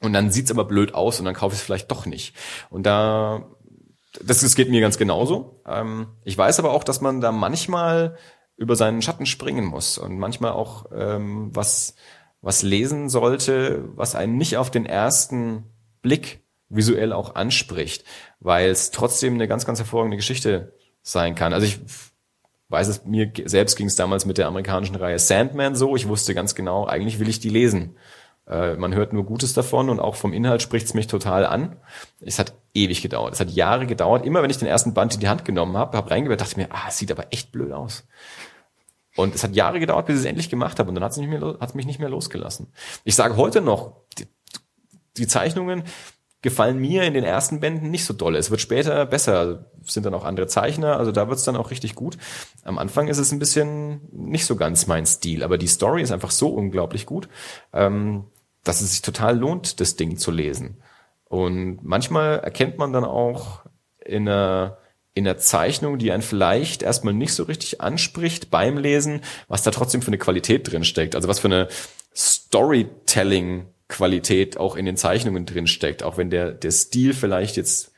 Und 0.00 0.12
dann 0.12 0.30
sieht's 0.30 0.50
aber 0.50 0.66
blöd 0.66 0.94
aus 0.94 1.18
und 1.18 1.24
dann 1.24 1.34
kaufe 1.34 1.54
ich 1.54 1.60
es 1.60 1.64
vielleicht 1.64 1.90
doch 1.90 2.04
nicht. 2.04 2.34
Und 2.68 2.84
da, 2.84 3.46
das, 4.22 4.40
das 4.40 4.54
geht 4.54 4.68
mir 4.68 4.82
ganz 4.82 4.98
genauso. 4.98 5.62
Ähm, 5.66 6.08
ich 6.22 6.36
weiß 6.36 6.58
aber 6.58 6.72
auch, 6.72 6.84
dass 6.84 7.00
man 7.00 7.20
da 7.22 7.32
manchmal 7.32 8.16
über 8.56 8.76
seinen 8.76 9.02
Schatten 9.02 9.26
springen 9.26 9.64
muss 9.64 9.98
und 9.98 10.18
manchmal 10.18 10.52
auch 10.52 10.86
ähm, 10.94 11.54
was, 11.54 11.94
was 12.40 12.62
lesen 12.62 13.08
sollte, 13.08 13.88
was 13.94 14.14
einen 14.14 14.36
nicht 14.36 14.56
auf 14.56 14.70
den 14.70 14.86
ersten 14.86 15.64
Blick 16.02 16.42
visuell 16.68 17.12
auch 17.12 17.34
anspricht, 17.34 18.04
weil 18.40 18.70
es 18.70 18.90
trotzdem 18.90 19.34
eine 19.34 19.48
ganz, 19.48 19.66
ganz 19.66 19.78
hervorragende 19.78 20.16
Geschichte 20.16 20.74
sein 21.02 21.34
kann. 21.34 21.52
Also 21.52 21.66
ich 21.66 21.78
weiß 22.68 22.88
es, 22.88 23.04
mir 23.04 23.30
selbst 23.44 23.76
ging 23.76 23.86
es 23.86 23.96
damals 23.96 24.26
mit 24.26 24.38
der 24.38 24.48
amerikanischen 24.48 24.96
Reihe 24.96 25.18
Sandman 25.18 25.76
so, 25.76 25.94
ich 25.94 26.08
wusste 26.08 26.34
ganz 26.34 26.54
genau, 26.54 26.86
eigentlich 26.86 27.20
will 27.20 27.28
ich 27.28 27.40
die 27.40 27.50
lesen. 27.50 27.96
Äh, 28.48 28.76
man 28.76 28.94
hört 28.94 29.12
nur 29.12 29.24
Gutes 29.24 29.52
davon 29.52 29.90
und 29.90 30.00
auch 30.00 30.14
vom 30.14 30.32
Inhalt 30.32 30.62
spricht 30.62 30.86
es 30.86 30.94
mich 30.94 31.06
total 31.06 31.44
an. 31.46 31.76
Es 32.20 32.38
hat 32.38 32.54
ewig 32.74 33.02
gedauert. 33.02 33.34
Es 33.34 33.40
hat 33.40 33.50
Jahre 33.50 33.86
gedauert. 33.86 34.24
Immer 34.24 34.42
wenn 34.42 34.50
ich 34.50 34.58
den 34.58 34.68
ersten 34.68 34.94
Band 34.94 35.14
in 35.14 35.20
die 35.20 35.28
Hand 35.28 35.44
genommen 35.44 35.76
habe, 35.76 35.96
habe 35.96 36.10
reingehört, 36.10 36.40
dachte 36.40 36.52
ich 36.52 36.56
mir, 36.56 36.68
ah, 36.70 36.86
es 36.88 36.98
sieht 36.98 37.10
aber 37.10 37.32
echt 37.32 37.52
blöd 37.52 37.72
aus. 37.72 38.06
Und 39.16 39.34
es 39.34 39.42
hat 39.42 39.56
Jahre 39.56 39.80
gedauert, 39.80 40.06
bis 40.06 40.16
ich 40.16 40.20
es 40.20 40.26
endlich 40.26 40.50
gemacht 40.50 40.78
habe 40.78 40.90
und 40.90 40.94
dann 40.94 41.04
hat 41.04 41.12
es 41.12 41.74
mich 41.74 41.86
nicht 41.86 41.98
mehr 41.98 42.08
losgelassen. 42.08 42.72
Ich 43.04 43.14
sage 43.14 43.36
heute 43.36 43.62
noch, 43.62 44.02
die, 44.18 44.26
die 45.16 45.26
Zeichnungen, 45.26 45.84
gefallen 46.42 46.78
mir 46.78 47.02
in 47.02 47.14
den 47.14 47.24
ersten 47.24 47.58
Bänden 47.58 47.90
nicht 47.90 48.04
so 48.04 48.14
doll. 48.14 48.36
Es 48.36 48.52
wird 48.52 48.60
später 48.60 49.04
besser, 49.06 49.70
sind 49.82 50.06
dann 50.06 50.14
auch 50.14 50.24
andere 50.24 50.46
Zeichner, 50.46 50.96
also 50.96 51.10
da 51.10 51.28
wird's 51.28 51.42
dann 51.42 51.56
auch 51.56 51.72
richtig 51.72 51.94
gut. 51.96 52.18
Am 52.62 52.78
Anfang 52.78 53.08
ist 53.08 53.18
es 53.18 53.32
ein 53.32 53.40
bisschen 53.40 54.02
nicht 54.12 54.46
so 54.46 54.54
ganz 54.54 54.86
mein 54.86 55.06
Stil, 55.06 55.42
aber 55.42 55.58
die 55.58 55.66
Story 55.66 56.02
ist 56.02 56.12
einfach 56.12 56.30
so 56.30 56.50
unglaublich 56.50 57.06
gut, 57.06 57.28
ähm, 57.72 58.26
dass 58.66 58.80
es 58.80 58.92
sich 58.92 59.02
total 59.02 59.38
lohnt, 59.38 59.80
das 59.80 59.96
Ding 59.96 60.16
zu 60.16 60.30
lesen. 60.30 60.82
Und 61.24 61.80
manchmal 61.82 62.38
erkennt 62.40 62.78
man 62.78 62.92
dann 62.92 63.04
auch 63.04 63.60
in 64.04 64.28
einer 64.28 64.78
in 65.14 65.24
der 65.24 65.38
Zeichnung, 65.38 65.96
die 65.96 66.12
einen 66.12 66.22
vielleicht 66.22 66.82
erstmal 66.82 67.14
nicht 67.14 67.32
so 67.32 67.44
richtig 67.44 67.80
anspricht 67.80 68.50
beim 68.50 68.76
Lesen, 68.76 69.22
was 69.48 69.62
da 69.62 69.70
trotzdem 69.70 70.02
für 70.02 70.08
eine 70.08 70.18
Qualität 70.18 70.70
drin 70.70 70.84
steckt. 70.84 71.14
Also 71.14 71.26
was 71.26 71.38
für 71.38 71.48
eine 71.48 71.68
Storytelling 72.14 73.64
Qualität 73.88 74.58
auch 74.58 74.76
in 74.76 74.84
den 74.84 74.98
Zeichnungen 74.98 75.46
drin 75.46 75.68
steckt, 75.68 76.02
auch 76.02 76.18
wenn 76.18 76.28
der, 76.28 76.50
der 76.52 76.70
Stil 76.70 77.14
vielleicht 77.14 77.56
jetzt 77.56 77.92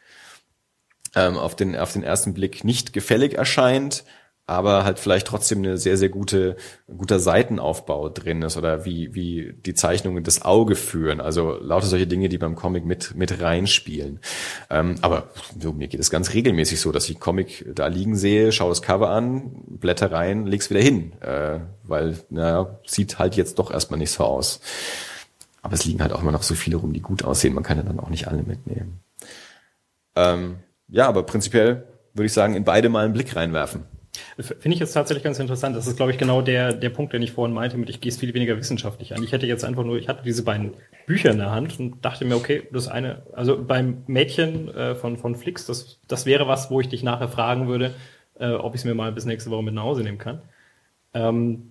ähm, 1.16 1.36
auf, 1.36 1.56
den, 1.56 1.74
auf 1.74 1.92
den 1.92 2.04
ersten 2.04 2.34
Blick 2.34 2.62
nicht 2.62 2.92
gefällig 2.92 3.34
erscheint, 3.34 4.04
aber 4.48 4.84
halt 4.84 4.98
vielleicht 4.98 5.26
trotzdem 5.26 5.58
eine 5.58 5.76
sehr, 5.76 5.98
sehr 5.98 6.08
gute, 6.08 6.56
guter 6.86 7.20
Seitenaufbau 7.20 8.08
drin 8.08 8.40
ist 8.40 8.56
oder 8.56 8.86
wie, 8.86 9.14
wie 9.14 9.52
die 9.52 9.74
Zeichnungen 9.74 10.24
das 10.24 10.40
Auge 10.40 10.74
führen. 10.74 11.20
Also 11.20 11.58
lauter 11.60 11.86
solche 11.86 12.06
Dinge, 12.06 12.30
die 12.30 12.38
beim 12.38 12.54
Comic 12.54 12.86
mit, 12.86 13.14
mit 13.14 13.42
reinspielen. 13.42 14.20
Ähm, 14.70 14.96
aber 15.02 15.28
so, 15.60 15.74
mir 15.74 15.88
geht 15.88 16.00
es 16.00 16.08
ganz 16.08 16.32
regelmäßig 16.32 16.80
so, 16.80 16.92
dass 16.92 17.10
ich 17.10 17.20
Comic 17.20 17.66
da 17.74 17.88
liegen 17.88 18.16
sehe, 18.16 18.50
schaue 18.50 18.70
das 18.70 18.80
Cover 18.80 19.10
an, 19.10 19.50
blätter 19.66 20.10
rein, 20.12 20.46
leg's 20.46 20.70
wieder 20.70 20.80
hin, 20.80 21.12
äh, 21.20 21.60
weil, 21.82 22.16
naja, 22.30 22.78
sieht 22.86 23.18
halt 23.18 23.36
jetzt 23.36 23.58
doch 23.58 23.70
erstmal 23.70 23.98
nicht 23.98 24.12
so 24.12 24.24
aus. 24.24 24.60
Aber 25.60 25.74
es 25.74 25.84
liegen 25.84 26.00
halt 26.00 26.12
auch 26.12 26.22
immer 26.22 26.32
noch 26.32 26.42
so 26.42 26.54
viele 26.54 26.78
rum, 26.78 26.94
die 26.94 27.02
gut 27.02 27.22
aussehen. 27.22 27.52
Man 27.52 27.64
kann 27.64 27.76
ja 27.76 27.82
dann 27.82 28.00
auch 28.00 28.08
nicht 28.08 28.28
alle 28.28 28.44
mitnehmen. 28.44 29.00
Ähm, 30.16 30.56
ja, 30.88 31.06
aber 31.06 31.24
prinzipiell 31.24 31.84
würde 32.14 32.26
ich 32.26 32.32
sagen, 32.32 32.54
in 32.54 32.64
beide 32.64 32.88
mal 32.88 33.04
einen 33.04 33.12
Blick 33.12 33.36
reinwerfen. 33.36 33.97
Finde 34.38 34.74
ich 34.74 34.78
jetzt 34.78 34.92
tatsächlich 34.92 35.24
ganz 35.24 35.38
interessant. 35.38 35.76
Das 35.76 35.86
ist, 35.86 35.96
glaube 35.96 36.12
ich, 36.12 36.18
genau 36.18 36.42
der, 36.42 36.72
der 36.72 36.90
Punkt, 36.90 37.12
den 37.12 37.22
ich 37.22 37.32
vorhin 37.32 37.54
meinte, 37.54 37.76
mit 37.76 37.90
ich 37.90 38.00
gehe 38.00 38.10
es 38.10 38.18
viel 38.18 38.32
weniger 38.34 38.56
wissenschaftlich 38.56 39.14
an. 39.14 39.22
Ich 39.22 39.32
hätte 39.32 39.46
jetzt 39.46 39.64
einfach 39.64 39.84
nur, 39.84 39.96
ich 39.96 40.08
hatte 40.08 40.22
diese 40.24 40.42
beiden 40.42 40.74
Bücher 41.06 41.30
in 41.30 41.38
der 41.38 41.50
Hand 41.50 41.78
und 41.78 42.04
dachte 42.04 42.24
mir, 42.24 42.36
okay, 42.36 42.62
das 42.72 42.88
eine, 42.88 43.22
also 43.32 43.62
beim 43.62 44.04
Mädchen 44.06 44.68
äh, 44.74 44.94
von, 44.94 45.16
von 45.16 45.34
Flix, 45.34 45.66
das, 45.66 46.00
das 46.08 46.26
wäre 46.26 46.48
was, 46.48 46.70
wo 46.70 46.80
ich 46.80 46.88
dich 46.88 47.02
nachher 47.02 47.28
fragen 47.28 47.68
würde, 47.68 47.94
äh, 48.38 48.50
ob 48.50 48.74
ich 48.74 48.82
es 48.82 48.84
mir 48.84 48.94
mal 48.94 49.12
bis 49.12 49.24
nächste 49.24 49.50
Woche 49.50 49.62
mit 49.62 49.74
nach 49.74 49.82
Hause 49.82 50.02
nehmen 50.02 50.18
kann. 50.18 50.42
Ähm, 51.14 51.70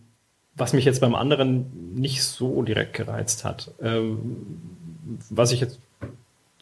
was 0.55 0.73
mich 0.73 0.85
jetzt 0.85 1.01
beim 1.01 1.15
anderen 1.15 1.93
nicht 1.95 2.23
so 2.23 2.63
direkt 2.63 2.93
gereizt 2.93 3.45
hat. 3.45 3.71
Ähm, 3.81 4.35
was 5.29 5.51
ich 5.51 5.61
jetzt 5.61 5.79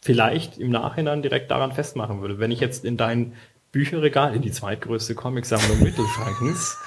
vielleicht 0.01 0.59
im 0.59 0.69
Nachhinein 0.69 1.23
direkt 1.23 1.49
daran 1.49 1.71
festmachen 1.71 2.21
würde. 2.21 2.37
Wenn 2.37 2.51
ich 2.51 2.59
jetzt 2.59 2.85
in 2.85 2.95
dein 2.95 3.33
Bücherregal, 3.75 4.33
in 4.33 4.41
die 4.41 4.51
zweitgrößte 4.51 5.15
Comicsammlung 5.15 5.83
Mittelfrankens 5.83 6.77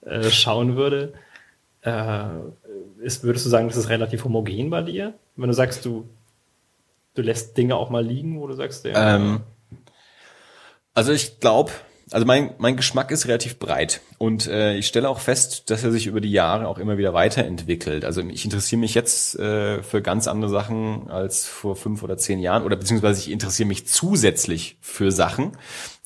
äh, 0.00 0.30
schauen 0.30 0.76
würde, 0.76 1.12
äh, 1.82 2.24
ist, 3.02 3.22
würdest 3.22 3.44
du 3.44 3.50
sagen, 3.50 3.68
das 3.68 3.76
ist 3.76 3.90
relativ 3.90 4.24
homogen 4.24 4.70
bei 4.70 4.80
dir? 4.80 5.12
Wenn 5.36 5.48
du 5.48 5.54
sagst, 5.54 5.84
du, 5.84 6.08
du 7.14 7.20
lässt 7.20 7.58
Dinge 7.58 7.76
auch 7.76 7.90
mal 7.90 8.02
liegen, 8.02 8.40
wo 8.40 8.46
du 8.46 8.54
sagst, 8.54 8.86
ja, 8.86 9.16
ähm, 9.16 9.40
also 10.94 11.12
ich 11.12 11.38
glaube, 11.38 11.70
also 12.12 12.24
mein, 12.24 12.54
mein 12.56 12.78
Geschmack 12.78 13.10
ist 13.10 13.26
relativ 13.26 13.58
breit 13.58 14.00
und 14.16 14.46
äh, 14.46 14.74
ich 14.76 14.86
stelle 14.86 15.10
auch 15.10 15.20
fest, 15.20 15.68
dass 15.68 15.84
er 15.84 15.90
sich 15.90 16.06
über 16.06 16.22
die 16.22 16.32
Jahre 16.32 16.66
auch 16.66 16.78
immer 16.78 16.96
wieder 16.96 17.12
weiterentwickelt. 17.12 18.06
Also 18.06 18.22
ich 18.22 18.46
interessiere 18.46 18.80
mich 18.80 18.94
jetzt 18.94 19.38
äh, 19.38 19.82
für 19.82 20.00
ganz 20.00 20.26
andere 20.28 20.50
Sachen 20.50 21.10
als 21.10 21.46
vor 21.46 21.76
fünf 21.76 22.02
oder 22.02 22.16
zehn 22.16 22.38
Jahren 22.38 22.62
oder 22.62 22.76
beziehungsweise 22.76 23.20
ich 23.20 23.30
interessiere 23.30 23.68
mich 23.68 23.86
zusätzlich 23.86 24.78
für 24.80 25.12
Sachen, 25.12 25.52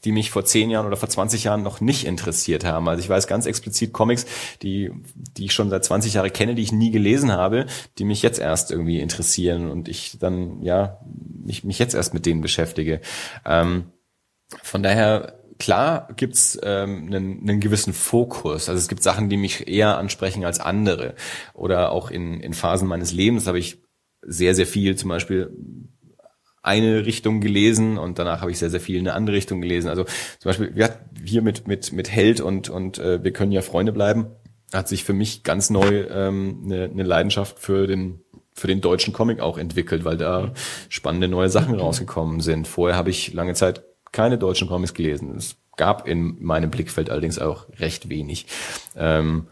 die 0.05 0.13
mich 0.13 0.31
vor 0.31 0.45
zehn 0.45 0.71
Jahren 0.71 0.87
oder 0.87 0.97
vor 0.97 1.09
20 1.09 1.45
Jahren 1.45 1.63
noch 1.63 1.81
nicht 1.81 2.07
interessiert 2.07 2.65
haben. 2.65 2.89
Also 2.89 3.03
ich 3.03 3.09
weiß 3.09 3.27
ganz 3.27 3.47
explizit 3.47 3.93
Comics, 3.93 4.27
die, 4.63 4.91
die 5.37 5.47
ich 5.47 5.53
schon 5.53 5.71
seit 5.71 5.85
20 5.85 6.15
Jahren 6.15 6.33
kenne, 6.33 6.55
die 6.55 6.63
ich 6.63 6.73
nie 6.73 6.91
gelesen 6.91 7.33
habe, 7.33 7.67
die 7.99 8.05
mich 8.05 8.23
jetzt 8.23 8.39
erst 8.39 8.71
irgendwie 8.71 9.01
interessieren 9.01 9.71
und 9.71 9.89
ich 9.89 10.19
dann, 10.19 10.63
ja, 10.63 10.99
mich, 11.45 11.65
mich 11.65 11.79
jetzt 11.79 11.95
erst 11.95 12.15
mit 12.15 12.27
denen 12.27 12.41
beschäftige. 12.41 13.01
Ähm, 13.45 13.93
von 14.63 14.83
daher 14.83 15.39
klar 15.59 16.09
gibt's 16.17 16.59
ähm, 16.63 17.07
einen, 17.07 17.41
einen 17.41 17.61
gewissen 17.61 17.93
Fokus. 17.93 18.69
Also 18.69 18.79
es 18.79 18.89
gibt 18.89 19.03
Sachen, 19.03 19.29
die 19.29 19.37
mich 19.37 19.69
eher 19.69 19.97
ansprechen 19.97 20.45
als 20.45 20.59
andere. 20.59 21.15
Oder 21.55 21.93
auch 21.93 22.11
in, 22.11 22.41
in 22.41 22.53
Phasen 22.53 22.89
meines 22.89 23.13
Lebens 23.13 23.47
habe 23.47 23.61
ich 23.61 23.81
sehr, 24.23 24.55
sehr 24.55 24.67
viel 24.67 24.97
zum 24.97 25.09
Beispiel 25.09 25.57
eine 26.63 27.05
Richtung 27.05 27.41
gelesen 27.41 27.99
und 27.99 28.19
danach 28.19 28.41
habe 28.41 28.51
ich 28.51 28.59
sehr, 28.59 28.71
sehr 28.71 28.81
viel 28.81 28.97
in 28.97 29.07
eine 29.07 29.17
andere 29.17 29.37
Richtung 29.37 29.61
gelesen. 29.61 29.89
Also 29.89 30.05
zum 30.05 30.49
Beispiel, 30.49 30.75
wir 30.75 30.85
hatten 30.85 31.25
hier 31.25 31.43
mit, 31.43 31.67
mit, 31.67 31.93
mit 31.93 32.11
Held 32.11 32.41
und, 32.41 32.69
und 32.69 32.99
äh, 32.99 33.23
wir 33.23 33.33
können 33.33 33.53
ja 33.53 33.63
Freunde 33.63 33.93
bleiben, 33.93 34.27
hat 34.73 34.89
sich 34.89 35.05
für 35.05 35.13
mich 35.13 35.43
ganz 35.43 35.71
neu 35.71 36.07
ähm, 36.09 36.63
eine, 36.65 36.85
eine 36.85 37.03
Leidenschaft 37.03 37.59
für 37.59 37.87
den 37.87 38.21
für 38.55 38.67
den 38.67 38.83
deutschen 38.83 39.15
Comic 39.15 39.41
auch 39.41 39.57
entwickelt, 39.57 40.05
weil 40.05 40.19
da 40.19 40.53
spannende 40.91 41.27
neue 41.27 41.49
Sachen 41.49 41.75
rausgekommen 41.75 42.41
sind. 42.41 42.69
Vorher 42.69 42.99
habe 42.99 43.09
ich 43.09 43.33
lange 43.33 43.55
Zeit 43.55 43.83
keine 44.13 44.37
deutschen 44.37 44.69
Comics 44.69 44.93
gelesen. 44.93 45.35
Es 45.37 45.57
gab 45.77 46.07
in 46.07 46.37
meinem 46.43 46.71
Blickfeld 46.71 47.09
allerdings 47.09 47.39
auch 47.39 47.67
recht 47.79 48.11
wenig. 48.11 48.47
Ähm, 48.95 49.47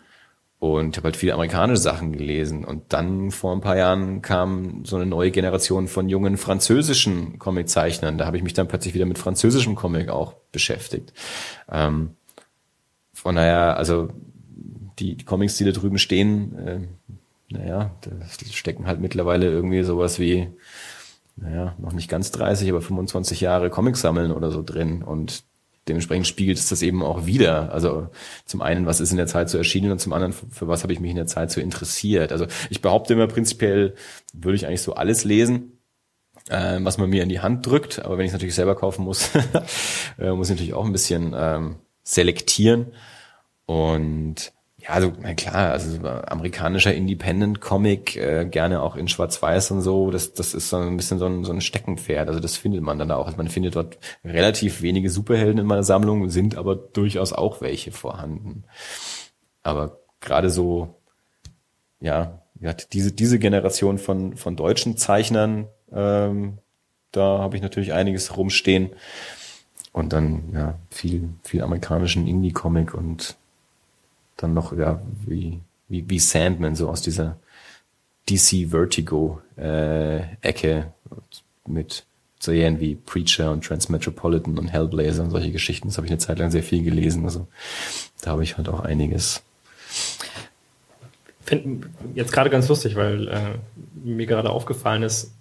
und 0.61 0.99
habe 0.99 1.07
halt 1.07 1.16
viele 1.16 1.33
amerikanische 1.33 1.81
Sachen 1.81 2.12
gelesen. 2.12 2.66
Und 2.66 2.92
dann 2.92 3.31
vor 3.31 3.53
ein 3.53 3.62
paar 3.62 3.79
Jahren 3.79 4.20
kam 4.20 4.85
so 4.85 4.96
eine 4.96 5.07
neue 5.07 5.31
Generation 5.31 5.88
von 5.88 6.09
jungen 6.11 6.37
französischen 6.37 7.38
Comiczeichnern. 7.38 8.18
Da 8.18 8.27
habe 8.27 8.37
ich 8.37 8.42
mich 8.42 8.53
dann 8.53 8.68
plötzlich 8.68 8.94
wieder 8.94 9.07
mit 9.07 9.18
französischem 9.18 9.75
Comic 9.75 10.11
auch 10.11 10.35
beschäftigt. 10.53 11.14
Ähm, 11.73 12.11
von 13.14 13.37
daher, 13.37 13.79
also 13.79 14.11
die, 14.99 15.16
die 15.16 15.25
Comics, 15.25 15.57
die 15.57 15.64
da 15.64 15.73
drüben 15.73 15.99
stehen, 15.99 16.59
äh, 16.59 16.81
naja, 17.49 17.90
da 18.03 18.11
stecken 18.53 18.87
halt 18.87 19.01
mittlerweile 19.01 19.46
irgendwie 19.46 19.83
sowas 19.83 20.20
wie 20.20 20.49
naja, 21.37 21.75
noch 21.79 21.92
nicht 21.92 22.11
ganz 22.11 22.33
30, 22.33 22.68
aber 22.68 22.83
25 22.83 23.40
Jahre 23.40 23.70
Comics 23.70 24.03
sammeln 24.03 24.31
oder 24.31 24.51
so 24.51 24.62
drin. 24.62 25.03
Und 25.03 25.42
dementsprechend 25.90 26.26
spiegelt 26.26 26.57
es 26.57 26.68
das 26.68 26.83
eben 26.83 27.03
auch 27.03 27.26
wieder. 27.26 27.72
Also 27.72 28.09
zum 28.46 28.62
einen, 28.62 28.87
was 28.87 29.00
ist 29.00 29.11
in 29.11 29.16
der 29.16 29.26
Zeit 29.26 29.50
so 29.50 29.59
erschienen 29.59 29.90
und 29.90 30.00
zum 30.00 30.12
anderen, 30.12 30.33
für 30.33 30.68
was 30.68 30.85
habe 30.85 30.92
ich 30.92 31.00
mich 31.00 31.11
in 31.11 31.16
der 31.16 31.26
Zeit 31.26 31.50
so 31.50 31.61
interessiert. 31.61 32.31
Also 32.31 32.46
ich 32.70 32.81
behaupte 32.81 33.14
immer 33.14 33.26
prinzipiell, 33.26 33.94
würde 34.33 34.57
ich 34.57 34.66
eigentlich 34.66 34.83
so 34.83 34.94
alles 34.94 35.24
lesen, 35.24 35.79
äh, 36.48 36.79
was 36.81 36.96
man 36.96 37.11
mir 37.11 37.24
in 37.24 37.29
die 37.29 37.40
Hand 37.40 37.66
drückt. 37.66 38.05
Aber 38.05 38.16
wenn 38.16 38.24
ich 38.24 38.31
es 38.31 38.35
natürlich 38.35 38.55
selber 38.55 38.76
kaufen 38.76 39.05
muss, 39.05 39.31
äh, 40.18 40.31
muss 40.31 40.48
ich 40.48 40.55
natürlich 40.55 40.74
auch 40.74 40.85
ein 40.85 40.92
bisschen 40.92 41.35
ähm, 41.37 41.76
selektieren. 42.05 42.92
Und 43.66 44.53
ja, 44.81 44.90
also 44.90 45.12
klar, 45.37 45.73
also 45.73 45.99
amerikanischer 46.07 46.95
Independent-Comic, 46.95 48.16
äh, 48.16 48.47
gerne 48.47 48.81
auch 48.81 48.97
in 48.97 49.09
Schwarz-Weiß 49.09 49.73
und 49.73 49.83
so, 49.83 50.11
das, 50.11 50.33
das 50.33 50.55
ist 50.55 50.71
so 50.71 50.79
ein 50.79 50.97
bisschen 50.97 51.19
so 51.19 51.27
ein, 51.27 51.45
so 51.45 51.53
ein 51.53 51.61
Steckenpferd. 51.61 52.29
Also 52.29 52.40
das 52.40 52.57
findet 52.57 52.83
man 52.83 52.99
dann 52.99 53.11
auch. 53.11 53.27
Also 53.27 53.37
man 53.37 53.49
findet 53.49 53.77
dort 53.77 53.99
relativ 54.25 54.81
wenige 54.81 55.11
Superhelden 55.11 55.59
in 55.59 55.66
meiner 55.66 55.83
Sammlung, 55.83 56.31
sind 56.31 56.57
aber 56.57 56.77
durchaus 56.77 57.35
auch 57.35 57.61
welche 57.61 57.93
vorhanden. 57.93 58.64
Aber 59.62 59.99
gerade 60.21 60.49
so, 60.49 60.95
ja, 62.01 62.40
ja 62.59 62.73
diese, 62.73 63.12
diese 63.12 63.38
Generation 63.38 63.99
von, 63.99 64.37
von 64.37 64.57
deutschen 64.57 64.97
Zeichnern, 64.97 65.66
ähm, 65.93 66.59
da 67.12 67.38
habe 67.40 67.57
ich 67.57 67.62
natürlich 67.62 67.93
einiges 67.93 68.37
rumstehen. 68.37 68.90
Und 69.93 70.12
dann, 70.12 70.53
ja, 70.55 70.79
viel, 70.90 71.31
viel 71.43 71.62
amerikanischen 71.62 72.27
Indie-Comic 72.27 72.95
und 72.95 73.37
dann 74.42 74.55
noch, 74.55 74.76
ja, 74.76 75.00
wie, 75.26 75.61
wie, 75.88 76.09
wie 76.09 76.18
Sandman, 76.18 76.74
so 76.74 76.88
aus 76.88 77.03
dieser 77.03 77.37
DC 78.29 78.70
Vertigo 78.70 79.40
äh, 79.57 80.21
mit 81.67 82.04
Serien 82.38 82.81
wie 82.81 82.94
Preacher 82.94 83.52
und 83.52 83.65
Transmetropolitan 83.65 84.58
und 84.58 84.69
Hellblazer 84.69 85.23
und 85.25 85.31
solche 85.31 85.52
Geschichten. 85.52 85.88
Das 85.88 85.98
habe 85.98 86.06
ich 86.06 86.12
eine 86.12 86.19
Zeit 86.19 86.38
lang 86.38 86.50
sehr 86.50 86.62
viel 86.62 86.83
gelesen. 86.83 87.25
Also 87.25 87.46
da 88.23 88.31
habe 88.31 88.42
ich 88.42 88.56
halt 88.56 88.69
auch 88.69 88.81
einiges. 88.81 89.42
Finde 91.42 91.88
jetzt 92.15 92.33
gerade 92.33 92.48
ganz 92.48 92.69
lustig, 92.69 92.96
weil 92.96 93.29
äh, 93.29 93.58
mir 94.02 94.27
gerade 94.27 94.50
aufgefallen 94.50 95.02
ist, 95.02 95.35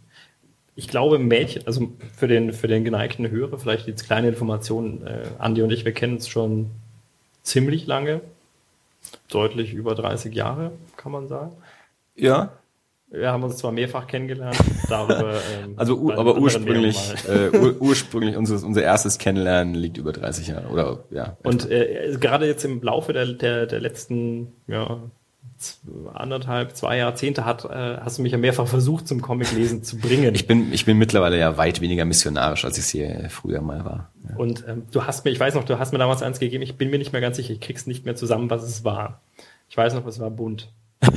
ich 0.76 0.88
glaube, 0.88 1.20
Mädchen, 1.20 1.68
also 1.68 1.92
für 2.16 2.28
den, 2.28 2.54
für 2.54 2.68
den 2.68 2.86
geneigten 2.86 3.30
Hörer, 3.30 3.60
vielleicht 3.60 3.88
jetzt 3.88 4.06
kleine 4.06 4.30
Informationen, 4.30 5.06
äh, 5.06 5.24
Andi 5.38 5.62
und 5.62 5.72
ich, 5.72 5.84
wir 5.86 5.92
kennen 5.92 6.18
es 6.18 6.28
schon 6.28 6.72
ziemlich 7.44 7.86
lange 7.86 8.22
deutlich 9.30 9.74
über 9.74 9.96
30 9.96 10.34
Jahre, 10.34 10.72
kann 10.98 11.12
man 11.12 11.28
sagen. 11.28 11.54
Ja. 12.16 12.54
Wir 13.12 13.32
haben 13.32 13.44
uns 13.44 13.58
zwar 13.58 13.72
mehrfach 13.72 14.06
kennengelernt, 14.06 14.58
darüber. 14.88 15.40
Ähm, 15.64 15.74
also, 15.78 16.12
aber 16.12 16.38
ursprünglich, 16.38 17.16
äh, 17.28 17.50
ur 17.58 17.82
ursprünglich 17.82 18.36
unser, 18.38 18.64
unser 18.64 18.84
erstes 18.84 19.18
Kennenlernen 19.18 19.74
liegt 19.74 19.98
über 19.98 20.12
30 20.12 20.48
Jahre 20.48 20.68
oder 20.68 21.04
ja. 21.10 21.38
Und 21.44 21.70
äh, 21.72 22.16
gerade 22.20 22.46
jetzt 22.46 22.64
im 22.66 22.82
Laufe 22.84 23.14
der, 23.14 23.26
der, 23.26 23.66
der 23.66 23.80
letzten 23.80 24.54
ja, 24.68 25.00
anderthalb, 26.14 26.76
zwei 26.76 26.98
Jahrzehnte 26.98 27.46
hat, 27.46 27.66
äh, 27.66 27.98
hast 27.98 28.18
du 28.18 28.22
mich 28.22 28.32
ja 28.32 28.38
mehrfach 28.38 28.68
versucht, 28.68 29.08
zum 29.08 29.22
Comiclesen 29.22 29.84
zu 29.84 29.98
bringen. 29.98 30.34
Ich 30.36 30.48
bin, 30.48 30.72
ich 30.74 30.86
bin 30.86 30.98
mittlerweile 30.98 31.38
ja 31.38 31.58
weit 31.58 31.82
weniger 31.82 32.06
missionarisch, 32.06 32.66
als 32.66 32.78
ich 32.78 32.86
es 32.86 32.90
hier 32.90 33.30
früher 33.30 33.62
mal 33.62 33.84
war. 33.86 34.12
Ja. 34.30 34.36
Und 34.38 34.64
ähm, 34.68 34.84
du 34.92 35.06
hast 35.06 35.26
mir, 35.26 35.32
ich 35.32 35.40
weiß 35.40 35.56
noch, 35.56 35.64
du 35.64 35.80
hast 35.80 35.92
mir 35.92 36.00
damals 36.00 36.22
eins 36.22 36.40
gegeben, 36.40 36.64
ich 36.64 36.78
bin 36.78 36.90
mir 36.90 36.98
nicht 36.98 37.12
mehr 37.12 37.22
ganz 37.22 37.38
sicher, 37.38 37.54
ich 37.54 37.60
krieg's 37.60 37.88
nicht 37.88 38.06
mehr 38.06 38.16
zusammen, 38.16 38.50
was 38.50 38.64
es 38.64 38.84
war. 38.84 39.22
Ich 39.70 39.78
weiß 39.78 39.94
noch, 39.94 40.06
es 40.06 40.20
war 40.20 40.32
bunt. 40.32 40.72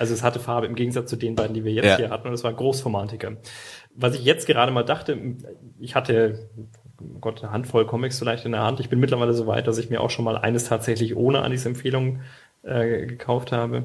Also 0.00 0.14
es 0.14 0.22
hatte 0.22 0.40
Farbe 0.40 0.66
im 0.66 0.76
Gegensatz 0.76 1.10
zu 1.10 1.16
den 1.16 1.34
beiden, 1.34 1.52
die 1.52 1.62
wir 1.62 1.74
jetzt 1.74 1.84
ja. 1.84 1.96
hier 1.98 2.08
hatten. 2.08 2.26
Und 2.26 2.32
es 2.32 2.42
war 2.42 2.54
Großformatiker. 2.54 3.36
Was 3.94 4.14
ich 4.14 4.24
jetzt 4.24 4.46
gerade 4.46 4.72
mal 4.72 4.82
dachte, 4.82 5.18
ich 5.78 5.94
hatte 5.94 6.48
oh 7.02 7.18
Gott, 7.20 7.42
eine 7.42 7.52
Handvoll 7.52 7.86
Comics 7.86 8.18
vielleicht 8.18 8.46
in 8.46 8.52
der 8.52 8.62
Hand. 8.62 8.80
Ich 8.80 8.88
bin 8.88 8.98
mittlerweile 8.98 9.34
so 9.34 9.46
weit, 9.46 9.66
dass 9.66 9.76
ich 9.76 9.90
mir 9.90 10.00
auch 10.00 10.08
schon 10.08 10.24
mal 10.24 10.38
eines 10.38 10.64
tatsächlich 10.64 11.16
ohne 11.16 11.42
Anis 11.42 11.66
Empfehlung 11.66 12.20
äh, 12.62 13.06
gekauft 13.06 13.52
habe. 13.52 13.84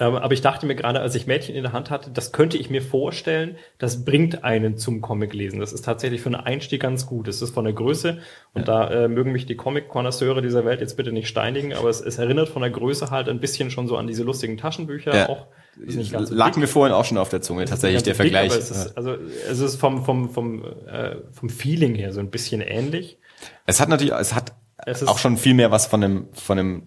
Ähm, 0.00 0.14
aber 0.14 0.32
ich 0.32 0.42
dachte 0.42 0.64
mir 0.64 0.76
gerade, 0.76 1.00
als 1.00 1.14
ich 1.16 1.26
Mädchen 1.26 1.56
in 1.56 1.64
der 1.64 1.72
Hand 1.72 1.90
hatte, 1.90 2.10
das 2.10 2.30
könnte 2.30 2.56
ich 2.56 2.70
mir 2.70 2.82
vorstellen, 2.82 3.56
das 3.78 4.04
bringt 4.04 4.44
einen 4.44 4.76
zum 4.76 5.00
Comic 5.00 5.34
lesen. 5.34 5.58
Das 5.58 5.72
ist 5.72 5.84
tatsächlich 5.84 6.20
für 6.20 6.28
einen 6.28 6.36
Einstieg 6.36 6.80
ganz 6.80 7.06
gut. 7.06 7.26
Es 7.26 7.42
ist 7.42 7.52
von 7.52 7.64
der 7.64 7.72
Größe 7.72 8.18
und 8.54 8.68
ja. 8.68 8.86
da 8.86 8.90
äh, 8.90 9.08
mögen 9.08 9.32
mich 9.32 9.46
die 9.46 9.56
Comic-Konnoisseure 9.56 10.40
dieser 10.40 10.64
Welt 10.64 10.80
jetzt 10.80 10.96
bitte 10.96 11.10
nicht 11.10 11.26
steinigen, 11.26 11.72
aber 11.72 11.88
es, 11.88 12.00
es, 12.00 12.18
erinnert 12.18 12.48
von 12.48 12.62
der 12.62 12.70
Größe 12.70 13.10
halt 13.10 13.28
ein 13.28 13.40
bisschen 13.40 13.70
schon 13.70 13.88
so 13.88 13.96
an 13.96 14.06
diese 14.06 14.22
lustigen 14.22 14.56
Taschenbücher 14.56 15.16
ja. 15.16 15.28
auch. 15.28 15.48
So 15.86 16.34
Lag 16.34 16.56
mir 16.56 16.66
vorhin 16.66 16.94
auch 16.94 17.04
schon 17.04 17.18
auf 17.18 17.28
der 17.28 17.40
Zunge, 17.40 17.64
tatsächlich 17.64 18.02
der 18.02 18.14
dick, 18.14 18.32
Vergleich. 18.32 18.52
Es 18.52 18.70
ist, 18.70 18.96
also 18.96 19.14
es 19.14 19.60
ist 19.60 19.76
vom, 19.76 20.04
vom, 20.04 20.30
vom, 20.30 20.64
äh, 20.64 21.16
vom 21.32 21.50
Feeling 21.50 21.94
her 21.94 22.12
so 22.12 22.20
ein 22.20 22.30
bisschen 22.30 22.60
ähnlich. 22.60 23.18
Es 23.66 23.80
hat 23.80 23.88
natürlich, 23.88 24.12
es 24.12 24.34
hat 24.34 24.54
es 24.86 25.06
auch 25.06 25.18
schon 25.18 25.36
viel 25.36 25.54
mehr 25.54 25.70
was 25.70 25.86
von 25.86 26.02
einem, 26.02 26.28
von 26.32 26.58
einem 26.58 26.82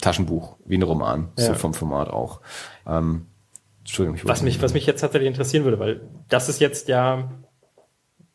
Taschenbuch, 0.00 0.56
wie 0.64 0.78
ein 0.78 0.82
Roman, 0.82 1.30
ja. 1.38 1.46
so 1.46 1.54
vom 1.54 1.74
Format 1.74 2.08
auch. 2.08 2.40
Ähm, 2.86 3.26
Entschuldigung. 3.80 4.16
Ich 4.16 4.24
was 4.26 4.42
mich, 4.42 4.62
was 4.62 4.74
mich 4.74 4.86
jetzt 4.86 5.00
tatsächlich 5.00 5.28
interessieren 5.28 5.64
würde, 5.64 5.78
weil 5.78 6.00
das 6.28 6.48
ist 6.48 6.60
jetzt 6.60 6.88
ja, 6.88 7.30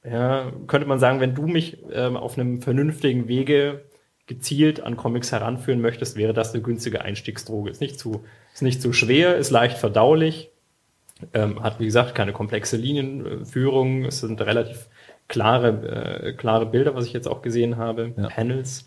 ja, 0.04 0.52
könnte 0.68 0.88
man 0.88 1.00
sagen, 1.00 1.20
wenn 1.20 1.36
du 1.36 1.48
mich 1.48 1.84
ähm, 1.92 2.18
auf 2.18 2.38
einem 2.38 2.62
vernünftigen 2.62 3.28
Wege 3.28 3.86
gezielt 4.28 4.82
an 4.82 4.98
Comics 4.98 5.32
heranführen 5.32 5.82
möchtest, 5.82 6.18
wäre 6.18 6.34
das 6.34 6.54
eine 6.54 6.64
günstige 6.64 7.02
Einstiegsdroge. 7.02 7.70
Ist 7.70 7.82
nicht 7.82 8.00
zu, 8.00 8.24
ist 8.54 8.64
nicht 8.64 8.82
zu 8.82 8.92
schwer, 8.92 9.38
ist 9.38 9.52
leicht 9.52 9.78
verdaulich, 9.78 10.50
ähm, 11.34 11.62
hat 11.62 11.80
wie 11.80 11.86
gesagt 11.86 12.16
keine 12.16 12.34
komplexe 12.34 12.76
Linienführung, 12.78 14.06
es 14.06 14.20
sind 14.20 14.42
relativ 14.42 14.90
klare, 15.28 16.24
äh, 16.24 16.34
klare 16.34 16.66
Bilder, 16.66 16.96
was 16.96 17.06
ich 17.06 17.14
jetzt 17.14 17.28
auch 17.28 17.42
gesehen 17.42 17.78
habe, 17.78 18.14
ja. 18.18 18.28
Panels. 18.28 18.86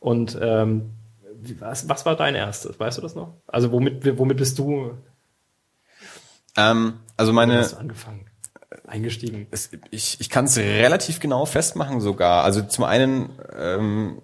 Und 0.00 0.38
ähm, 0.40 0.90
was, 1.60 1.88
was 1.88 2.06
war 2.06 2.16
dein 2.16 2.34
erstes? 2.34 2.78
Weißt 2.78 2.98
du 2.98 3.02
das 3.02 3.14
noch? 3.14 3.34
Also 3.46 3.72
womit, 3.72 4.18
womit 4.18 4.36
bist 4.36 4.58
du? 4.58 4.98
Ähm, 6.56 7.00
also 7.16 7.32
meine. 7.32 7.58
Hast 7.58 7.72
du 7.72 7.78
angefangen? 7.78 8.26
Eingestiegen. 8.86 9.46
Es, 9.50 9.70
ich 9.90 10.20
ich 10.20 10.28
kann 10.28 10.46
es 10.46 10.58
relativ 10.58 11.20
genau 11.20 11.46
festmachen 11.46 12.00
sogar. 12.00 12.44
Also 12.44 12.62
zum 12.62 12.84
einen, 12.84 13.30
ähm, 13.56 14.22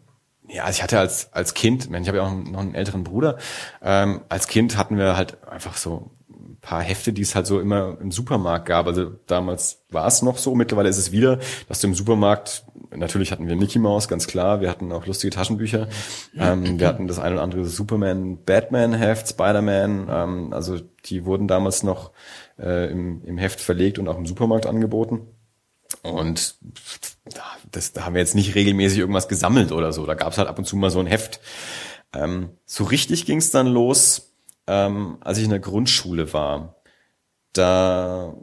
ja, 0.49 0.65
also 0.65 0.77
ich 0.77 0.83
hatte 0.83 0.99
als 0.99 1.33
als 1.33 1.55
Kind, 1.55 1.89
ich 1.91 2.09
habe 2.09 2.19
ja 2.19 2.25
auch 2.25 2.33
noch 2.33 2.61
einen 2.61 2.75
älteren 2.75 3.05
Bruder. 3.05 3.39
Ähm, 3.83 4.23
als 4.29 4.47
Kind 4.49 4.77
hatten 4.77 4.99
wir 4.99 5.17
halt 5.17 5.47
einfach 5.47 5.77
so 5.77 6.11
paar 6.69 6.83
Hefte, 6.83 7.15
die 7.15 7.23
es 7.23 7.35
halt 7.35 7.47
so 7.47 7.61
immer 7.61 7.97
im 7.99 8.13
Supermarkt 8.13 8.67
gab. 8.67 8.87
Also 8.87 9.13
damals 9.27 9.85
war 9.89 10.07
es 10.07 10.21
noch 10.21 10.37
so, 10.37 10.55
mittlerweile 10.55 10.91
ist 10.91 10.99
es 10.99 11.13
wieder, 11.13 11.39
dass 11.67 11.81
du 11.81 11.87
im 11.87 11.95
Supermarkt, 11.95 12.65
natürlich 12.95 13.33
hatten 13.33 13.49
wir 13.49 13.57
Mickey 13.57 13.79
Mouse, 13.79 14.07
ganz 14.07 14.27
klar, 14.27 14.61
wir 14.61 14.69
hatten 14.69 14.93
auch 14.93 15.07
lustige 15.07 15.35
Taschenbücher, 15.35 15.89
ähm, 16.37 16.79
wir 16.79 16.87
hatten 16.87 17.09
das 17.09 17.19
eine 17.19 17.37
oder 17.37 17.43
andere 17.43 17.65
Superman, 17.65 18.45
Batman-Heft, 18.45 19.31
Spider-Man, 19.31 20.09
ähm, 20.11 20.53
also 20.53 20.79
die 21.07 21.25
wurden 21.25 21.49
damals 21.49 21.85
noch 21.85 22.11
äh, 22.59 22.91
im, 22.91 23.25
im 23.25 23.39
Heft 23.39 23.61
verlegt 23.61 23.99
und 23.99 24.07
auch 24.07 24.19
im 24.19 24.27
Supermarkt 24.27 24.67
angeboten. 24.67 25.23
Und 26.03 26.57
das, 27.71 27.95
da 27.95 28.05
haben 28.05 28.15
wir 28.15 28.21
jetzt 28.21 28.35
nicht 28.35 28.55
regelmäßig 28.55 28.99
irgendwas 28.99 29.29
gesammelt 29.29 29.73
oder 29.73 29.95
so. 29.95 30.05
Da 30.05 30.13
gab 30.13 30.33
es 30.33 30.39
halt 30.39 30.49
ab 30.49 30.59
und 30.59 30.67
zu 30.67 30.77
mal 30.77 30.91
so 30.91 31.01
ein 31.01 31.07
Heft. 31.07 31.41
Ähm, 32.15 32.51
so 32.67 32.85
richtig 32.85 33.25
ging 33.25 33.39
es 33.39 33.51
dann 33.51 33.69
los 33.69 34.28
ähm, 34.69 35.17
als 35.21 35.39
ich 35.39 35.45
in 35.45 35.51
der 35.51 35.59
Grundschule 35.59 36.33
war. 36.33 36.77
Da 37.55 38.35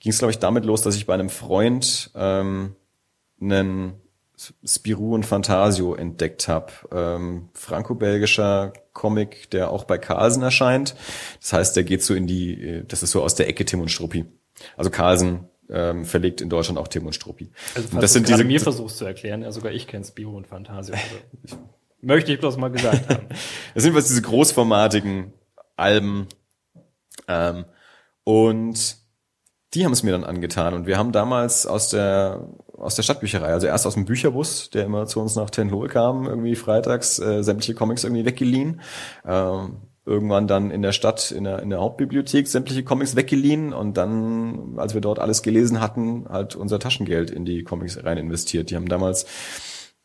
ging 0.00 0.10
es, 0.10 0.18
glaube 0.18 0.32
ich, 0.32 0.38
damit 0.38 0.64
los, 0.64 0.82
dass 0.82 0.96
ich 0.96 1.06
bei 1.06 1.14
einem 1.14 1.30
Freund 1.30 2.10
ähm, 2.14 2.74
einen 3.40 3.94
Spirou 4.64 5.14
und 5.14 5.24
Fantasio 5.24 5.94
entdeckt 5.94 6.48
habe. 6.48 6.72
Ähm, 6.92 7.48
Franco-belgischer 7.54 8.72
Comic, 8.92 9.50
der 9.50 9.70
auch 9.70 9.84
bei 9.84 9.98
Carlsen 9.98 10.42
erscheint. 10.42 10.94
Das 11.40 11.52
heißt, 11.52 11.76
der 11.76 11.84
geht 11.84 12.02
so 12.02 12.14
in 12.14 12.26
die, 12.26 12.82
das 12.86 13.02
ist 13.02 13.12
so 13.12 13.22
aus 13.22 13.36
der 13.36 13.48
Ecke 13.48 13.64
Tim 13.64 13.80
und 13.80 13.90
Struppi. 13.90 14.26
Also 14.76 14.90
Carlsen 14.90 15.48
ähm, 15.70 16.04
verlegt 16.04 16.40
in 16.40 16.50
Deutschland 16.50 16.78
auch 16.78 16.88
Tim 16.88 17.06
und 17.06 17.14
Struppi. 17.14 17.50
Also 17.74 17.88
falls 17.88 18.00
das 18.00 18.12
sind 18.12 18.28
diese 18.28 18.44
mir 18.44 18.60
versuchst 18.60 18.98
zu 18.98 19.04
erklären, 19.04 19.42
ja 19.42 19.52
sogar 19.52 19.72
ich 19.72 19.86
kenne 19.86 20.04
Spirou 20.04 20.36
und 20.36 20.46
Fantasio. 20.46 20.94
Also 22.00 22.06
möchte 22.06 22.32
ich 22.32 22.38
bloß 22.38 22.56
mal 22.58 22.68
gesagt 22.68 23.08
haben. 23.08 23.26
das 23.74 23.82
sind 23.82 23.92
was 23.92 24.06
diese 24.06 24.22
großformatigen 24.22 25.32
Alben. 25.78 26.26
Ähm, 27.26 27.64
und 28.24 28.96
die 29.74 29.84
haben 29.84 29.92
es 29.92 30.02
mir 30.02 30.12
dann 30.12 30.24
angetan. 30.24 30.74
Und 30.74 30.86
wir 30.86 30.98
haben 30.98 31.12
damals 31.12 31.66
aus 31.66 31.90
der, 31.90 32.48
aus 32.72 32.94
der 32.94 33.02
Stadtbücherei, 33.02 33.48
also 33.48 33.66
erst 33.66 33.86
aus 33.86 33.94
dem 33.94 34.06
Bücherbus, 34.06 34.70
der 34.70 34.84
immer 34.84 35.06
zu 35.06 35.20
uns 35.20 35.36
nach 35.36 35.50
Tenhol 35.50 35.88
kam, 35.88 36.26
irgendwie 36.26 36.54
freitags, 36.54 37.18
äh, 37.18 37.42
sämtliche 37.42 37.74
Comics 37.74 38.04
irgendwie 38.04 38.24
weggeliehen. 38.24 38.80
Ähm, 39.26 39.82
irgendwann 40.08 40.46
dann 40.46 40.70
in 40.70 40.80
der 40.80 40.92
Stadt, 40.92 41.30
in 41.30 41.44
der, 41.44 41.60
in 41.60 41.68
der 41.68 41.80
Hauptbibliothek 41.80 42.48
sämtliche 42.48 42.82
Comics 42.82 43.14
weggeliehen 43.14 43.74
und 43.74 43.98
dann, 43.98 44.78
als 44.78 44.94
wir 44.94 45.02
dort 45.02 45.18
alles 45.18 45.42
gelesen 45.42 45.82
hatten, 45.82 46.26
halt 46.30 46.56
unser 46.56 46.78
Taschengeld 46.78 47.30
in 47.30 47.44
die 47.44 47.62
Comics 47.62 48.02
rein 48.02 48.16
investiert. 48.16 48.70
Die 48.70 48.76
haben 48.76 48.88
damals 48.88 49.26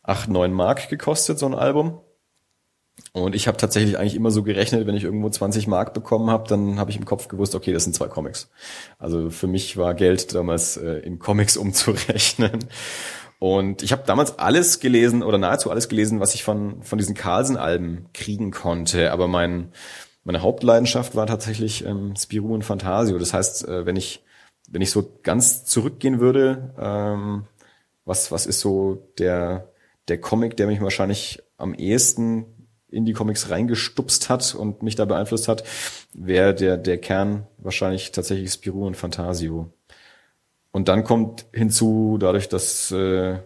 acht, 0.01 0.29
neun 0.29 0.51
Mark 0.51 0.89
gekostet, 0.89 1.39
so 1.39 1.45
ein 1.45 1.55
Album. 1.55 2.01
Und 3.15 3.35
ich 3.35 3.47
habe 3.47 3.57
tatsächlich 3.57 3.99
eigentlich 3.99 4.15
immer 4.15 4.31
so 4.31 4.41
gerechnet, 4.41 4.87
wenn 4.87 4.95
ich 4.95 5.03
irgendwo 5.03 5.29
20 5.29 5.67
Mark 5.67 5.93
bekommen 5.93 6.31
habe, 6.31 6.47
dann 6.47 6.79
habe 6.79 6.89
ich 6.89 6.97
im 6.97 7.05
Kopf 7.05 7.27
gewusst, 7.27 7.53
okay, 7.53 7.71
das 7.71 7.83
sind 7.83 7.93
zwei 7.93 8.07
Comics. 8.07 8.49
Also 8.97 9.29
für 9.29 9.45
mich 9.45 9.77
war 9.77 9.93
Geld 9.93 10.33
damals 10.33 10.77
äh, 10.77 10.97
in 10.99 11.19
Comics 11.19 11.55
umzurechnen. 11.57 12.65
Und 13.37 13.83
ich 13.83 13.91
habe 13.91 14.03
damals 14.07 14.39
alles 14.39 14.79
gelesen 14.79 15.21
oder 15.21 15.37
nahezu 15.37 15.69
alles 15.69 15.89
gelesen, 15.89 16.19
was 16.21 16.33
ich 16.33 16.43
von 16.43 16.81
von 16.81 16.97
diesen 16.97 17.13
Carlsen-Alben 17.13 18.07
kriegen 18.13 18.51
konnte. 18.51 19.11
Aber 19.11 19.27
mein 19.27 19.73
meine 20.23 20.41
Hauptleidenschaft 20.41 21.15
war 21.15 21.27
tatsächlich 21.27 21.85
ähm, 21.85 22.15
Spirou 22.17 22.53
und 22.53 22.63
Fantasio. 22.63 23.19
Das 23.19 23.33
heißt, 23.33 23.67
äh, 23.67 23.85
wenn 23.85 23.95
ich 23.95 24.23
wenn 24.69 24.81
ich 24.81 24.91
so 24.91 25.19
ganz 25.23 25.65
zurückgehen 25.65 26.19
würde, 26.19 26.73
ähm, 26.79 27.43
was 28.05 28.31
was 28.31 28.47
ist 28.47 28.61
so 28.61 29.07
der 29.19 29.69
der 30.07 30.19
Comic, 30.19 30.57
der 30.57 30.67
mich 30.67 30.81
wahrscheinlich 30.81 31.43
am 31.57 31.73
ehesten 31.73 32.45
Indie-Comics 32.93 33.49
reingestupst 33.49 34.29
hat 34.29 34.55
und 34.55 34.83
mich 34.83 34.95
da 34.95 35.05
beeinflusst 35.05 35.47
hat, 35.47 35.63
wäre 36.13 36.53
der, 36.53 36.77
der 36.77 36.97
Kern 36.97 37.47
wahrscheinlich 37.57 38.11
tatsächlich 38.11 38.51
Spirou 38.51 38.85
und 38.85 38.97
Fantasio. 38.97 39.71
Und 40.71 40.87
dann 40.87 41.03
kommt 41.03 41.45
hinzu, 41.53 42.17
dadurch, 42.19 42.49
dass 42.49 42.91
äh, 42.91 43.39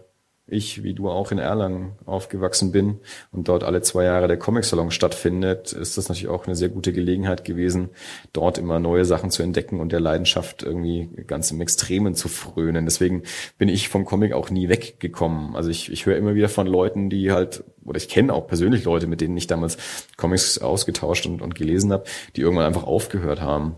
ich, 0.48 0.82
wie 0.82 0.94
du 0.94 1.08
auch 1.08 1.30
in 1.30 1.38
Erlangen 1.38 1.92
aufgewachsen 2.06 2.72
bin 2.72 3.00
und 3.32 3.48
dort 3.48 3.64
alle 3.64 3.82
zwei 3.82 4.04
Jahre 4.04 4.28
der 4.28 4.38
Comic-Salon 4.38 4.90
stattfindet, 4.90 5.72
ist 5.72 5.98
das 5.98 6.08
natürlich 6.08 6.28
auch 6.28 6.46
eine 6.46 6.56
sehr 6.56 6.68
gute 6.68 6.92
Gelegenheit 6.92 7.44
gewesen, 7.44 7.90
dort 8.32 8.58
immer 8.58 8.80
neue 8.80 9.04
Sachen 9.04 9.30
zu 9.30 9.42
entdecken 9.42 9.80
und 9.80 9.92
der 9.92 10.00
Leidenschaft 10.00 10.62
irgendwie 10.62 11.08
ganz 11.26 11.50
im 11.50 11.60
Extremen 11.60 12.14
zu 12.14 12.28
frönen. 12.28 12.86
Deswegen 12.86 13.22
bin 13.58 13.68
ich 13.68 13.88
vom 13.88 14.04
Comic 14.04 14.32
auch 14.32 14.50
nie 14.50 14.68
weggekommen. 14.68 15.54
Also 15.54 15.70
ich, 15.70 15.92
ich 15.92 16.06
höre 16.06 16.16
immer 16.16 16.34
wieder 16.34 16.48
von 16.48 16.66
Leuten, 16.66 17.10
die 17.10 17.30
halt, 17.30 17.64
oder 17.84 17.98
ich 17.98 18.08
kenne 18.08 18.32
auch 18.32 18.46
persönlich 18.46 18.84
Leute, 18.84 19.06
mit 19.06 19.20
denen 19.20 19.36
ich 19.36 19.46
damals 19.46 19.76
Comics 20.16 20.58
ausgetauscht 20.58 21.26
und, 21.26 21.42
und 21.42 21.54
gelesen 21.54 21.92
habe, 21.92 22.04
die 22.36 22.40
irgendwann 22.40 22.66
einfach 22.66 22.84
aufgehört 22.84 23.40
haben. 23.40 23.76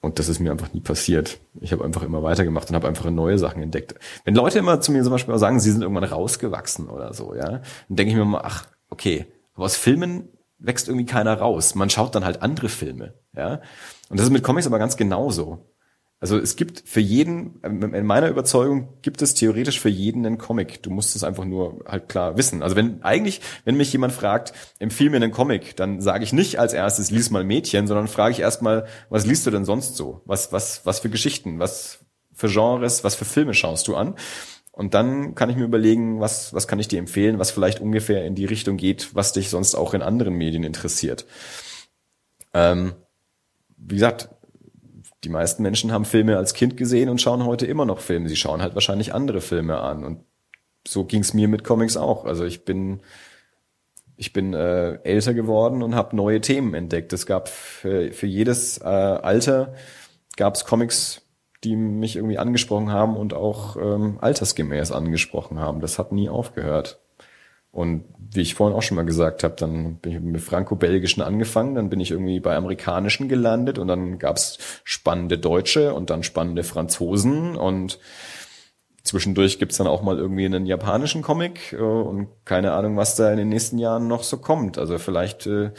Und 0.00 0.18
das 0.18 0.28
ist 0.28 0.40
mir 0.40 0.50
einfach 0.50 0.72
nie 0.72 0.80
passiert. 0.80 1.38
Ich 1.60 1.72
habe 1.72 1.84
einfach 1.84 2.02
immer 2.02 2.22
weitergemacht 2.22 2.70
und 2.70 2.74
habe 2.74 2.88
einfach 2.88 3.10
neue 3.10 3.38
Sachen 3.38 3.62
entdeckt. 3.62 3.94
Wenn 4.24 4.34
Leute 4.34 4.58
immer 4.58 4.80
zu 4.80 4.92
mir 4.92 5.02
zum 5.02 5.12
Beispiel 5.12 5.36
sagen, 5.38 5.60
sie 5.60 5.70
sind 5.70 5.82
irgendwann 5.82 6.04
rausgewachsen 6.04 6.88
oder 6.88 7.12
so, 7.12 7.34
ja, 7.34 7.48
dann 7.48 7.62
denke 7.88 8.12
ich 8.12 8.16
mir 8.16 8.24
mal, 8.24 8.42
ach, 8.42 8.66
okay, 8.88 9.26
aber 9.54 9.66
aus 9.66 9.76
Filmen 9.76 10.30
wächst 10.58 10.88
irgendwie 10.88 11.06
keiner 11.06 11.34
raus. 11.34 11.74
Man 11.74 11.90
schaut 11.90 12.14
dann 12.14 12.24
halt 12.24 12.42
andere 12.42 12.68
Filme, 12.68 13.14
ja. 13.36 13.60
Und 14.08 14.18
das 14.18 14.26
ist 14.26 14.32
mit 14.32 14.42
Comics 14.42 14.66
aber 14.66 14.78
ganz 14.78 14.96
genauso. 14.96 15.70
Also 16.22 16.38
es 16.38 16.56
gibt 16.56 16.82
für 16.84 17.00
jeden, 17.00 17.62
in 17.62 18.04
meiner 18.04 18.28
Überzeugung 18.28 18.90
gibt 19.00 19.22
es 19.22 19.32
theoretisch 19.32 19.80
für 19.80 19.88
jeden 19.88 20.26
einen 20.26 20.36
Comic. 20.36 20.82
Du 20.82 20.90
musst 20.90 21.16
es 21.16 21.24
einfach 21.24 21.46
nur 21.46 21.82
halt 21.86 22.10
klar 22.10 22.36
wissen. 22.36 22.62
Also 22.62 22.76
wenn 22.76 23.02
eigentlich, 23.02 23.40
wenn 23.64 23.78
mich 23.78 23.90
jemand 23.90 24.12
fragt, 24.12 24.52
empfiehl 24.78 25.08
mir 25.08 25.16
einen 25.16 25.32
Comic, 25.32 25.76
dann 25.76 26.02
sage 26.02 26.22
ich 26.22 26.34
nicht 26.34 26.58
als 26.58 26.74
erstes, 26.74 27.10
lies 27.10 27.30
mal 27.30 27.42
Mädchen, 27.42 27.86
sondern 27.86 28.06
frage 28.06 28.32
ich 28.32 28.40
erstmal, 28.40 28.86
was 29.08 29.24
liest 29.24 29.46
du 29.46 29.50
denn 29.50 29.64
sonst 29.64 29.96
so? 29.96 30.20
Was, 30.26 30.52
was, 30.52 30.84
was 30.84 31.00
für 31.00 31.08
Geschichten, 31.08 31.58
was 31.58 32.00
für 32.34 32.48
Genres, 32.48 33.02
was 33.02 33.14
für 33.14 33.24
Filme 33.24 33.54
schaust 33.54 33.88
du 33.88 33.96
an? 33.96 34.14
Und 34.72 34.92
dann 34.92 35.34
kann 35.34 35.48
ich 35.48 35.56
mir 35.56 35.64
überlegen, 35.64 36.20
was, 36.20 36.52
was 36.52 36.68
kann 36.68 36.78
ich 36.78 36.88
dir 36.88 36.98
empfehlen, 36.98 37.38
was 37.38 37.50
vielleicht 37.50 37.80
ungefähr 37.80 38.26
in 38.26 38.34
die 38.34 38.44
Richtung 38.44 38.76
geht, 38.76 39.14
was 39.14 39.32
dich 39.32 39.48
sonst 39.48 39.74
auch 39.74 39.94
in 39.94 40.02
anderen 40.02 40.34
Medien 40.34 40.64
interessiert. 40.64 41.24
Ähm, 42.52 42.92
wie 43.78 43.94
gesagt, 43.94 44.28
die 45.24 45.28
meisten 45.28 45.62
Menschen 45.62 45.92
haben 45.92 46.04
Filme 46.04 46.36
als 46.36 46.54
Kind 46.54 46.76
gesehen 46.76 47.08
und 47.08 47.20
schauen 47.20 47.44
heute 47.44 47.66
immer 47.66 47.84
noch 47.84 48.00
Filme. 48.00 48.28
Sie 48.28 48.36
schauen 48.36 48.62
halt 48.62 48.74
wahrscheinlich 48.74 49.14
andere 49.14 49.40
Filme 49.40 49.78
an. 49.80 50.04
Und 50.04 50.24
so 50.86 51.04
ging 51.04 51.20
es 51.20 51.34
mir 51.34 51.48
mit 51.48 51.64
Comics 51.64 51.96
auch. 51.96 52.24
Also 52.24 52.44
ich 52.44 52.64
bin 52.64 53.00
ich 54.16 54.34
bin 54.34 54.52
äh, 54.52 54.96
älter 55.02 55.32
geworden 55.32 55.82
und 55.82 55.94
habe 55.94 56.14
neue 56.14 56.42
Themen 56.42 56.74
entdeckt. 56.74 57.12
Es 57.14 57.24
gab 57.24 57.48
für, 57.48 58.12
für 58.12 58.26
jedes 58.26 58.76
äh, 58.78 58.84
Alter 58.84 59.74
gab 60.36 60.54
es 60.54 60.66
Comics, 60.66 61.22
die 61.64 61.74
mich 61.74 62.16
irgendwie 62.16 62.36
angesprochen 62.36 62.92
haben 62.92 63.16
und 63.16 63.32
auch 63.32 63.76
ähm, 63.76 64.18
altersgemäß 64.20 64.92
angesprochen 64.92 65.58
haben. 65.58 65.80
Das 65.80 65.98
hat 65.98 66.12
nie 66.12 66.28
aufgehört. 66.28 66.99
Und 67.72 68.04
wie 68.32 68.40
ich 68.40 68.54
vorhin 68.54 68.76
auch 68.76 68.82
schon 68.82 68.96
mal 68.96 69.04
gesagt 69.04 69.44
habe, 69.44 69.54
dann 69.56 69.96
bin 69.96 70.12
ich 70.12 70.20
mit 70.20 70.40
franco-belgischen 70.40 71.22
angefangen, 71.22 71.74
dann 71.74 71.88
bin 71.88 72.00
ich 72.00 72.10
irgendwie 72.10 72.40
bei 72.40 72.56
amerikanischen 72.56 73.28
gelandet 73.28 73.78
und 73.78 73.88
dann 73.88 74.18
gab's 74.18 74.58
spannende 74.84 75.38
Deutsche 75.38 75.94
und 75.94 76.10
dann 76.10 76.22
spannende 76.22 76.64
Franzosen 76.64 77.56
und 77.56 77.98
zwischendurch 79.02 79.58
gibt's 79.58 79.78
dann 79.78 79.86
auch 79.86 80.02
mal 80.02 80.18
irgendwie 80.18 80.44
einen 80.44 80.66
japanischen 80.66 81.22
Comic 81.22 81.72
äh, 81.72 81.76
und 81.76 82.28
keine 82.44 82.72
Ahnung, 82.72 82.96
was 82.96 83.16
da 83.16 83.30
in 83.30 83.38
den 83.38 83.48
nächsten 83.48 83.78
Jahren 83.78 84.08
noch 84.08 84.22
so 84.22 84.38
kommt. 84.38 84.78
Also 84.78 84.98
vielleicht 84.98 85.46
äh, 85.46 85.70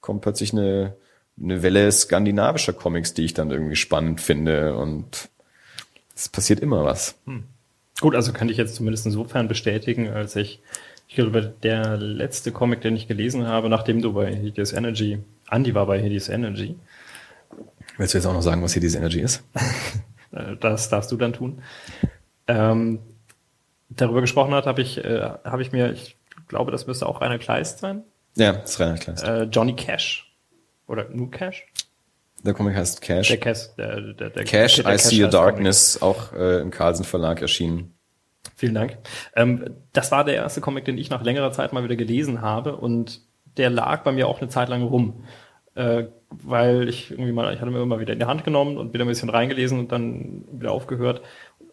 kommt 0.00 0.22
plötzlich 0.22 0.52
eine, 0.52 0.96
eine 1.40 1.62
Welle 1.62 1.90
skandinavischer 1.90 2.72
Comics, 2.72 3.14
die 3.14 3.24
ich 3.24 3.34
dann 3.34 3.50
irgendwie 3.50 3.76
spannend 3.76 4.20
finde 4.20 4.76
und 4.76 5.28
es 6.14 6.28
passiert 6.28 6.60
immer 6.60 6.84
was. 6.84 7.16
Hm. 7.26 7.44
Gut, 8.00 8.14
also 8.14 8.32
kann 8.32 8.48
ich 8.48 8.56
jetzt 8.56 8.74
zumindest 8.74 9.06
insofern 9.06 9.46
bestätigen, 9.46 10.08
als 10.08 10.34
ich 10.36 10.60
ich 11.08 11.16
glaube, 11.16 11.54
der 11.62 11.96
letzte 11.96 12.52
Comic, 12.52 12.80
den 12.80 12.96
ich 12.96 13.06
gelesen 13.06 13.46
habe, 13.46 13.68
nachdem 13.68 14.02
du 14.02 14.12
bei 14.12 14.34
Hideous 14.34 14.72
Energy, 14.72 15.18
Andy 15.50 15.74
war 15.74 15.86
bei 15.86 16.00
Hideous 16.00 16.28
Energy. 16.28 16.76
Willst 17.96 18.14
du 18.14 18.18
jetzt 18.18 18.26
auch 18.26 18.32
noch 18.32 18.42
sagen, 18.42 18.62
was 18.62 18.74
Hideous 18.74 18.94
Energy 18.94 19.20
ist? 19.20 19.44
das 20.60 20.88
darfst 20.88 21.12
du 21.12 21.16
dann 21.16 21.32
tun. 21.32 21.62
Ähm, 22.46 23.00
darüber 23.90 24.20
gesprochen 24.20 24.54
hat, 24.54 24.66
habe 24.66 24.82
ich, 24.82 25.04
äh, 25.04 25.20
habe 25.44 25.62
ich 25.62 25.72
mir, 25.72 25.92
ich 25.92 26.16
glaube, 26.48 26.72
das 26.72 26.86
müsste 26.86 27.06
auch 27.06 27.20
Rainer 27.20 27.38
Kleist 27.38 27.78
sein. 27.78 28.02
Ja, 28.36 28.52
das 28.52 28.72
ist 28.72 28.80
Rainer 28.80 28.98
Kleist. 28.98 29.24
Äh, 29.24 29.44
Johnny 29.44 29.74
Cash. 29.76 30.34
Oder 30.86 31.08
nur 31.10 31.30
Cash? 31.30 31.66
Der 32.42 32.52
Comic 32.52 32.76
heißt 32.76 33.00
Cash. 33.00 33.28
Der 33.28 33.38
Cash, 33.38 33.74
der, 33.76 34.00
der, 34.00 34.30
der 34.30 34.44
Cash, 34.44 34.76
der, 34.76 34.84
der 34.84 34.94
I 34.94 34.96
Cash 34.96 35.04
See 35.04 35.24
a 35.24 35.28
Darkness, 35.28 35.98
Comic. 35.98 36.16
auch 36.16 36.32
äh, 36.34 36.60
im 36.60 36.70
Carlsen 36.70 37.04
Verlag 37.04 37.40
erschienen. 37.40 37.94
Vielen 38.56 38.74
Dank. 38.74 38.98
Ähm, 39.34 39.76
das 39.92 40.12
war 40.12 40.24
der 40.24 40.34
erste 40.34 40.60
Comic, 40.60 40.84
den 40.84 40.98
ich 40.98 41.10
nach 41.10 41.22
längerer 41.22 41.52
Zeit 41.52 41.72
mal 41.72 41.84
wieder 41.84 41.96
gelesen 41.96 42.40
habe 42.40 42.76
und 42.76 43.20
der 43.56 43.70
lag 43.70 44.02
bei 44.02 44.12
mir 44.12 44.28
auch 44.28 44.40
eine 44.40 44.48
Zeit 44.48 44.68
lang 44.68 44.82
rum. 44.82 45.24
Äh, 45.74 46.04
weil 46.30 46.88
ich 46.88 47.10
irgendwie 47.10 47.32
mal, 47.32 47.52
ich 47.52 47.60
hatte 47.60 47.70
mir 47.70 47.82
immer 47.82 48.00
wieder 48.00 48.12
in 48.12 48.18
die 48.18 48.24
Hand 48.26 48.44
genommen 48.44 48.76
und 48.76 48.92
wieder 48.92 49.04
ein 49.04 49.08
bisschen 49.08 49.30
reingelesen 49.30 49.78
und 49.78 49.92
dann 49.92 50.44
wieder 50.52 50.72
aufgehört. 50.72 51.22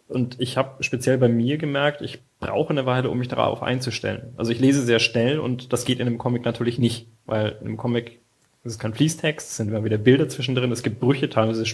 Und 0.08 0.40
ich 0.40 0.56
habe 0.56 0.82
speziell 0.82 1.18
bei 1.18 1.28
mir 1.28 1.56
gemerkt, 1.56 2.02
ich 2.02 2.20
brauche 2.38 2.70
eine 2.70 2.84
Weile, 2.84 3.10
um 3.10 3.18
mich 3.18 3.28
darauf 3.28 3.62
einzustellen. 3.62 4.34
Also 4.36 4.52
ich 4.52 4.60
lese 4.60 4.82
sehr 4.82 4.98
schnell 4.98 5.38
und 5.38 5.72
das 5.72 5.84
geht 5.84 6.00
in 6.00 6.06
einem 6.06 6.18
Comic 6.18 6.44
natürlich 6.44 6.78
nicht, 6.78 7.06
weil 7.26 7.56
in 7.60 7.68
einem 7.68 7.76
Comic 7.76 8.20
es 8.64 8.72
ist 8.72 8.78
kein 8.78 8.94
Fließtext, 8.94 9.48
es 9.48 9.56
sind 9.56 9.68
immer 9.68 9.84
wieder 9.84 9.98
Bilder 9.98 10.28
zwischendrin, 10.28 10.70
es 10.70 10.84
gibt 10.84 11.00
Brüche, 11.00 11.28
teilweise 11.28 11.64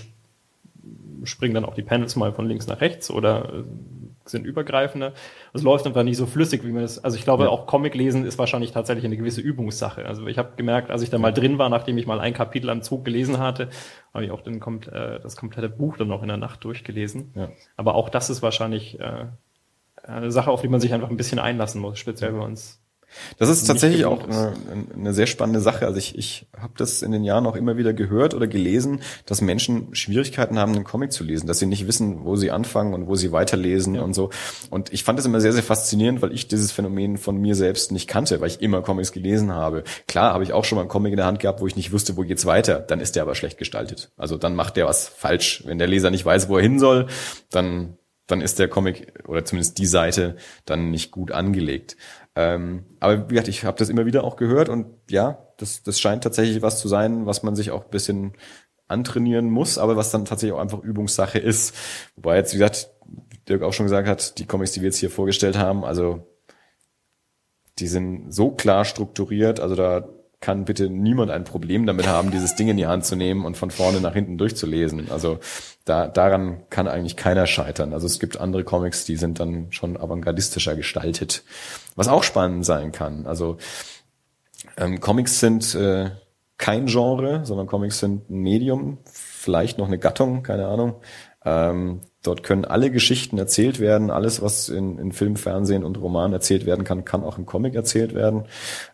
springen 1.25 1.55
dann 1.55 1.65
auch 1.65 1.75
die 1.75 1.83
Panels 1.83 2.17
mal 2.17 2.33
von 2.33 2.47
links 2.47 2.67
nach 2.67 2.81
rechts 2.81 3.11
oder 3.11 3.53
äh, 3.53 3.65
sind 4.25 4.45
übergreifender. 4.45 5.13
Es 5.53 5.63
läuft 5.63 5.87
einfach 5.87 6.03
nicht 6.03 6.17
so 6.17 6.27
flüssig, 6.27 6.65
wie 6.65 6.73
man 6.73 6.83
das. 6.83 7.03
Also 7.03 7.17
ich 7.17 7.25
glaube, 7.25 7.45
ja. 7.45 7.51
auch 7.51 7.67
Comic 7.67 7.95
lesen 7.95 8.25
ist 8.25 8.39
wahrscheinlich 8.39 8.73
tatsächlich 8.73 9.05
eine 9.05 9.17
gewisse 9.17 9.41
Übungssache. 9.41 10.05
Also 10.07 10.27
ich 10.27 10.39
habe 10.39 10.53
gemerkt, 10.57 10.91
als 10.91 11.03
ich 11.03 11.11
da 11.11 11.19
mal 11.19 11.33
drin 11.33 11.59
war, 11.59 11.69
nachdem 11.69 11.99
ich 11.99 12.07
mal 12.07 12.21
ein 12.21 12.35
Kapitel 12.35 12.71
am 12.71 12.83
Zug 12.83 13.05
gelesen 13.05 13.39
hatte, 13.39 13.69
habe 14.13 14.25
ich 14.25 14.31
auch 14.31 14.43
den, 14.43 14.61
äh, 14.61 15.21
das 15.21 15.37
komplette 15.37 15.69
Buch 15.69 15.97
dann 15.97 16.09
noch 16.09 16.23
in 16.23 16.29
der 16.29 16.37
Nacht 16.37 16.65
durchgelesen. 16.65 17.33
Ja. 17.35 17.51
Aber 17.77 17.95
auch 17.95 18.09
das 18.09 18.31
ist 18.31 18.43
wahrscheinlich 18.43 19.01
äh, 19.01 19.27
eine 20.03 20.31
Sache, 20.31 20.51
auf 20.51 20.63
die 20.63 20.69
man 20.69 20.81
sich 20.81 20.93
einfach 20.95 21.11
ein 21.11 21.17
bisschen 21.17 21.39
einlassen 21.39 21.81
muss, 21.81 21.99
speziell 21.99 22.33
bei 22.33 22.45
uns 22.45 22.78
das 23.39 23.49
ist 23.49 23.67
tatsächlich 23.67 24.05
auch 24.05 24.25
eine, 24.25 24.55
eine, 24.95 25.15
sehr 25.15 25.27
spannende 25.27 25.61
Sache. 25.61 25.87
Also 25.87 25.99
ich, 25.99 26.17
ich 26.17 26.47
habe 26.57 26.75
das 26.77 27.03
in 27.03 27.13
den 27.13 27.25
Jahren 27.25 27.47
auch 27.47 27.57
immer 27.57 27.77
wieder 27.77 27.93
gehört 27.93 28.35
oder 28.35 28.47
gelesen, 28.47 29.01
dass 29.27 29.41
Menschen 29.41 29.95
Schwierigkeiten 29.95 30.59
haben, 30.59 30.75
einen 30.75 30.85
Comic 30.85 31.13
zu 31.13 31.25
lesen, 31.25 31.47
dass 31.47 31.59
sie 31.59 31.67
nicht 31.67 31.87
wissen, 31.87 32.25
wo 32.25 32.37
sie 32.37 32.51
anfangen 32.51 32.95
und 32.95 33.07
wo 33.07 33.15
sie 33.15 33.33
weiterlesen 33.33 33.95
ja. 33.97 34.03
und 34.03 34.15
so. 34.15 34.31
Und 34.71 34.93
ich 34.93 35.05
fand 35.05 35.19
das 35.19 35.27
immer 35.27 35.41
sehr, 35.41 35.53
sehr 35.53 35.63
faszinierend, 35.63 36.23
weil 36.23 36.33
ich 36.33 36.49
dieses 36.49 36.73
Phänomen 36.73 37.17
von 37.17 37.37
mir 37.37 37.55
selbst 37.55 37.93
nicht 37.93 38.09
kannte, 38.09 38.41
weil 38.41 38.49
ich 38.49 38.61
immer 38.61 38.83
Comics 38.83 39.13
gelesen 39.13 39.53
habe. 39.53 39.85
Klar 40.07 40.35
habe 40.35 40.45
ich 40.45 40.53
auch 40.53 40.65
schon 40.65 40.77
mal 40.77 40.83
einen 40.83 40.91
Comic 40.91 41.13
in 41.13 41.19
der 41.19 41.27
Hand 41.27 41.41
gehabt, 41.41 41.61
wo 41.61 41.67
ich 41.67 41.77
nicht 41.77 41.93
wusste, 41.93 42.17
wo 42.17 42.23
geht's 42.23 42.47
weiter. 42.47 42.81
Dann 42.81 43.01
ist 43.01 43.17
der 43.17 43.23
aber 43.23 43.35
schlecht 43.35 43.59
gestaltet. 43.59 44.11
Also 44.17 44.37
dann 44.37 44.55
macht 44.55 44.77
der 44.77 44.87
was 44.87 45.09
falsch. 45.09 45.63
Wenn 45.67 45.79
der 45.79 45.89
Leser 45.89 46.11
nicht 46.11 46.25
weiß, 46.25 46.49
wo 46.49 46.57
er 46.57 46.63
hin 46.63 46.79
soll, 46.79 47.07
dann 47.51 47.99
dann 48.29 48.43
ist 48.43 48.59
der 48.59 48.69
Comic 48.69 49.13
oder 49.27 49.45
zumindest 49.45 49.79
die 49.79 49.87
Seite 49.87 50.37
dann 50.67 50.91
nicht 50.91 51.11
gut 51.11 51.33
angelegt. 51.33 51.97
Ähm, 52.39 52.85
aber 53.01 53.29
wie 53.29 53.35
gesagt, 53.35 53.49
ich 53.49 53.65
habe 53.65 53.79
das 53.79 53.89
immer 53.89 54.07
wieder 54.07 54.23
auch 54.23 54.37
gehört 54.37 54.69
und 54.69 54.87
ja, 55.11 55.45
das, 55.57 55.83
das 55.83 55.99
scheint 55.99 56.23
tatsächlich 56.23 56.63
was 56.63 56.79
zu 56.79 56.87
sein, 56.87 57.27
was 57.27 57.43
man 57.43 57.57
sich 57.57 57.73
auch 57.73 57.83
ein 57.83 57.91
bisschen 57.91 58.35
antrainieren 58.87 59.51
muss, 59.51 59.77
aber 59.77 59.97
was 59.97 60.13
dann 60.13 60.25
tatsächlich 60.25 60.55
auch 60.55 60.61
einfach 60.61 60.79
Übungssache 60.79 61.41
ist. 61.41 61.75
Wobei 62.15 62.37
jetzt, 62.37 62.55
wie 62.55 62.59
gesagt, 62.59 62.91
Dirk 63.49 63.63
auch 63.63 63.73
schon 63.73 63.87
gesagt 63.87 64.07
hat, 64.07 64.39
die 64.39 64.47
Comics, 64.47 64.71
die 64.71 64.83
wir 64.83 64.87
jetzt 64.87 64.99
hier 64.99 65.11
vorgestellt 65.11 65.59
haben, 65.59 65.85
also 65.85 66.29
die 67.81 67.89
sind 67.89 68.33
so 68.33 68.53
klar 68.53 68.85
strukturiert, 68.85 69.59
also 69.59 69.75
da 69.75 70.09
kann 70.41 70.65
bitte 70.65 70.89
niemand 70.89 71.31
ein 71.31 71.45
Problem 71.45 71.87
damit 71.87 72.07
haben, 72.07 72.31
dieses 72.31 72.55
Ding 72.55 72.69
in 72.69 72.77
die 72.77 72.87
Hand 72.87 73.05
zu 73.05 73.17
nehmen 73.17 73.45
und 73.45 73.57
von 73.57 73.71
vorne 73.71 74.01
nach 74.01 74.15
hinten 74.15 74.39
durchzulesen. 74.39 75.11
Also 75.11 75.41
da, 75.85 76.07
daran 76.07 76.63
kann 76.71 76.87
eigentlich 76.87 77.17
keiner 77.17 77.47
scheitern. 77.47 77.93
Also 77.93 78.07
es 78.07 78.21
gibt 78.21 78.39
andere 78.41 78.63
Comics, 78.63 79.05
die 79.05 79.17
sind 79.17 79.41
dann 79.41 79.73
schon 79.73 79.97
avantgardistischer 79.97 80.77
gestaltet, 80.77 81.43
was 81.97 82.09
auch 82.09 82.23
spannend 82.23 82.65
sein 82.65 82.93
kann. 82.93 83.27
Also 83.27 83.59
ähm, 84.77 85.01
Comics 85.01 85.41
sind 85.41 85.75
äh, 85.75 86.11
kein 86.57 86.87
Genre, 86.87 87.45
sondern 87.45 87.67
Comics 87.67 87.99
sind 87.99 88.31
ein 88.31 88.41
Medium, 88.41 88.99
vielleicht 89.05 89.79
noch 89.79 89.87
eine 89.87 89.99
Gattung, 89.99 90.43
keine 90.43 90.67
Ahnung. 90.67 91.01
Ähm, 91.45 92.01
dort 92.29 92.43
können 92.43 92.65
alle 92.65 92.91
Geschichten 92.91 93.39
erzählt 93.39 93.81
werden. 93.81 94.11
Alles, 94.11 94.43
was 94.43 94.69
in, 94.69 94.99
in 94.99 95.13
Film, 95.13 95.37
Fernsehen 95.37 95.83
und 95.83 95.99
Roman 95.99 96.33
erzählt 96.33 96.67
werden 96.67 96.85
kann, 96.85 97.05
kann 97.05 97.25
auch 97.25 97.39
im 97.39 97.47
Comic 97.47 97.75
erzählt 97.75 98.15
werden. 98.15 98.45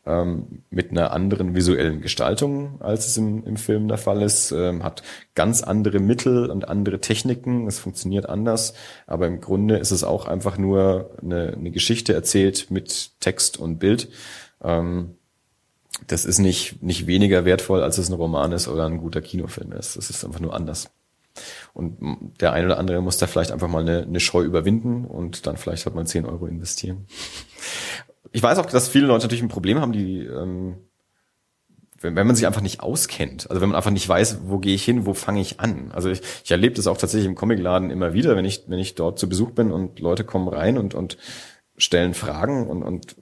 Ähm, 0.07 0.62
mit 0.70 0.93
einer 0.93 1.12
anderen 1.12 1.55
visuellen 1.55 2.01
Gestaltung, 2.01 2.80
als 2.80 3.09
es 3.09 3.16
im, 3.16 3.45
im 3.45 3.57
Film 3.57 3.89
der 3.89 3.99
Fall 3.99 4.22
ist. 4.22 4.53
Ähm, 4.53 4.85
hat 4.85 5.03
ganz 5.35 5.62
andere 5.62 5.99
Mittel 5.99 6.49
und 6.49 6.68
andere 6.68 7.01
Techniken. 7.01 7.66
Es 7.66 7.80
funktioniert 7.80 8.28
anders. 8.28 8.74
Aber 9.07 9.26
im 9.26 9.41
Grunde 9.41 9.78
ist 9.78 9.91
es 9.91 10.05
auch 10.05 10.26
einfach 10.26 10.57
nur 10.57 11.11
eine, 11.20 11.55
eine 11.55 11.70
Geschichte 11.72 12.14
erzählt 12.14 12.70
mit 12.70 13.20
Text 13.20 13.59
und 13.59 13.78
Bild. 13.78 14.09
Ähm, 14.62 15.16
das 16.07 16.24
ist 16.24 16.39
nicht, 16.39 16.82
nicht 16.82 17.07
weniger 17.07 17.45
wertvoll, 17.45 17.82
als 17.82 17.99
es 17.99 18.09
ein 18.09 18.14
Roman 18.14 18.53
ist 18.53 18.68
oder 18.68 18.87
ein 18.87 18.99
guter 18.99 19.20
Kinofilm 19.20 19.72
ist. 19.72 19.97
Das 19.97 20.09
ist 20.11 20.24
einfach 20.24 20.41
nur 20.41 20.55
anders. 20.55 20.91
Und 21.72 22.32
der 22.41 22.53
eine 22.53 22.66
oder 22.66 22.78
andere 22.78 23.01
muss 23.01 23.18
da 23.18 23.26
vielleicht 23.26 23.53
einfach 23.53 23.68
mal 23.68 23.82
eine, 23.82 24.03
eine 24.03 24.20
Scheu 24.20 24.45
überwinden 24.45 25.05
und 25.05 25.47
dann 25.47 25.57
vielleicht 25.57 25.87
halt 25.87 25.95
mal 25.95 26.07
10 26.07 26.26
Euro 26.26 26.47
investieren. 26.47 27.07
Ich 28.32 28.43
weiß 28.43 28.59
auch, 28.59 28.66
dass 28.66 28.89
viele 28.89 29.07
Leute 29.07 29.24
natürlich 29.24 29.43
ein 29.43 29.49
Problem 29.49 29.80
haben, 29.80 29.93
die, 29.93 30.20
ähm, 30.20 30.76
wenn, 32.01 32.16
wenn 32.16 32.26
man 32.26 32.37
sich 32.37 32.47
einfach 32.47 32.61
nicht 32.61 32.80
auskennt, 32.80 33.51
also 33.51 33.61
wenn 33.61 33.68
man 33.68 33.76
einfach 33.76 33.91
nicht 33.91 34.09
weiß, 34.09 34.41
wo 34.45 34.59
gehe 34.59 34.74
ich 34.74 34.85
hin, 34.85 35.07
wo 35.07 35.14
fange 35.14 35.41
ich 35.41 35.61
an. 35.61 35.91
Also 35.93 36.11
ich, 36.11 36.20
ich 36.45 36.51
erlebe 36.51 36.74
das 36.74 36.87
auch 36.87 36.99
tatsächlich 36.99 37.28
im 37.28 37.35
Comicladen 37.35 37.91
immer 37.91 38.12
wieder, 38.12 38.37
wenn 38.37 38.45
ich, 38.45 38.64
wenn 38.68 38.78
ich 38.78 38.95
dort 38.95 39.18
zu 39.18 39.28
Besuch 39.28 39.51
bin 39.51 39.72
und 39.72 39.99
Leute 40.01 40.24
kommen 40.24 40.49
rein 40.49 40.78
und, 40.78 40.95
und 40.95 41.16
stellen 41.76 42.14
Fragen 42.14 42.68
und, 42.68 42.82
und 42.82 43.16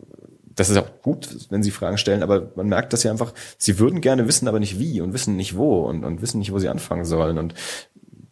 das 0.55 0.69
ist 0.69 0.77
auch 0.77 1.01
gut, 1.01 1.51
wenn 1.51 1.63
sie 1.63 1.71
Fragen 1.71 1.97
stellen, 1.97 2.23
aber 2.23 2.53
man 2.57 2.69
merkt, 2.69 2.93
dass 2.93 3.03
sie 3.03 3.09
einfach, 3.09 3.33
sie 3.57 3.79
würden 3.79 4.01
gerne 4.01 4.29
wissen, 4.29 4.49
aber 4.49 4.61
nicht 4.61 4.79
wie 4.79 5.01
und 5.01 5.15
wissen 5.15 5.37
nicht 5.37 5.57
wo 5.57 5.83
und, 5.83 6.05
und 6.05 6.21
wissen 6.21 6.39
nicht, 6.39 6.53
wo 6.53 6.59
sie 6.59 6.69
anfangen 6.69 7.05
sollen. 7.05 7.39
Und 7.39 7.55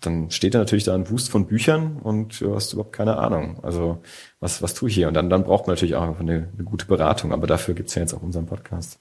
dann 0.01 0.31
steht 0.31 0.55
da 0.55 0.59
natürlich 0.59 0.85
da 0.85 0.95
ein 0.95 1.11
Wust 1.11 1.31
von 1.31 1.47
Büchern 1.47 1.99
und 2.03 2.41
du 2.41 2.55
hast 2.55 2.73
überhaupt 2.73 2.93
keine 2.93 3.19
Ahnung. 3.19 3.63
Also 3.63 3.99
was, 4.41 4.63
was 4.63 4.75
tue 4.75 4.89
ich 4.89 4.95
hier? 4.95 5.09
Und 5.09 5.15
dann, 5.15 5.29
dann 5.29 5.45
braucht 5.45 5.67
man 5.67 5.75
natürlich 5.75 5.95
auch 5.95 6.19
eine, 6.19 6.49
eine 6.55 6.65
gute 6.65 6.87
Beratung, 6.87 7.33
aber 7.33 7.47
dafür 7.47 7.75
gibt's 7.75 7.95
ja 7.95 8.03
jetzt 8.03 8.15
auch 8.15 8.23
unseren 8.23 8.47
Podcast. 8.47 8.99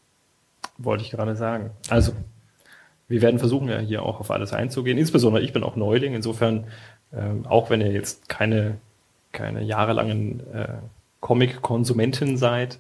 Wollte 0.78 1.04
ich 1.04 1.12
gerade 1.12 1.36
sagen. 1.36 1.72
Also, 1.90 2.14
wir 3.08 3.22
werden 3.22 3.40
versuchen 3.40 3.70
ja 3.70 3.80
hier 3.80 4.04
auch 4.04 4.20
auf 4.20 4.32
alles 4.32 4.54
einzugehen. 4.54 4.98
Insbesondere 4.98 5.42
ich 5.42 5.54
bin 5.54 5.64
auch 5.64 5.76
Neuling. 5.76 6.14
Insofern, 6.14 6.68
ähm, 7.14 7.46
auch 7.48 7.70
wenn 7.70 7.82
ihr 7.82 7.92
jetzt 7.92 8.30
keine, 8.30 8.78
keine 9.32 9.64
jahrelangen 9.64 10.42
äh, 10.54 10.78
Comic-Konsumenten 11.20 12.38
seid, 12.38 12.80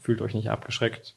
fühlt 0.00 0.22
euch 0.22 0.34
nicht 0.34 0.50
abgeschreckt. 0.50 1.16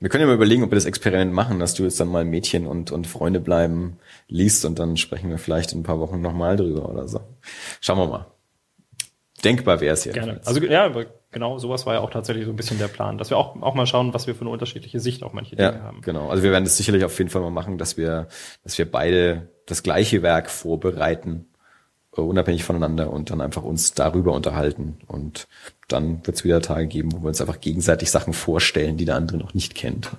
Wir 0.00 0.08
können 0.08 0.22
ja 0.22 0.26
mal 0.26 0.34
überlegen, 0.34 0.62
ob 0.62 0.70
wir 0.70 0.76
das 0.76 0.84
Experiment 0.84 1.32
machen, 1.32 1.60
dass 1.60 1.74
du 1.74 1.84
jetzt 1.84 1.98
dann 2.00 2.08
mal 2.08 2.24
Mädchen 2.24 2.66
und, 2.66 2.90
und 2.90 3.06
Freunde 3.06 3.40
bleiben 3.40 3.98
liest 4.28 4.64
und 4.64 4.78
dann 4.78 4.96
sprechen 4.96 5.30
wir 5.30 5.38
vielleicht 5.38 5.72
in 5.72 5.80
ein 5.80 5.82
paar 5.84 6.00
Wochen 6.00 6.20
nochmal 6.20 6.56
drüber 6.56 6.88
oder 6.88 7.08
so. 7.08 7.20
Schauen 7.80 7.98
wir 7.98 8.06
mal. 8.06 8.26
Denkbar 9.44 9.80
wäre 9.80 9.94
es 9.94 10.04
ja. 10.04 10.12
Gerne. 10.12 10.40
Also 10.44 10.60
ja, 10.62 10.90
genau, 11.30 11.58
sowas 11.58 11.86
war 11.86 11.94
ja 11.94 12.00
auch 12.00 12.10
tatsächlich 12.10 12.46
so 12.46 12.50
ein 12.50 12.56
bisschen 12.56 12.78
der 12.78 12.88
Plan, 12.88 13.18
dass 13.18 13.30
wir 13.30 13.36
auch, 13.36 13.60
auch 13.62 13.74
mal 13.74 13.86
schauen, 13.86 14.14
was 14.14 14.26
wir 14.26 14.34
für 14.34 14.42
eine 14.42 14.50
unterschiedliche 14.50 15.00
Sicht 15.00 15.22
auf 15.22 15.32
manche 15.32 15.56
Dinge 15.56 15.74
ja, 15.74 15.82
haben. 15.82 16.00
Genau. 16.00 16.28
Also 16.28 16.42
wir 16.42 16.50
werden 16.50 16.64
das 16.64 16.76
sicherlich 16.76 17.04
auf 17.04 17.16
jeden 17.18 17.30
Fall 17.30 17.42
mal 17.42 17.50
machen, 17.50 17.78
dass 17.78 17.96
wir, 17.96 18.28
dass 18.62 18.78
wir 18.78 18.90
beide 18.90 19.48
das 19.66 19.82
gleiche 19.82 20.22
Werk 20.22 20.50
vorbereiten, 20.50 21.46
unabhängig 22.22 22.64
voneinander 22.64 23.10
und 23.10 23.30
dann 23.30 23.40
einfach 23.40 23.62
uns 23.62 23.94
darüber 23.94 24.32
unterhalten. 24.32 24.98
Und 25.06 25.48
dann 25.88 26.26
wird 26.26 26.36
es 26.36 26.44
wieder 26.44 26.60
Tage 26.60 26.86
geben, 26.86 27.12
wo 27.12 27.22
wir 27.22 27.28
uns 27.28 27.40
einfach 27.40 27.60
gegenseitig 27.60 28.10
Sachen 28.10 28.32
vorstellen, 28.32 28.96
die 28.96 29.04
der 29.04 29.16
andere 29.16 29.38
noch 29.38 29.54
nicht 29.54 29.74
kennt. 29.74 30.10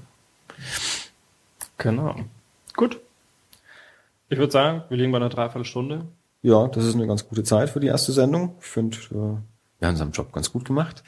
Genau. 1.77 2.15
Gut. 2.75 2.99
Ich 4.29 4.37
würde 4.37 4.51
sagen, 4.51 4.83
wir 4.89 4.97
liegen 4.97 5.11
bei 5.11 5.17
einer 5.17 5.29
Dreiviertelstunde. 5.29 6.05
Ja, 6.41 6.67
das 6.67 6.85
ist 6.85 6.95
eine 6.95 7.07
ganz 7.07 7.27
gute 7.27 7.43
Zeit 7.43 7.69
für 7.69 7.79
die 7.79 7.87
erste 7.87 8.11
Sendung. 8.11 8.55
Ich 8.59 8.67
finde, 8.67 8.97
äh, 9.11 9.37
wir 9.79 9.87
haben 9.87 9.95
unseren 9.95 10.11
Job 10.11 10.31
ganz 10.31 10.51
gut 10.51 10.65
gemacht. 10.65 11.03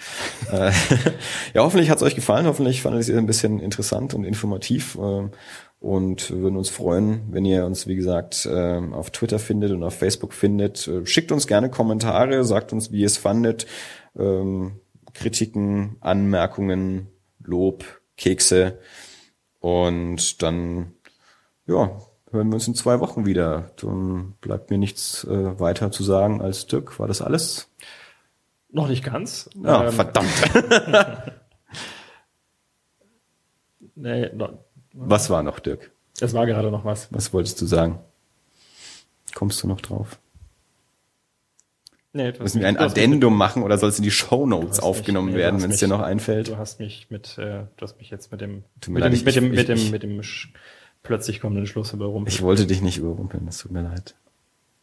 Äh, 0.51 0.72
ja, 1.53 1.63
hoffentlich 1.63 1.89
hat 1.89 1.97
es 1.97 2.03
euch 2.03 2.15
gefallen. 2.15 2.45
Hoffentlich 2.45 2.82
fandet 2.82 3.07
ihr 3.07 3.13
es 3.13 3.20
ein 3.20 3.26
bisschen 3.26 3.59
interessant 3.59 4.13
und 4.13 4.24
informativ. 4.24 4.95
Äh, 4.95 5.30
und 5.80 6.32
wir 6.32 6.41
würden 6.41 6.57
uns 6.57 6.70
freuen, 6.70 7.28
wenn 7.32 7.45
ihr 7.45 7.65
uns, 7.65 7.86
wie 7.86 7.95
gesagt, 7.95 8.47
auf 8.47 9.11
Twitter 9.11 9.38
findet 9.38 9.72
und 9.72 9.84
auf 9.84 9.93
Facebook 9.93 10.34
findet. 10.34 10.89
Schickt 11.03 11.32
uns 11.32 11.45
gerne 11.45 11.70
Kommentare, 11.70 12.43
sagt 12.43 12.74
uns, 12.74 12.91
wie 12.91 13.01
ihr 13.01 13.05
es 13.05 13.18
fandet. 13.18 13.68
Ähm, 14.18 14.80
Kritiken, 15.13 15.97
Anmerkungen, 15.99 17.09
Lob, 17.43 17.86
Kekse. 18.18 18.80
Und 19.59 20.41
dann, 20.43 20.93
ja, 21.65 21.99
hören 22.32 22.49
wir 22.49 22.55
uns 22.55 22.68
in 22.68 22.76
zwei 22.76 22.99
Wochen 22.99 23.26
wieder. 23.26 23.72
Dann 23.78 24.36
bleibt 24.41 24.70
mir 24.70 24.78
nichts 24.78 25.24
äh, 25.24 25.59
weiter 25.59 25.91
zu 25.91 26.03
sagen 26.03 26.41
als 26.41 26.68
Dirk. 26.68 26.99
War 26.99 27.07
das 27.07 27.22
alles? 27.22 27.70
Noch 28.70 28.88
nicht 28.88 29.03
ganz. 29.03 29.49
Ja, 29.63 29.86
ähm, 29.86 29.91
verdammt. 29.91 30.30
nee, 33.95 34.30
no, 34.34 34.59
was 34.93 35.30
war 35.30 35.43
noch, 35.43 35.59
Dirk? 35.59 35.91
Es 36.20 36.34
war 36.34 36.45
gerade 36.45 36.72
noch 36.72 36.84
was. 36.84 37.07
Was 37.13 37.32
wolltest 37.34 37.61
du 37.61 37.65
sagen? 37.65 37.99
Kommst 39.36 39.61
du 39.61 39.68
noch 39.68 39.82
drauf? 39.82 40.20
Nee, 42.13 42.34
Müssen 42.39 42.61
wir 42.61 42.68
ein 42.68 42.78
Addendum 42.78 43.34
mit, 43.34 43.38
machen 43.38 43.61
oder 43.61 43.78
soll 43.78 43.89
es 43.89 43.99
in 43.99 44.03
die 44.03 44.11
Show 44.11 44.47
Notes 44.47 44.80
aufgenommen 44.80 45.28
mich, 45.28 45.36
nee, 45.36 45.41
werden, 45.41 45.61
wenn 45.61 45.70
es 45.70 45.78
dir 45.78 45.88
noch 45.88 46.01
einfällt? 46.01 46.47
Du 46.47 46.57
hast 46.57 46.80
mich 46.80 47.11
mit, 47.11 47.38
äh, 47.38 47.65
du 47.78 47.84
hast 47.84 47.99
mich 47.99 48.09
jetzt 48.09 48.32
mit 48.32 48.41
dem, 48.41 48.63
mit, 48.88 49.01
leid, 49.03 49.11
dem, 49.11 49.13
ich, 49.13 49.26
mit, 49.26 49.36
dem, 49.36 49.53
ich, 49.53 49.57
mit 49.59 49.70
dem, 49.70 49.91
mit 49.91 50.03
dem, 50.03 50.15
mit 50.18 50.26
dem 50.26 50.51
plötzlich 51.03 51.39
kommenden 51.39 51.68
Schluss 51.68 51.93
überrumpeln. 51.93 52.34
Ich 52.34 52.41
wollte 52.41 52.65
dich 52.65 52.82
nicht 52.82 52.97
überrumpeln, 52.97 53.45
das 53.45 53.59
tut 53.59 53.72
mir 53.72 53.84
leid. 53.84 54.15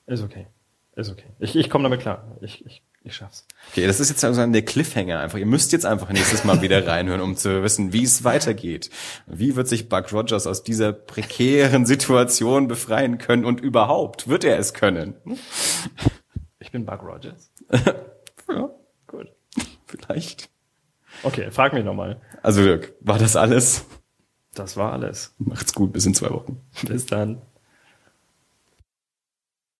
Ist 0.06 0.22
okay. 0.22 0.46
Ist 0.94 1.10
okay. 1.10 1.26
Ich, 1.40 1.56
ich 1.56 1.68
komme 1.68 1.82
damit 1.82 2.00
klar. 2.00 2.36
Ich, 2.40 2.64
ich, 2.64 2.82
ich 3.04 3.16
schaff's. 3.16 3.46
Okay, 3.70 3.86
das 3.86 4.00
ist 4.00 4.08
jetzt 4.08 4.24
also 4.24 4.46
der 4.46 4.64
Cliffhanger 4.64 5.20
einfach. 5.20 5.38
Ihr 5.38 5.46
müsst 5.46 5.72
jetzt 5.72 5.84
einfach 5.84 6.08
nächstes 6.08 6.44
Mal 6.44 6.62
wieder 6.62 6.86
reinhören, 6.86 7.20
um 7.20 7.36
zu 7.36 7.62
wissen, 7.62 7.92
wie 7.92 8.02
es 8.02 8.24
weitergeht. 8.24 8.88
Wie 9.26 9.56
wird 9.56 9.68
sich 9.68 9.90
Buck 9.90 10.10
Rogers 10.10 10.46
aus 10.46 10.62
dieser 10.62 10.92
prekären 10.92 11.84
Situation 11.86 12.66
befreien 12.66 13.18
können 13.18 13.44
und 13.44 13.60
überhaupt 13.60 14.28
wird 14.28 14.44
er 14.44 14.58
es 14.58 14.72
können? 14.72 15.14
Ich 16.58 16.72
bin 16.72 16.86
Buck 16.86 17.02
Rogers. 17.02 17.52
ja, 18.48 18.70
gut. 19.06 19.28
Vielleicht. 19.86 20.48
Okay, 21.22 21.50
frag 21.50 21.74
mich 21.74 21.84
nochmal. 21.84 22.22
Also 22.42 22.62
Dirk, 22.62 22.94
war 23.00 23.18
das 23.18 23.36
alles? 23.36 23.84
Das 24.54 24.78
war 24.78 24.92
alles. 24.92 25.34
Macht's 25.38 25.74
gut, 25.74 25.92
bis 25.92 26.06
in 26.06 26.14
zwei 26.14 26.30
Wochen. 26.30 26.60
Bis 26.86 27.04
dann. 27.04 27.42